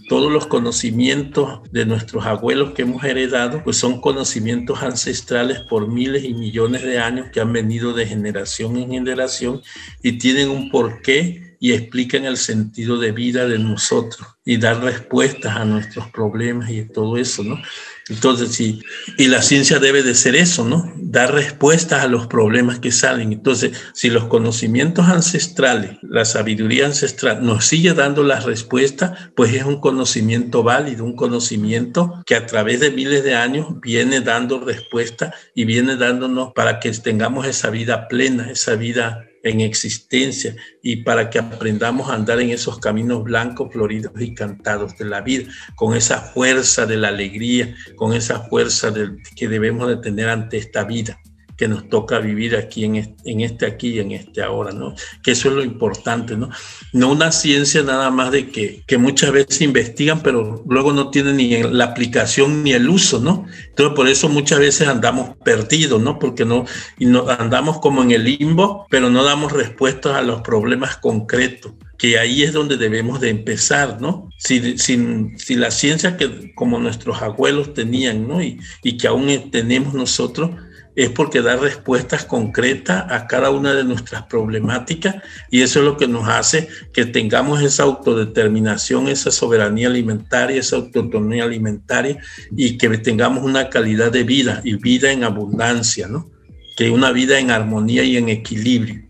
Todos 0.07 0.32
los 0.32 0.45
conocimientos 0.45 1.61
de 1.72 1.88
nuestros 1.88 2.28
abuelos 2.28 2.74
que 2.74 2.84
hemos 2.84 3.03
heredado, 3.03 3.63
pues 3.63 3.78
son 3.78 3.99
conocimientos 3.99 4.84
ancestrales 4.84 5.61
por 5.61 5.88
miles 5.88 6.24
y 6.24 6.36
millones 6.36 6.84
de 6.84 6.99
años 6.99 7.30
que 7.34 7.41
han 7.41 7.51
venido 7.51 7.91
de 7.91 8.05
generación 8.05 8.78
en 8.78 8.91
generación 8.91 9.63
y 10.03 10.20
tienen 10.20 10.49
un 10.49 10.70
porqué 10.70 11.44
y 11.60 11.74
explican 11.74 12.26
el 12.26 12.38
sentido 12.38 12.97
de 12.97 13.12
vida 13.12 13.47
de 13.47 13.60
nosotros 13.60 14.28
y 14.43 14.58
dar 14.58 14.84
respuestas 14.84 15.56
a 15.56 15.66
nuestros 15.66 16.10
problemas 16.12 16.70
y 16.70 16.84
todo 16.86 17.18
eso, 17.18 17.43
¿no? 17.43 17.60
Entonces, 18.08 18.51
sí, 18.51 18.82
y 19.18 19.28
la 19.28 19.41
ciencia 19.41 19.80
debe 19.80 20.03
de 20.03 20.14
ser 20.14 20.36
eso, 20.36 20.64
¿no? 20.64 20.93
Dar 20.95 21.34
respuestas 21.34 22.03
a 22.03 22.08
los 22.08 22.28
problemas 22.28 22.78
que 22.78 22.91
salen. 22.91 23.34
Entonces, 23.34 23.72
si 23.95 24.12
los 24.12 24.26
conocimientos 24.26 25.08
ancestrales, 25.08 25.97
la 26.03 26.24
sabiduría 26.24 26.86
ancestral 26.86 27.43
nos 27.43 27.66
sigue 27.66 27.93
dando 27.93 28.22
las 28.22 28.43
respuestas, 28.45 29.32
pues 29.36 29.56
es 29.56 29.64
un 29.64 29.80
conocimiento 29.80 30.62
válido, 30.62 31.03
un 31.03 31.16
conocimiento 31.16 32.22
que 32.28 32.36
a 32.36 32.45
través 32.45 32.80
de 32.80 32.91
miles 32.91 33.24
de 33.24 33.34
años 33.34 33.82
viene 33.82 34.22
dando 34.22 34.60
respuesta 34.60 35.34
y 35.56 35.66
viene 35.66 35.95
dándonos 35.95 36.53
para 36.53 36.80
que 36.80 36.91
tengamos 36.91 37.47
esa 37.47 37.72
vida 37.72 38.08
plena, 38.08 38.51
esa 38.51 38.76
vida 38.76 39.26
en 39.45 39.61
existencia 39.61 40.55
y 40.81 40.97
para 40.97 41.29
que 41.29 41.39
aprendamos 41.39 42.09
a 42.09 42.15
andar 42.15 42.41
en 42.41 42.49
esos 42.49 42.79
caminos 42.79 43.23
blancos, 43.23 43.71
floridos 43.71 44.11
y 44.19 44.33
cantados 44.33 44.97
de 44.97 45.05
la 45.05 45.21
vida, 45.21 45.51
con 45.75 45.95
esa 45.95 46.19
fuerza 46.19 46.85
de 46.85 46.97
la 46.97 47.09
alegría, 47.09 47.75
con 47.95 48.13
esa 48.13 48.41
fuerza 48.41 48.91
que 49.35 49.47
debemos 49.47 49.87
de 49.87 49.97
tener 49.97 50.29
ante 50.29 50.57
esta 50.57 50.83
vida 50.83 51.21
que 51.58 51.68
nos 51.68 51.89
toca 51.89 52.20
vivir 52.20 52.56
aquí 52.56 52.86
en 52.86 52.95
este, 52.97 53.32
en 53.32 53.41
este 53.41 53.66
aquí 53.66 53.89
y 53.89 53.99
en 53.99 54.12
este 54.12 54.41
ahora, 54.41 54.72
¿no? 54.72 54.93
Que 55.24 55.32
eso 55.32 55.49
es 55.49 55.56
lo 55.56 55.64
importante, 55.64 56.36
¿no? 56.36 56.49
No 56.93 57.12
una 57.12 57.32
ciencia 57.32 57.84
nada 57.84 58.10
más 58.12 58.32
de 58.32 58.49
que, 58.49 58.84
que 58.86 58.97
muchas 58.97 59.32
veces 59.32 59.62
investigan, 59.62 60.22
pero 60.22 60.64
luego 60.68 60.93
no 60.93 61.10
tienen 61.10 61.38
ni 61.38 61.64
la 61.64 61.86
aplicación 61.86 62.64
ni 62.64 62.74
el 62.74 62.89
uso, 62.89 63.20
¿no? 63.20 63.45
Entonces 63.70 63.95
por 63.95 64.08
eso 64.08 64.30
muchas 64.30 64.60
veces 64.60 64.88
andamos 64.88 65.36
perdidos, 65.43 66.01
¿no? 66.01 66.20
Porque 66.20 66.45
no, 66.45 66.66
y 66.97 67.06
no 67.06 67.28
andamos 67.30 67.80
como 67.80 68.03
en 68.03 68.12
el 68.12 68.24
limbo, 68.24 68.86
pero 68.89 69.10
no 69.10 69.24
damos 69.24 69.51
respuestas 69.51 70.16
a 70.16 70.22
los 70.22 70.41
problemas 70.41 70.97
concretos 70.97 71.74
que 71.97 72.20
ahí 72.20 72.43
es 72.43 72.53
donde 72.53 72.78
debemos 72.78 73.22
de 73.22 73.30
empezar, 73.30 74.01
¿no? 74.01 74.30
Si, 74.38 74.78
si, 74.78 75.56
la 75.56 75.72
ciencia 75.72 76.18
que 76.18 76.53
como 76.53 76.80
nuestros 76.80 77.22
abuelos 77.22 77.74
tenían, 77.74 78.28
¿no? 78.28 78.41
Y, 78.41 78.60
y 78.84 78.97
que 78.97 79.08
aún 79.08 79.49
tenemos 79.51 79.93
nosotros, 79.93 80.51
es 80.95 81.09
porque 81.09 81.41
da 81.41 81.57
respuestas 81.57 82.25
concretas 82.25 83.05
a 83.09 83.27
cada 83.27 83.49
una 83.49 83.73
de 83.73 83.83
nuestras 83.83 84.23
problemáticas 84.23 85.15
y 85.51 85.61
eso 85.61 85.79
es 85.79 85.85
lo 85.85 85.97
que 85.97 86.07
nos 86.07 86.27
hace 86.27 86.69
que 86.93 87.05
tengamos 87.05 87.61
esa 87.61 87.83
autodeterminación, 87.83 89.07
esa 89.07 89.31
soberanía 89.31 89.87
alimentaria, 89.87 90.59
esa 90.59 90.77
autonomía 90.77 91.43
alimentaria 91.43 92.17
y 92.55 92.77
que 92.77 92.89
tengamos 92.97 93.43
una 93.43 93.69
calidad 93.69 94.11
de 94.11 94.23
vida 94.23 94.61
y 94.63 94.75
vida 94.75 95.11
en 95.11 95.23
abundancia, 95.23 96.07
¿no? 96.07 96.31
Que 96.77 96.89
una 96.89 97.11
vida 97.11 97.39
en 97.39 97.51
armonía 97.51 98.03
y 98.03 98.17
en 98.17 98.29
equilibrio. 98.29 99.03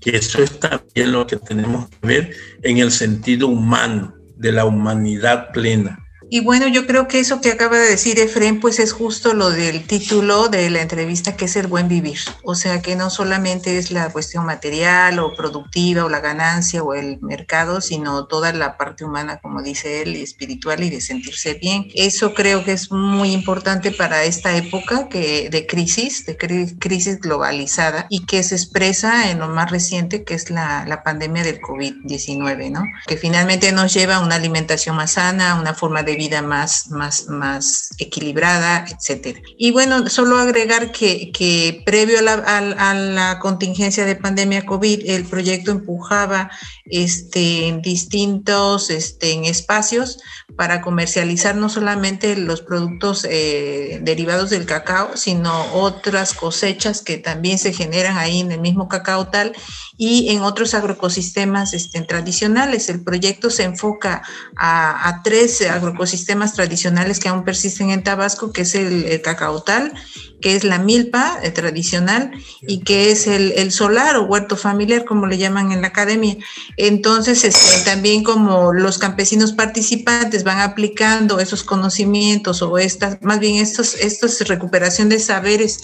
Que 0.00 0.16
eso 0.16 0.42
es 0.42 0.58
también 0.60 1.12
lo 1.12 1.26
que 1.26 1.36
tenemos 1.36 1.88
que 1.88 2.06
ver 2.06 2.36
en 2.62 2.78
el 2.78 2.90
sentido 2.90 3.48
humano, 3.48 4.14
de 4.36 4.52
la 4.52 4.66
humanidad 4.66 5.52
plena. 5.52 6.03
Y 6.30 6.40
bueno, 6.40 6.68
yo 6.68 6.86
creo 6.86 7.06
que 7.06 7.20
eso 7.20 7.40
que 7.40 7.50
acaba 7.50 7.78
de 7.78 7.88
decir 7.88 8.18
Efren, 8.18 8.60
pues 8.60 8.78
es 8.78 8.92
justo 8.92 9.34
lo 9.34 9.50
del 9.50 9.86
título 9.86 10.48
de 10.48 10.70
la 10.70 10.82
entrevista, 10.82 11.36
que 11.36 11.44
es 11.44 11.56
el 11.56 11.66
buen 11.66 11.88
vivir. 11.88 12.18
O 12.42 12.54
sea, 12.54 12.82
que 12.82 12.96
no 12.96 13.10
solamente 13.10 13.78
es 13.78 13.90
la 13.90 14.10
cuestión 14.10 14.46
material 14.46 15.18
o 15.18 15.34
productiva 15.36 16.04
o 16.04 16.08
la 16.08 16.20
ganancia 16.20 16.82
o 16.82 16.94
el 16.94 17.20
mercado, 17.20 17.80
sino 17.80 18.26
toda 18.26 18.52
la 18.52 18.76
parte 18.76 19.04
humana, 19.04 19.38
como 19.40 19.62
dice 19.62 20.02
él, 20.02 20.16
espiritual 20.16 20.82
y 20.82 20.90
de 20.90 21.00
sentirse 21.00 21.54
bien. 21.54 21.88
Eso 21.94 22.34
creo 22.34 22.64
que 22.64 22.72
es 22.72 22.90
muy 22.90 23.32
importante 23.32 23.90
para 23.90 24.24
esta 24.24 24.56
época 24.56 25.08
que, 25.08 25.50
de 25.50 25.66
crisis, 25.66 26.26
de 26.26 26.36
crisis 26.36 27.20
globalizada 27.20 28.06
y 28.08 28.24
que 28.26 28.42
se 28.42 28.54
expresa 28.54 29.30
en 29.30 29.38
lo 29.38 29.48
más 29.48 29.70
reciente, 29.70 30.24
que 30.24 30.34
es 30.34 30.50
la, 30.50 30.84
la 30.86 31.02
pandemia 31.02 31.42
del 31.42 31.60
COVID-19, 31.60 32.70
¿no? 32.70 32.82
Que 33.06 33.16
finalmente 33.16 33.72
nos 33.72 33.92
lleva 33.92 34.16
a 34.16 34.20
una 34.20 34.36
alimentación 34.36 34.96
más 34.96 35.12
sana, 35.12 35.60
una 35.60 35.74
forma 35.74 36.02
de 36.02 36.13
vida 36.16 36.42
más, 36.42 36.90
más, 36.90 37.28
más 37.28 37.90
equilibrada, 37.98 38.84
etcétera. 38.88 39.40
Y 39.58 39.70
bueno, 39.72 40.08
solo 40.08 40.38
agregar 40.38 40.92
que, 40.92 41.32
que 41.32 41.82
previo 41.84 42.18
a 42.18 42.60
la, 42.60 43.38
contingencia 43.40 44.04
de 44.04 44.16
pandemia 44.16 44.64
COVID, 44.64 45.10
el 45.10 45.24
proyecto 45.24 45.70
empujaba 45.70 46.50
este, 46.86 47.68
en 47.68 47.82
distintos 47.82 48.90
este, 48.90 49.32
en 49.32 49.44
espacios 49.44 50.18
para 50.56 50.80
comercializar 50.80 51.56
no 51.56 51.68
solamente 51.68 52.36
los 52.36 52.60
productos 52.62 53.26
eh, 53.28 54.00
derivados 54.02 54.50
del 54.50 54.66
cacao, 54.66 55.16
sino 55.16 55.72
otras 55.74 56.34
cosechas 56.34 57.02
que 57.02 57.18
también 57.18 57.58
se 57.58 57.72
generan 57.72 58.16
ahí 58.16 58.40
en 58.40 58.52
el 58.52 58.60
mismo 58.60 58.88
cacao 58.88 59.28
tal 59.28 59.52
y 59.96 60.30
en 60.30 60.42
otros 60.42 60.74
agroecosistemas 60.74 61.72
este, 61.72 62.00
tradicionales. 62.02 62.88
El 62.88 63.02
proyecto 63.02 63.50
se 63.50 63.62
enfoca 63.62 64.22
a, 64.56 65.08
a 65.08 65.22
tres 65.22 65.60
agroecosistemas 65.62 66.54
tradicionales 66.54 67.20
que 67.20 67.28
aún 67.28 67.44
persisten 67.44 67.90
en 67.90 68.02
Tabasco, 68.02 68.52
que 68.52 68.62
es 68.62 68.74
el, 68.74 69.04
el 69.04 69.22
cacao 69.22 69.62
tal, 69.62 69.92
que 70.40 70.56
es 70.56 70.64
la 70.64 70.78
milpa 70.78 71.38
eh, 71.42 71.50
tradicional 71.50 72.32
y 72.60 72.80
que 72.80 73.10
es 73.10 73.26
el, 73.26 73.52
el, 73.52 73.72
solar 73.72 74.16
o 74.16 74.24
huerto 74.24 74.56
familiar, 74.56 75.04
como 75.04 75.26
le 75.26 75.38
llaman 75.38 75.72
en 75.72 75.80
la 75.80 75.88
academia. 75.88 76.36
Entonces, 76.76 77.44
este, 77.44 77.84
también 77.84 78.22
como 78.22 78.72
los 78.72 78.98
campesinos 78.98 79.52
participantes 79.52 80.44
van 80.44 80.60
aplicando 80.60 81.40
esos 81.40 81.62
conocimientos 81.62 82.60
o 82.62 82.76
estas, 82.78 83.22
más 83.22 83.38
bien 83.40 83.56
estos, 83.56 83.94
estos 83.94 84.40
recuperación 84.40 85.08
de 85.08 85.18
saberes 85.18 85.80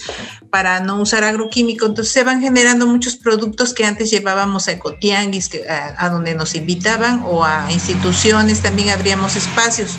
para 0.49 0.79
no 0.81 1.01
usar 1.01 1.23
agroquímico, 1.23 1.85
entonces 1.85 2.13
se 2.13 2.23
van 2.23 2.41
generando 2.41 2.85
muchos 2.85 3.15
productos 3.15 3.73
que 3.73 3.85
antes 3.85 4.00
llevábamos 4.09 4.67
a 4.67 4.71
ecotianguis, 4.71 5.49
a, 5.69 6.09
donde 6.09 6.33
nos 6.35 6.55
invitaban, 6.55 7.23
o 7.25 7.43
a 7.43 7.71
instituciones, 7.71 8.61
también 8.61 8.89
abríamos 8.89 9.35
espacios. 9.35 9.97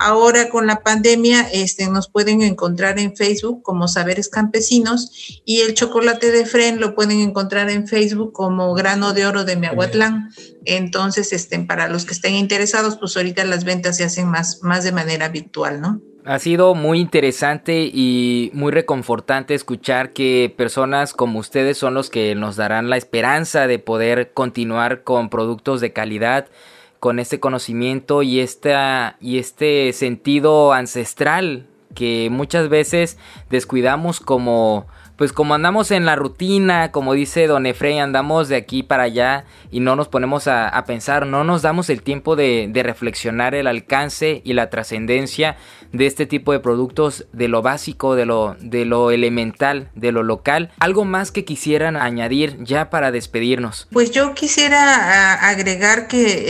Ahora 0.00 0.48
con 0.48 0.68
la 0.68 0.84
pandemia 0.84 1.48
este, 1.52 1.88
nos 1.88 2.08
pueden 2.08 2.42
encontrar 2.42 3.00
en 3.00 3.16
Facebook 3.16 3.62
como 3.64 3.88
Saberes 3.88 4.28
Campesinos 4.28 5.42
y 5.44 5.62
el 5.62 5.74
chocolate 5.74 6.30
de 6.30 6.46
Fren 6.46 6.78
lo 6.78 6.94
pueden 6.94 7.18
encontrar 7.18 7.68
en 7.68 7.88
Facebook 7.88 8.32
como 8.32 8.72
Grano 8.74 9.12
de 9.12 9.26
Oro 9.26 9.44
de 9.44 9.56
Miahuatlán. 9.56 10.30
Entonces, 10.64 11.32
este, 11.32 11.58
para 11.58 11.88
los 11.88 12.04
que 12.04 12.14
estén 12.14 12.36
interesados, 12.36 12.96
pues 12.96 13.16
ahorita 13.16 13.44
las 13.44 13.64
ventas 13.64 13.96
se 13.96 14.04
hacen 14.04 14.28
más, 14.28 14.60
más 14.62 14.84
de 14.84 14.92
manera 14.92 15.30
virtual, 15.30 15.80
¿no? 15.80 16.00
Ha 16.28 16.38
sido 16.40 16.74
muy 16.74 17.00
interesante 17.00 17.90
y 17.90 18.50
muy 18.52 18.70
reconfortante 18.70 19.54
escuchar 19.54 20.12
que 20.12 20.52
personas 20.54 21.14
como 21.14 21.38
ustedes 21.38 21.78
son 21.78 21.94
los 21.94 22.10
que 22.10 22.34
nos 22.34 22.56
darán 22.56 22.90
la 22.90 22.98
esperanza 22.98 23.66
de 23.66 23.78
poder 23.78 24.32
continuar 24.34 25.04
con 25.04 25.30
productos 25.30 25.80
de 25.80 25.94
calidad 25.94 26.48
con 27.00 27.18
este 27.18 27.40
conocimiento 27.40 28.22
y, 28.22 28.40
esta, 28.40 29.16
y 29.22 29.38
este 29.38 29.94
sentido 29.94 30.74
ancestral 30.74 31.66
que 31.94 32.28
muchas 32.30 32.68
veces 32.68 33.16
descuidamos 33.48 34.20
como 34.20 34.86
pues 35.18 35.32
como 35.32 35.54
andamos 35.54 35.90
en 35.90 36.06
la 36.06 36.14
rutina, 36.14 36.92
como 36.92 37.12
dice 37.12 37.48
Don 37.48 37.66
Efrey, 37.66 37.98
andamos 37.98 38.48
de 38.48 38.54
aquí 38.54 38.84
para 38.84 39.02
allá 39.02 39.46
y 39.72 39.80
no 39.80 39.96
nos 39.96 40.06
ponemos 40.06 40.46
a, 40.46 40.84
pensar, 40.86 41.26
no 41.26 41.42
nos 41.42 41.62
damos 41.62 41.90
el 41.90 42.02
tiempo 42.02 42.36
de, 42.36 42.68
de 42.70 42.82
reflexionar 42.84 43.56
el 43.56 43.66
alcance 43.66 44.42
y 44.44 44.52
la 44.52 44.70
trascendencia 44.70 45.56
de 45.92 46.06
este 46.06 46.26
tipo 46.26 46.52
de 46.52 46.60
productos, 46.60 47.26
de 47.32 47.48
lo 47.48 47.62
básico, 47.62 48.14
de 48.14 48.26
lo, 48.26 48.56
de 48.60 48.84
lo 48.84 49.10
elemental, 49.10 49.90
de 49.94 50.12
lo 50.12 50.22
local. 50.22 50.70
¿Algo 50.78 51.04
más 51.04 51.32
que 51.32 51.44
quisieran 51.44 51.96
añadir 51.96 52.62
ya 52.62 52.90
para 52.90 53.10
despedirnos? 53.10 53.88
Pues 53.92 54.10
yo 54.10 54.34
quisiera 54.34 55.48
agregar 55.48 56.08
que 56.08 56.44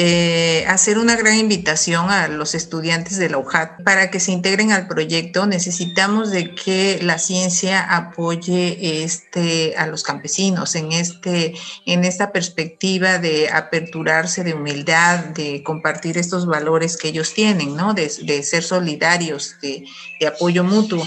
eh, 0.60 0.66
hacer 0.66 0.98
una 0.98 1.16
gran 1.16 1.36
invitación 1.36 2.10
a 2.10 2.28
los 2.28 2.54
estudiantes 2.54 3.18
de 3.18 3.30
la 3.30 3.38
UJAT 3.38 3.82
para 3.82 4.10
que 4.10 4.20
se 4.20 4.32
integren 4.32 4.72
al 4.72 4.88
proyecto. 4.88 5.46
Necesitamos 5.46 6.30
de 6.30 6.54
que 6.54 6.98
la 7.02 7.18
ciencia 7.18 7.80
apoye 7.80 9.02
este, 9.04 9.74
a 9.76 9.86
los 9.86 10.02
campesinos 10.02 10.74
en, 10.74 10.92
este, 10.92 11.54
en 11.86 12.04
esta 12.04 12.32
perspectiva 12.32 13.18
de 13.18 13.48
aperturarse, 13.50 14.44
de 14.44 14.54
humildad, 14.54 15.18
de 15.26 15.62
compartir 15.62 16.18
estos 16.18 16.46
valores 16.46 16.96
que 16.96 17.08
ellos 17.08 17.32
tienen, 17.34 17.76
¿no? 17.76 17.94
de, 17.94 18.10
de 18.22 18.42
ser 18.42 18.62
solidarios 18.62 19.27
de, 19.60 19.84
apoyo 20.26 20.64
mutuo. 20.64 21.06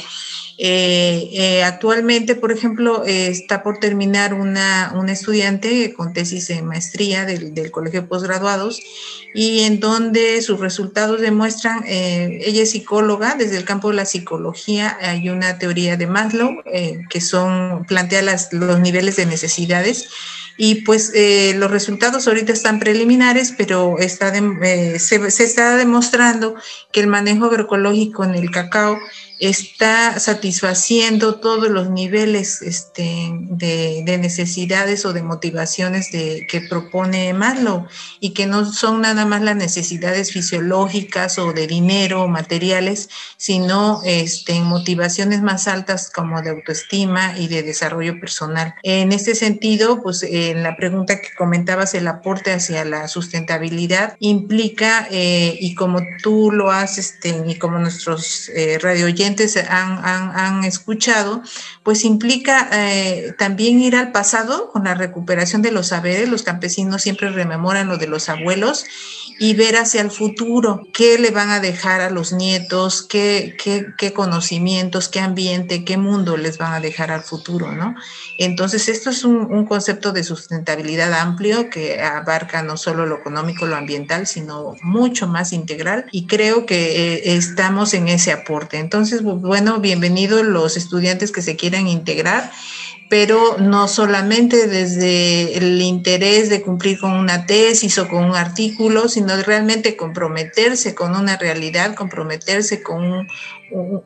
Eh, 0.63 1.29
eh, 1.33 1.63
actualmente, 1.63 2.35
por 2.35 2.51
ejemplo, 2.51 3.03
eh, 3.05 3.29
está 3.29 3.63
por 3.63 3.79
terminar 3.79 4.35
una, 4.35 4.93
estudiante 5.11 5.91
con 5.93 6.13
tesis 6.13 6.49
de 6.49 6.61
maestría 6.61 7.25
del, 7.25 7.71
Colegio 7.71 8.01
de 8.01 8.07
Postgraduados 8.07 8.79
y 9.33 9.61
en 9.61 9.79
donde 9.79 10.41
sus 10.41 10.59
resultados 10.59 11.19
demuestran, 11.19 11.83
ella 11.87 12.63
es 12.63 12.71
psicóloga, 12.71 13.35
desde 13.35 13.57
el 13.57 13.65
campo 13.65 13.89
de 13.89 13.95
la 13.95 14.05
psicología 14.05 14.97
hay 15.01 15.29
una 15.29 15.57
teoría 15.57 15.97
de 15.97 16.05
Maslow 16.05 16.61
que 17.09 17.21
son, 17.21 17.85
plantea 17.87 18.21
las, 18.21 18.53
los 18.53 18.79
niveles 18.79 19.15
de 19.15 19.25
necesidades 19.25 20.09
y 20.63 20.83
pues 20.83 21.11
los 21.55 21.71
resultados 21.71 22.27
ahorita 22.27 22.53
están 22.53 22.77
preliminares, 22.77 23.51
pero 23.57 23.97
está 23.97 24.31
se, 24.31 25.31
se, 25.31 25.43
está 25.43 25.75
demostrando 25.75 26.53
que 26.91 26.99
el 26.99 27.07
manejo 27.07 27.45
agroecológico 27.45 28.23
en 28.23 28.35
el 28.35 28.51
cacao 28.51 28.99
está 29.41 30.19
satisfaciendo 30.19 31.35
todos 31.35 31.69
los 31.69 31.89
niveles 31.89 32.61
este, 32.61 33.29
de, 33.33 34.17
necesidades 34.17 35.05
o 35.05 35.13
de 35.13 35.23
motivaciones 35.23 36.11
de, 36.11 36.47
que 36.49 36.61
propone 36.61 37.33
Maslow 37.33 37.87
y 38.19 38.31
que 38.31 38.45
no 38.45 38.71
son 38.71 39.01
nada 39.01 39.25
más 39.25 39.41
las 39.41 39.55
necesidades 39.55 40.31
fisiológicas 40.31 41.39
o 41.39 41.53
de 41.53 41.67
dinero 41.67 42.23
o 42.23 42.27
materiales, 42.27 43.09
sino 43.37 44.01
este, 44.05 44.59
motivaciones 44.61 45.41
más 45.41 45.67
altas 45.67 46.09
como 46.09 46.41
de 46.41 46.51
autoestima 46.51 47.37
y 47.37 47.47
de 47.47 47.63
desarrollo 47.63 48.19
personal. 48.19 48.75
En 48.83 49.11
este 49.11 49.35
sentido, 49.35 50.01
pues 50.01 50.23
en 50.23 50.63
la 50.63 50.75
pregunta 50.75 51.19
que 51.19 51.29
comentabas, 51.37 51.93
el 51.93 52.07
aporte 52.07 52.53
hacia 52.53 52.85
la 52.85 53.07
sustentabilidad 53.07 54.15
implica, 54.19 55.07
eh, 55.09 55.57
y 55.59 55.73
como 55.75 56.01
tú 56.21 56.51
lo 56.51 56.71
haces 56.71 57.01
este, 57.01 57.43
y 57.47 57.55
como 57.55 57.79
nuestros 57.79 58.49
eh, 58.49 58.77
radio 58.79 59.07
han, 59.69 60.63
escuchado, 60.63 61.41
pues 61.83 62.05
implica 62.05 62.69
eh, 62.71 63.33
también 63.37 63.79
ir 63.79 63.95
al 63.95 64.11
pasado 64.11 64.71
con 64.71 64.83
la 64.83 64.93
recuperación 64.93 65.61
de 65.61 65.71
los 65.71 65.87
saberes. 65.87 66.29
Los 66.29 66.43
campesinos 66.43 67.01
siempre 67.01 67.29
rememoran 67.29 67.87
lo 67.87 67.97
de 67.97 68.07
los 68.07 68.29
abuelos 68.29 68.85
y 69.41 69.55
ver 69.55 69.75
hacia 69.75 70.01
el 70.01 70.11
futuro, 70.11 70.83
qué 70.93 71.17
le 71.17 71.31
van 71.31 71.49
a 71.49 71.59
dejar 71.59 72.01
a 72.01 72.11
los 72.11 72.31
nietos, 72.31 73.01
qué, 73.01 73.57
qué, 73.97 74.13
conocimientos, 74.13 75.09
qué 75.09 75.19
ambiente, 75.19 75.83
qué 75.83 75.97
mundo 75.97 76.37
les 76.37 76.59
van 76.59 76.73
a 76.73 76.79
dejar 76.79 77.09
al 77.09 77.23
futuro, 77.23 77.71
¿no? 77.71 77.95
Entonces, 78.37 78.87
esto 78.87 79.09
es 79.09 79.23
un, 79.23 79.65
concepto 79.65 80.11
de 80.11 80.23
sustentabilidad 80.23 81.11
amplio 81.13 81.71
que 81.71 82.01
abarca 82.01 82.61
no 82.61 82.77
solo 82.77 83.07
lo 83.07 83.17
económico, 83.17 83.65
lo 83.65 83.75
ambiental, 83.75 84.27
sino 84.27 84.75
mucho 84.83 85.27
más 85.27 85.53
integral 85.53 86.05
y 86.11 86.27
creo 86.27 86.67
que 86.67 87.15
eh, 87.15 87.35
estamos 87.35 87.95
en 87.95 88.09
ese 88.09 88.31
aporte. 88.31 88.77
Entonces, 88.77 89.20
bueno, 89.21 89.79
bienvenidos 89.79 90.45
los 90.45 90.77
estudiantes 90.77 91.31
que 91.31 91.41
se 91.41 91.55
quieran 91.55 91.87
integrar 91.87 92.51
pero 93.11 93.57
no 93.57 93.89
solamente 93.89 94.67
desde 94.67 95.57
el 95.57 95.81
interés 95.81 96.49
de 96.49 96.61
cumplir 96.61 96.97
con 96.97 97.11
una 97.11 97.45
tesis 97.45 97.97
o 97.97 98.07
con 98.07 98.23
un 98.23 98.37
artículo, 98.37 99.09
sino 99.09 99.35
realmente 99.43 99.97
comprometerse 99.97 100.95
con 100.95 101.13
una 101.17 101.35
realidad, 101.35 101.93
comprometerse 101.93 102.81
con, 102.81 103.27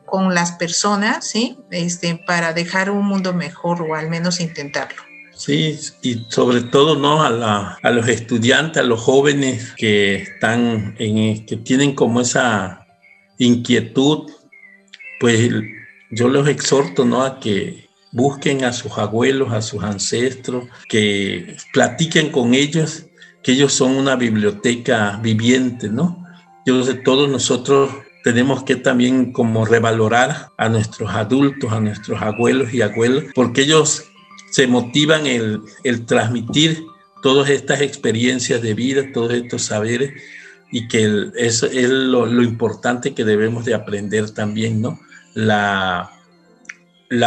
con 0.04 0.34
las 0.34 0.50
personas, 0.52 1.24
¿sí? 1.24 1.56
Este, 1.70 2.16
para 2.16 2.52
dejar 2.52 2.90
un 2.90 3.06
mundo 3.06 3.32
mejor 3.32 3.80
o 3.80 3.94
al 3.94 4.10
menos 4.10 4.40
intentarlo. 4.40 5.00
Sí, 5.36 5.78
y 6.02 6.26
sobre 6.28 6.62
todo 6.62 6.96
¿no? 6.96 7.22
a, 7.22 7.78
a 7.80 7.90
los 7.90 8.08
estudiantes, 8.08 8.82
a 8.82 8.86
los 8.86 9.00
jóvenes 9.00 9.72
que 9.76 10.16
están 10.16 10.96
que 10.96 11.60
tienen 11.62 11.94
como 11.94 12.22
esa 12.22 12.84
inquietud, 13.38 14.32
pues 15.20 15.50
yo 16.10 16.28
los 16.28 16.48
exhorto 16.48 17.04
¿no? 17.04 17.22
a 17.22 17.40
que 17.40 17.86
busquen 18.12 18.64
a 18.64 18.72
sus 18.72 18.96
abuelos, 18.98 19.52
a 19.52 19.60
sus 19.60 19.82
ancestros, 19.82 20.64
que 20.88 21.56
platiquen 21.72 22.30
con 22.30 22.54
ellos, 22.54 23.06
que 23.42 23.52
ellos 23.52 23.72
son 23.72 23.96
una 23.96 24.16
biblioteca 24.16 25.20
viviente, 25.22 25.88
¿no? 25.88 26.24
Yo 26.64 26.82
sé, 26.82 26.94
todos 26.94 27.28
nosotros 27.28 27.90
tenemos 28.24 28.64
que 28.64 28.76
también 28.76 29.32
como 29.32 29.64
revalorar 29.64 30.48
a 30.56 30.68
nuestros 30.68 31.10
adultos, 31.10 31.72
a 31.72 31.80
nuestros 31.80 32.20
abuelos 32.22 32.72
y 32.72 32.82
abuelas, 32.82 33.24
porque 33.34 33.62
ellos 33.62 34.04
se 34.50 34.66
motivan 34.66 35.26
el, 35.26 35.60
transmitir 36.06 36.82
todas 37.22 37.50
estas 37.50 37.82
experiencias 37.82 38.62
de 38.62 38.74
vida, 38.74 39.12
todos 39.12 39.32
estos 39.32 39.62
saberes, 39.62 40.12
y 40.72 40.88
que 40.88 41.30
eso 41.36 41.66
es 41.66 41.88
lo, 41.88 42.26
lo 42.26 42.42
importante 42.42 43.14
que 43.14 43.24
debemos 43.24 43.64
de 43.64 43.74
aprender 43.74 44.30
también, 44.30 44.80
¿no? 44.80 44.98
La, 45.36 46.10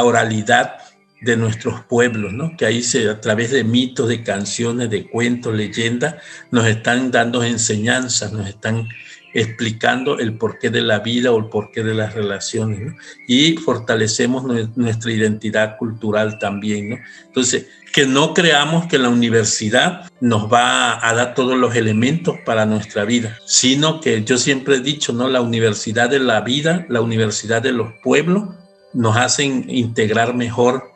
oralidad 0.04 0.78
de 1.22 1.38
nuestros 1.38 1.82
pueblos, 1.86 2.34
¿no? 2.34 2.58
que 2.58 2.66
ahí 2.66 2.84
se, 2.84 3.10
a 3.10 3.22
través 3.22 3.52
de 3.52 3.64
mitos, 3.64 4.10
de 4.10 4.24
canciones, 4.24 4.90
de 4.90 5.10
cuentos, 5.10 5.54
leyendas, 5.56 6.16
nos 6.52 6.66
están 6.66 7.12
dando 7.12 7.44
enseñanzas, 7.44 8.34
nos 8.34 8.48
están 8.48 8.88
explicando 9.34 10.20
el 10.20 10.38
porqué 10.38 10.70
de 10.70 10.82
la 10.82 11.00
vida 11.00 11.32
o 11.32 11.38
el 11.38 11.46
porqué 11.46 11.84
de 11.84 11.94
las 11.94 12.14
relaciones, 12.14 12.94
y 13.28 13.58
fortalecemos 13.58 14.44
nuestra 14.76 15.12
identidad 15.12 15.78
cultural 15.78 16.40
también. 16.40 17.02
Entonces, 17.28 17.68
que 17.94 18.06
no 18.06 18.34
creamos 18.34 18.86
que 18.88 19.00
la 19.00 19.10
universidad 19.10 20.10
nos 20.22 20.52
va 20.52 21.06
a 21.08 21.14
dar 21.14 21.34
todos 21.34 21.58
los 21.58 21.76
elementos 21.76 22.36
para 22.46 22.66
nuestra 22.66 23.06
vida, 23.06 23.38
sino 23.46 24.00
que 24.00 24.24
yo 24.24 24.38
siempre 24.38 24.76
he 24.76 24.80
dicho, 24.80 25.14
¿no? 25.14 25.28
La 25.28 25.42
universidad 25.42 26.10
de 26.10 26.20
la 26.20 26.42
vida, 26.42 26.86
la 26.90 27.02
universidad 27.02 27.62
de 27.62 27.72
los 27.72 27.94
pueblos, 28.04 28.50
nos 28.94 29.18
hacen 29.18 29.66
integrar 29.70 30.36
mejor 30.36 30.89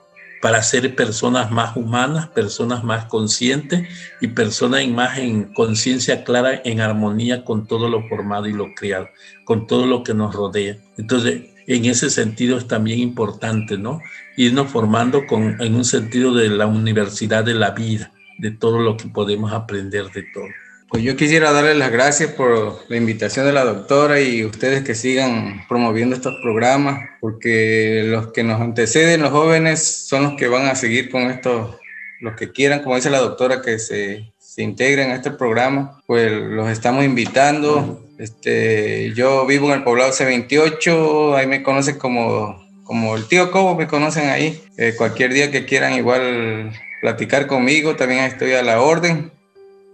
para 0.44 0.62
ser 0.62 0.94
personas 0.94 1.52
más 1.52 1.78
humanas, 1.78 2.28
personas 2.28 2.84
más 2.84 3.06
conscientes 3.06 3.88
y 4.20 4.28
personas 4.28 4.82
en 4.82 4.94
más 4.94 5.18
en 5.18 5.46
conciencia 5.54 6.26
clara, 6.26 6.62
en 6.66 6.82
armonía 6.82 7.46
con 7.46 7.66
todo 7.66 7.88
lo 7.88 8.06
formado 8.10 8.48
y 8.48 8.52
lo 8.52 8.76
creado, 8.76 9.08
con 9.46 9.68
todo 9.68 9.88
lo 9.88 10.04
que 10.04 10.14
nos 10.14 10.36
rodea. 10.36 10.76
Entonces, 10.98 11.44
en 11.66 11.86
ese 11.86 12.10
sentido 12.10 12.58
es 12.58 12.68
también 12.68 13.00
importante, 13.00 13.78
¿no? 13.78 14.02
Irnos 14.36 14.70
formando 14.70 15.26
con, 15.28 15.62
en 15.62 15.76
un 15.76 15.86
sentido 15.86 16.34
de 16.34 16.50
la 16.50 16.68
universidad 16.68 17.46
de 17.46 17.54
la 17.54 17.72
vida, 17.72 18.12
de 18.38 18.52
todo 18.52 18.82
lo 18.82 18.98
que 18.98 19.08
podemos 19.08 19.54
aprender 19.54 20.12
de 20.12 20.26
todo. 20.34 20.50
Pues 20.94 21.02
yo 21.02 21.16
quisiera 21.16 21.52
darles 21.52 21.76
las 21.76 21.92
gracias 21.92 22.34
por 22.34 22.86
la 22.88 22.98
invitación 22.98 23.48
de 23.48 23.52
la 23.52 23.66
doctora 23.66 24.22
y 24.22 24.46
ustedes 24.46 24.84
que 24.84 24.94
sigan 24.94 25.66
promoviendo 25.68 26.16
estos 26.16 26.36
programas, 26.44 27.10
porque 27.20 28.04
los 28.06 28.32
que 28.32 28.44
nos 28.44 28.62
anteceden, 28.62 29.24
los 29.24 29.32
jóvenes, 29.32 29.82
son 30.08 30.22
los 30.22 30.34
que 30.34 30.48
van 30.48 30.68
a 30.68 30.76
seguir 30.76 31.10
con 31.10 31.24
esto, 31.32 31.80
los 32.20 32.36
que 32.36 32.52
quieran, 32.52 32.84
como 32.84 32.96
dice 32.96 33.10
la 33.10 33.18
doctora, 33.18 33.64
que 33.64 33.80
se, 33.80 34.34
se 34.38 34.62
integren 34.62 35.10
a 35.10 35.16
este 35.16 35.32
programa, 35.32 36.00
pues 36.06 36.32
los 36.32 36.70
estamos 36.70 37.04
invitando. 37.04 38.06
Este, 38.20 39.14
yo 39.16 39.48
vivo 39.48 39.70
en 39.70 39.80
el 39.80 39.84
poblado 39.84 40.12
C28, 40.12 41.36
ahí 41.36 41.48
me 41.48 41.64
conocen 41.64 41.98
como, 41.98 42.64
como 42.84 43.16
el 43.16 43.28
tío 43.28 43.50
Cobo, 43.50 43.74
me 43.74 43.88
conocen 43.88 44.30
ahí. 44.30 44.62
Eh, 44.78 44.94
cualquier 44.96 45.34
día 45.34 45.50
que 45.50 45.66
quieran 45.66 45.94
igual 45.94 46.72
platicar 47.02 47.48
conmigo, 47.48 47.96
también 47.96 48.26
estoy 48.26 48.54
a 48.54 48.62
la 48.62 48.80
orden 48.80 49.32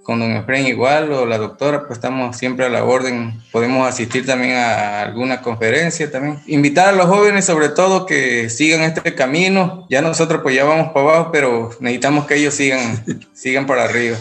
con 0.10 0.20
don 0.20 0.32
Efraín 0.32 0.66
igual 0.66 1.12
o 1.12 1.28
la 1.28 1.38
doctora, 1.38 1.86
pues 1.86 1.99
estamos 1.99 2.36
siempre 2.36 2.66
a 2.66 2.70
la 2.70 2.84
orden. 2.84 3.43
Podemos 3.51 3.88
asistir 3.88 4.26
también 4.26 4.55
a 4.55 5.03
alguna 5.03 5.39
conferencia 5.39 6.10
también. 6.10 6.39
Invitar 6.47 6.89
a 6.89 6.91
los 6.93 7.05
jóvenes 7.05 7.45
sobre 7.45 7.70
todo 7.70 8.07
que 8.07 8.49
sigan 8.49 8.82
este 8.82 9.14
camino. 9.14 9.86
Ya 9.88 10.01
nosotros 10.01 10.41
pues 10.41 10.55
ya 10.55 10.64
vamos 10.64 10.93
para 10.93 11.01
abajo, 11.01 11.30
pero 11.32 11.70
necesitamos 11.80 12.26
que 12.26 12.38
ellos 12.38 12.55
sigan, 12.55 13.05
sigan 13.34 13.68
para 13.68 13.84
arriba. 13.84 14.18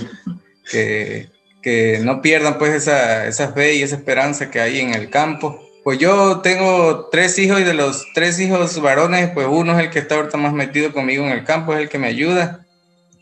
Que, 0.70 1.30
que 1.62 2.01
no 2.03 2.20
pierdan 2.20 2.59
pues 2.59 2.74
esa, 2.74 3.26
esa 3.26 3.53
fe 3.53 3.76
y 3.76 3.82
esa 3.82 3.97
esperanza 3.97 4.51
que 4.51 4.61
hay 4.61 4.80
en 4.80 4.93
el 4.93 5.09
campo 5.09 5.59
pues 5.84 5.99
yo 5.99 6.41
tengo 6.41 7.09
tres 7.11 7.39
hijos 7.39 7.62
y 7.62 7.64
de 7.64 7.72
los 7.72 8.05
tres 8.12 8.39
hijos 8.41 8.78
varones, 8.82 9.30
pues 9.30 9.47
uno 9.49 9.72
es 9.72 9.86
el 9.86 9.91
que 9.91 10.01
está 10.01 10.16
ahorita 10.16 10.36
más 10.36 10.53
metido 10.53 10.93
conmigo 10.93 11.24
en 11.24 11.32
el 11.32 11.45
campo, 11.45 11.72
es 11.72 11.80
el 11.80 11.89
que 11.89 11.99
me 11.99 12.09
ayuda 12.09 12.66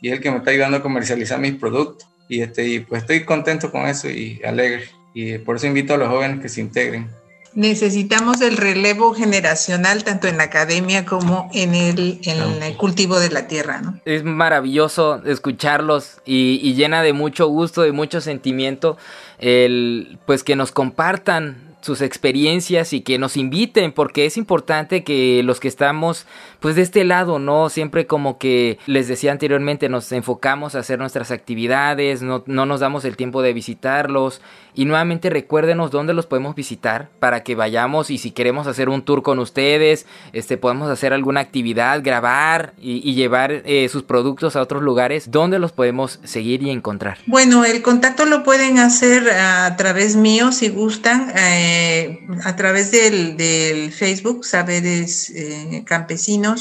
y 0.03 0.09
es 0.09 0.15
el 0.15 0.21
que 0.21 0.33
me 0.33 0.39
está 0.39 0.51
ayudando 0.51 0.79
a 0.79 0.83
comercializar 0.83 1.39
mis 1.39 1.55
productos. 1.55 2.09
Y, 2.29 2.41
este, 2.43 2.67
y 2.67 2.81
pues 2.81 3.03
estoy 3.03 3.25
contento 3.25 3.71
con 3.71 3.87
eso 3.87 4.09
y 4.09 4.41
alegre. 4.45 4.85
Y 5.15 5.39
por 5.39 5.57
eso 5.57 5.67
invito 5.67 5.95
a 5.95 5.97
los 5.97 6.09
jóvenes 6.09 6.41
que 6.41 6.49
se 6.49 6.61
integren. 6.61 7.09
Necesitamos 7.55 8.43
el 8.43 8.59
relevo 8.59 9.15
generacional 9.15 10.05
tanto 10.05 10.29
en 10.29 10.37
la 10.37 10.45
academia 10.45 11.07
como 11.07 11.49
en 11.55 11.75
el, 11.75 12.21
en 12.25 12.63
el 12.63 12.77
cultivo 12.77 13.19
de 13.19 13.31
la 13.31 13.47
tierra, 13.47 13.81
¿no? 13.81 13.99
Es 14.05 14.25
maravilloso 14.25 15.23
escucharlos 15.25 16.21
y, 16.27 16.61
y, 16.63 16.75
llena 16.75 17.03
de 17.03 17.15
mucho 17.15 17.47
gusto, 17.47 17.81
de 17.81 17.93
mucho 17.93 18.21
sentimiento, 18.21 18.99
el 19.39 20.19
pues 20.27 20.45
que 20.45 20.55
nos 20.55 20.71
compartan 20.71 21.67
sus 21.81 22.03
experiencias 22.03 22.93
y 22.93 23.01
que 23.01 23.17
nos 23.17 23.39
inviten 23.39 23.93
porque 23.93 24.27
es 24.27 24.37
importante 24.37 25.03
que 25.05 25.43
los 25.43 25.59
que 25.59 25.69
estamos 25.69 26.27
pues 26.61 26.77
de 26.77 26.83
este 26.83 27.05
lado, 27.05 27.39
¿no? 27.39 27.69
Siempre 27.69 28.07
como 28.07 28.39
que 28.39 28.79
les 28.87 29.09
decía 29.09 29.33
anteriormente 29.33 29.89
nos 29.89 30.11
enfocamos 30.13 30.75
a 30.75 30.81
hacer 30.81 30.99
nuestras 30.99 31.31
actividades, 31.31 32.23
no, 32.23 32.43
no 32.47 32.67
nos 32.67 32.81
damos 32.81 33.05
el 33.05 33.17
tiempo 33.17 33.43
de 33.43 33.53
visitarlos 33.53 34.41
y 34.75 34.85
nuevamente 34.85 35.31
recuérdenos 35.31 35.91
dónde 35.91 36.13
los 36.13 36.27
podemos 36.27 36.55
visitar 36.55 37.09
para 37.19 37.43
que 37.43 37.55
vayamos 37.55 38.11
y 38.11 38.19
si 38.19 38.31
queremos 38.31 38.67
hacer 38.67 38.89
un 38.89 39.03
tour 39.03 39.23
con 39.23 39.39
ustedes, 39.39 40.07
este 40.33 40.57
podemos 40.57 40.91
hacer 40.91 41.13
alguna 41.13 41.41
actividad, 41.41 42.03
grabar 42.03 42.75
y, 42.79 43.15
llevar 43.17 43.63
eh, 43.65 43.89
sus 43.89 44.03
productos 44.03 44.57
a 44.57 44.61
otros 44.61 44.83
lugares, 44.83 45.31
¿dónde 45.31 45.59
los 45.59 45.73
podemos 45.73 46.21
seguir 46.25 46.63
y 46.63 46.71
encontrar? 46.71 47.19
Bueno, 47.27 47.65
el 47.65 47.81
contacto 47.83 48.27
lo 48.27 48.43
pueden 48.43 48.79
hacer 48.79 49.31
a 49.31 49.75
través 49.77 50.17
mío 50.17 50.53
si 50.53 50.69
gustan. 50.69 51.33
Eh, 51.37 52.21
a 52.45 52.57
través 52.57 52.91
del, 52.91 53.37
del 53.37 53.93
Facebook 53.93 54.45
Saberes 54.45 55.31
eh, 55.31 55.83
Campesinos 55.87 56.56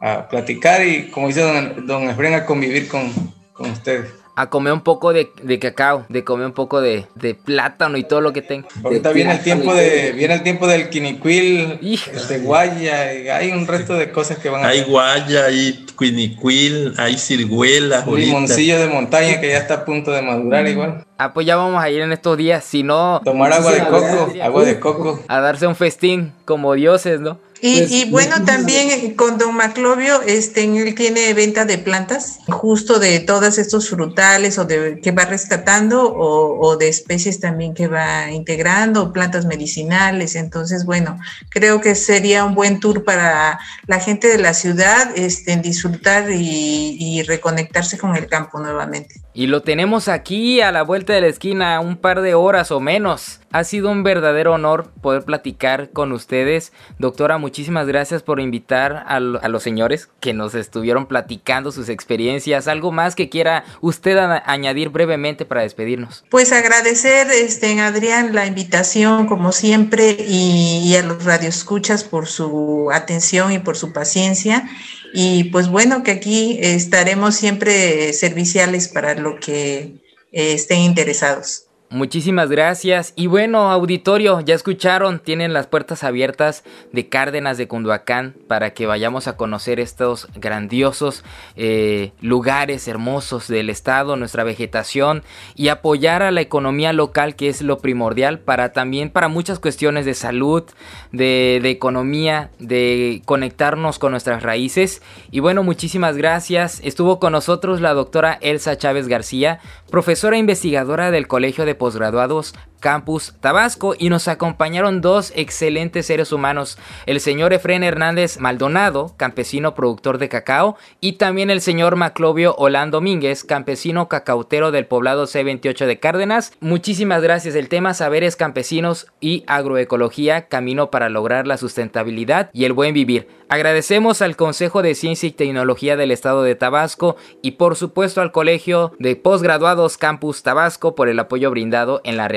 a 0.00 0.28
platicar 0.28 0.86
y, 0.86 1.10
como 1.10 1.28
dice 1.28 1.40
don, 1.40 1.86
don 1.86 2.10
Efren, 2.10 2.44
convivir 2.44 2.88
con, 2.88 3.12
con 3.52 3.70
ustedes 3.70 4.17
a 4.38 4.46
comer 4.46 4.72
un 4.72 4.82
poco 4.82 5.12
de, 5.12 5.32
de 5.42 5.58
cacao, 5.58 6.06
de 6.08 6.22
comer 6.22 6.46
un 6.46 6.52
poco 6.52 6.80
de, 6.80 7.06
de, 7.16 7.34
plátano 7.34 7.98
y 7.98 8.04
todo 8.04 8.20
lo 8.20 8.32
que 8.32 8.40
tenga. 8.40 8.68
Ahorita 8.84 9.10
viene 9.10 9.32
el 9.32 9.42
tiempo 9.42 9.74
de 9.74 10.12
viene 10.12 10.34
el 10.34 10.44
tiempo 10.44 10.68
del 10.68 10.90
quiniquil, 10.90 11.80
de 11.80 12.38
guaya, 12.38 13.36
hay 13.36 13.50
un 13.50 13.66
resto 13.66 13.94
de 13.94 14.12
cosas 14.12 14.38
que 14.38 14.48
van 14.48 14.64
a 14.64 14.68
Hay 14.68 14.84
guaya, 14.84 15.46
hay 15.46 15.84
quiniquil, 15.98 16.94
hay 16.98 17.18
ciruelas, 17.18 18.06
un 18.06 18.20
limoncillo 18.20 18.78
de 18.78 18.86
montaña 18.86 19.40
que 19.40 19.48
ya 19.48 19.58
está 19.58 19.74
a 19.74 19.84
punto 19.84 20.12
de 20.12 20.22
madurar 20.22 20.64
mm. 20.64 20.68
igual. 20.68 21.04
Ah, 21.18 21.34
pues 21.34 21.44
ya 21.44 21.56
vamos 21.56 21.82
a 21.82 21.90
ir 21.90 22.00
en 22.00 22.12
estos 22.12 22.38
días, 22.38 22.62
si 22.62 22.84
no... 22.84 23.20
Tomar 23.24 23.52
agua 23.52 23.72
de 23.72 23.80
coco, 23.80 24.32
agua 24.40 24.64
de 24.64 24.78
coco. 24.78 25.24
A 25.26 25.40
darse 25.40 25.66
un 25.66 25.74
festín 25.74 26.32
como 26.44 26.74
dioses, 26.74 27.18
¿no? 27.18 27.40
Y, 27.60 27.78
pues, 27.78 27.90
y, 27.90 28.10
bueno, 28.10 28.44
también 28.44 29.14
con 29.14 29.36
don 29.36 29.54
Maclovio, 29.56 30.22
este, 30.22 30.64
él 30.64 30.94
tiene 30.94 31.34
venta 31.34 31.64
de 31.64 31.78
plantas, 31.78 32.38
justo 32.48 33.00
de 33.00 33.18
todos 33.20 33.58
estos 33.58 33.88
frutales 33.88 34.58
o 34.58 34.64
de 34.64 35.00
que 35.00 35.10
va 35.10 35.24
rescatando 35.24 36.04
o, 36.04 36.60
o, 36.60 36.76
de 36.76 36.88
especies 36.88 37.40
también 37.40 37.74
que 37.74 37.88
va 37.88 38.30
integrando, 38.30 39.12
plantas 39.12 39.44
medicinales. 39.44 40.36
Entonces, 40.36 40.84
bueno, 40.84 41.18
creo 41.48 41.80
que 41.80 41.94
sería 41.94 42.44
un 42.44 42.54
buen 42.54 42.78
tour 42.78 43.04
para 43.04 43.58
la 43.86 43.98
gente 43.98 44.28
de 44.28 44.38
la 44.38 44.54
ciudad, 44.54 45.10
este, 45.16 45.56
disfrutar 45.56 46.30
y, 46.30 46.96
y 47.00 47.22
reconectarse 47.22 47.98
con 47.98 48.14
el 48.14 48.28
campo 48.28 48.60
nuevamente. 48.60 49.20
Y 49.38 49.46
lo 49.46 49.62
tenemos 49.62 50.08
aquí 50.08 50.60
a 50.62 50.72
la 50.72 50.82
vuelta 50.82 51.12
de 51.12 51.20
la 51.20 51.28
esquina, 51.28 51.78
un 51.78 51.96
par 51.96 52.22
de 52.22 52.34
horas 52.34 52.72
o 52.72 52.80
menos. 52.80 53.38
Ha 53.52 53.62
sido 53.62 53.88
un 53.88 54.02
verdadero 54.02 54.52
honor 54.52 54.90
poder 55.00 55.22
platicar 55.22 55.90
con 55.90 56.10
ustedes. 56.10 56.72
Doctora, 56.98 57.38
muchísimas 57.38 57.86
gracias 57.86 58.24
por 58.24 58.40
invitar 58.40 59.04
a, 59.06 59.20
los 59.20 59.62
señores 59.62 60.08
que 60.18 60.34
nos 60.34 60.56
estuvieron 60.56 61.06
platicando 61.06 61.70
sus 61.70 61.88
experiencias. 61.88 62.66
¿Algo 62.66 62.90
más 62.90 63.14
que 63.14 63.28
quiera 63.28 63.62
usted 63.80 64.18
añadir 64.18 64.88
brevemente 64.88 65.44
para 65.44 65.62
despedirnos? 65.62 66.24
Pues 66.30 66.50
agradecer, 66.50 67.30
este, 67.30 67.80
Adrián, 67.80 68.34
la 68.34 68.44
invitación 68.44 69.28
como 69.28 69.52
siempre 69.52 70.16
y, 70.18 70.82
y 70.84 70.96
a 70.96 71.04
los 71.04 71.24
radioescuchas 71.24 72.02
por 72.02 72.26
su 72.26 72.90
atención 72.92 73.52
y 73.52 73.60
por 73.60 73.76
su 73.76 73.92
paciencia. 73.92 74.68
Y 75.12 75.44
pues 75.44 75.68
bueno, 75.68 76.02
que 76.02 76.10
aquí 76.10 76.58
estaremos 76.60 77.34
siempre 77.36 78.12
serviciales 78.12 78.88
para 78.88 79.14
lo 79.14 79.38
que 79.40 79.92
eh, 80.32 80.52
estén 80.52 80.80
interesados. 80.80 81.67
Muchísimas 81.90 82.50
gracias. 82.50 83.14
Y 83.16 83.28
bueno, 83.28 83.70
auditorio, 83.70 84.40
ya 84.40 84.54
escucharon, 84.54 85.20
tienen 85.20 85.54
las 85.54 85.68
puertas 85.68 86.04
abiertas 86.04 86.62
de 86.92 87.08
Cárdenas 87.08 87.56
de 87.56 87.66
Cunduacán 87.66 88.34
para 88.46 88.74
que 88.74 88.84
vayamos 88.84 89.26
a 89.26 89.38
conocer 89.38 89.80
estos 89.80 90.28
grandiosos 90.34 91.24
eh, 91.56 92.12
lugares 92.20 92.88
hermosos 92.88 93.48
del 93.48 93.70
estado, 93.70 94.16
nuestra 94.16 94.44
vegetación 94.44 95.22
y 95.54 95.68
apoyar 95.68 96.22
a 96.22 96.30
la 96.30 96.42
economía 96.42 96.92
local 96.92 97.36
que 97.36 97.48
es 97.48 97.62
lo 97.62 97.78
primordial 97.78 98.38
para 98.38 98.74
también 98.74 99.08
para 99.08 99.28
muchas 99.28 99.58
cuestiones 99.58 100.04
de 100.04 100.12
salud, 100.12 100.64
de, 101.12 101.58
de 101.62 101.70
economía, 101.70 102.50
de 102.58 103.22
conectarnos 103.24 103.98
con 103.98 104.10
nuestras 104.10 104.42
raíces. 104.42 105.00
Y 105.30 105.40
bueno, 105.40 105.62
muchísimas 105.62 106.18
gracias. 106.18 106.82
Estuvo 106.84 107.18
con 107.18 107.32
nosotros 107.32 107.80
la 107.80 107.94
doctora 107.94 108.36
Elsa 108.42 108.76
Chávez 108.76 109.08
García, 109.08 109.60
profesora 109.90 110.36
investigadora 110.36 111.10
del 111.10 111.28
Colegio 111.28 111.64
de 111.64 111.77
Posgraduados 111.78 112.54
Campus 112.80 113.34
Tabasco 113.40 113.94
y 113.98 114.08
nos 114.08 114.28
acompañaron 114.28 115.00
dos 115.00 115.32
excelentes 115.36 116.06
seres 116.06 116.32
humanos, 116.32 116.78
el 117.06 117.20
señor 117.20 117.52
Efren 117.52 117.82
Hernández 117.82 118.38
Maldonado, 118.38 119.14
campesino 119.16 119.74
productor 119.74 120.18
de 120.18 120.28
cacao, 120.28 120.76
y 121.00 121.12
también 121.14 121.50
el 121.50 121.60
señor 121.60 121.96
Maclovio 121.96 122.54
Olán 122.56 122.90
Domínguez, 122.90 123.44
campesino 123.44 124.08
cacautero 124.08 124.70
del 124.70 124.86
poblado 124.86 125.24
C28 125.24 125.86
de 125.86 125.98
Cárdenas. 125.98 126.52
Muchísimas 126.60 127.22
gracias. 127.22 127.54
El 127.54 127.68
tema 127.68 127.94
Saberes 127.94 128.36
Campesinos 128.36 129.06
y 129.20 129.44
Agroecología, 129.46 130.46
camino 130.48 130.90
para 130.90 131.08
lograr 131.08 131.46
la 131.46 131.56
sustentabilidad 131.58 132.50
y 132.52 132.64
el 132.64 132.72
buen 132.72 132.94
vivir. 132.94 133.28
Agradecemos 133.50 134.20
al 134.20 134.36
Consejo 134.36 134.82
de 134.82 134.94
Ciencia 134.94 135.26
y 135.26 135.32
Tecnología 135.32 135.96
del 135.96 136.10
Estado 136.10 136.42
de 136.42 136.54
Tabasco 136.54 137.16
y 137.40 137.52
por 137.52 137.76
supuesto 137.76 138.20
al 138.20 138.30
Colegio 138.30 138.92
de 138.98 139.16
Postgraduados 139.16 139.96
Campus 139.96 140.42
Tabasco 140.42 140.94
por 140.94 141.08
el 141.08 141.18
apoyo 141.18 141.50
brindado 141.50 142.02
en 142.04 142.18
la 142.18 142.28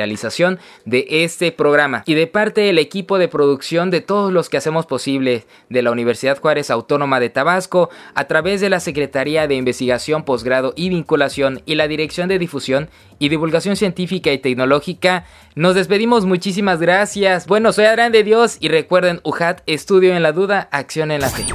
de 0.85 1.05
este 1.09 1.51
programa. 1.51 2.03
Y 2.05 2.13
de 2.13 2.27
parte 2.27 2.61
del 2.61 2.77
equipo 2.77 3.17
de 3.17 3.27
producción 3.27 3.91
de 3.91 4.01
todos 4.01 4.31
los 4.31 4.49
que 4.49 4.57
hacemos 4.57 4.85
posible 4.85 5.45
de 5.69 5.81
la 5.81 5.91
Universidad 5.91 6.39
Juárez 6.39 6.69
Autónoma 6.69 7.19
de 7.19 7.29
Tabasco 7.29 7.89
a 8.15 8.25
través 8.25 8.61
de 8.61 8.69
la 8.69 8.79
Secretaría 8.79 9.47
de 9.47 9.55
Investigación, 9.55 10.23
Posgrado 10.23 10.73
y 10.75 10.89
Vinculación 10.89 11.61
y 11.65 11.75
la 11.75 11.87
Dirección 11.87 12.29
de 12.29 12.39
Difusión 12.39 12.89
y 13.19 13.29
Divulgación 13.29 13.75
Científica 13.75 14.31
y 14.31 14.37
Tecnológica, 14.39 15.25
nos 15.55 15.75
despedimos. 15.75 16.25
Muchísimas 16.25 16.79
gracias. 16.79 17.45
Bueno, 17.45 17.71
soy 17.71 17.85
Adrián 17.85 18.11
de 18.11 18.23
Dios 18.23 18.57
y 18.59 18.69
recuerden 18.69 19.21
UJAT, 19.23 19.61
estudio 19.67 20.15
en 20.15 20.23
la 20.23 20.31
duda, 20.31 20.69
acción 20.71 21.11
en 21.11 21.21
la 21.21 21.29
fe. 21.29 21.45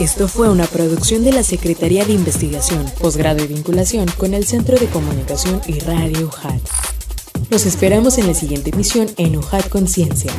Esto 0.00 0.28
fue 0.28 0.48
una 0.48 0.64
producción 0.66 1.24
de 1.24 1.32
la 1.32 1.42
Secretaría 1.42 2.04
de 2.04 2.12
Investigación, 2.12 2.86
Posgrado 3.00 3.42
y 3.42 3.48
Vinculación 3.48 4.06
con 4.16 4.32
el 4.32 4.46
Centro 4.46 4.78
de 4.78 4.86
Comunicación 4.86 5.60
y 5.66 5.80
Radio 5.80 6.26
UJAT. 6.26 7.07
Los 7.50 7.64
esperamos 7.64 8.18
en 8.18 8.26
la 8.26 8.34
siguiente 8.34 8.70
emisión 8.70 9.08
en 9.16 9.36
OJAT 9.36 9.70
Conciencia. 9.70 10.30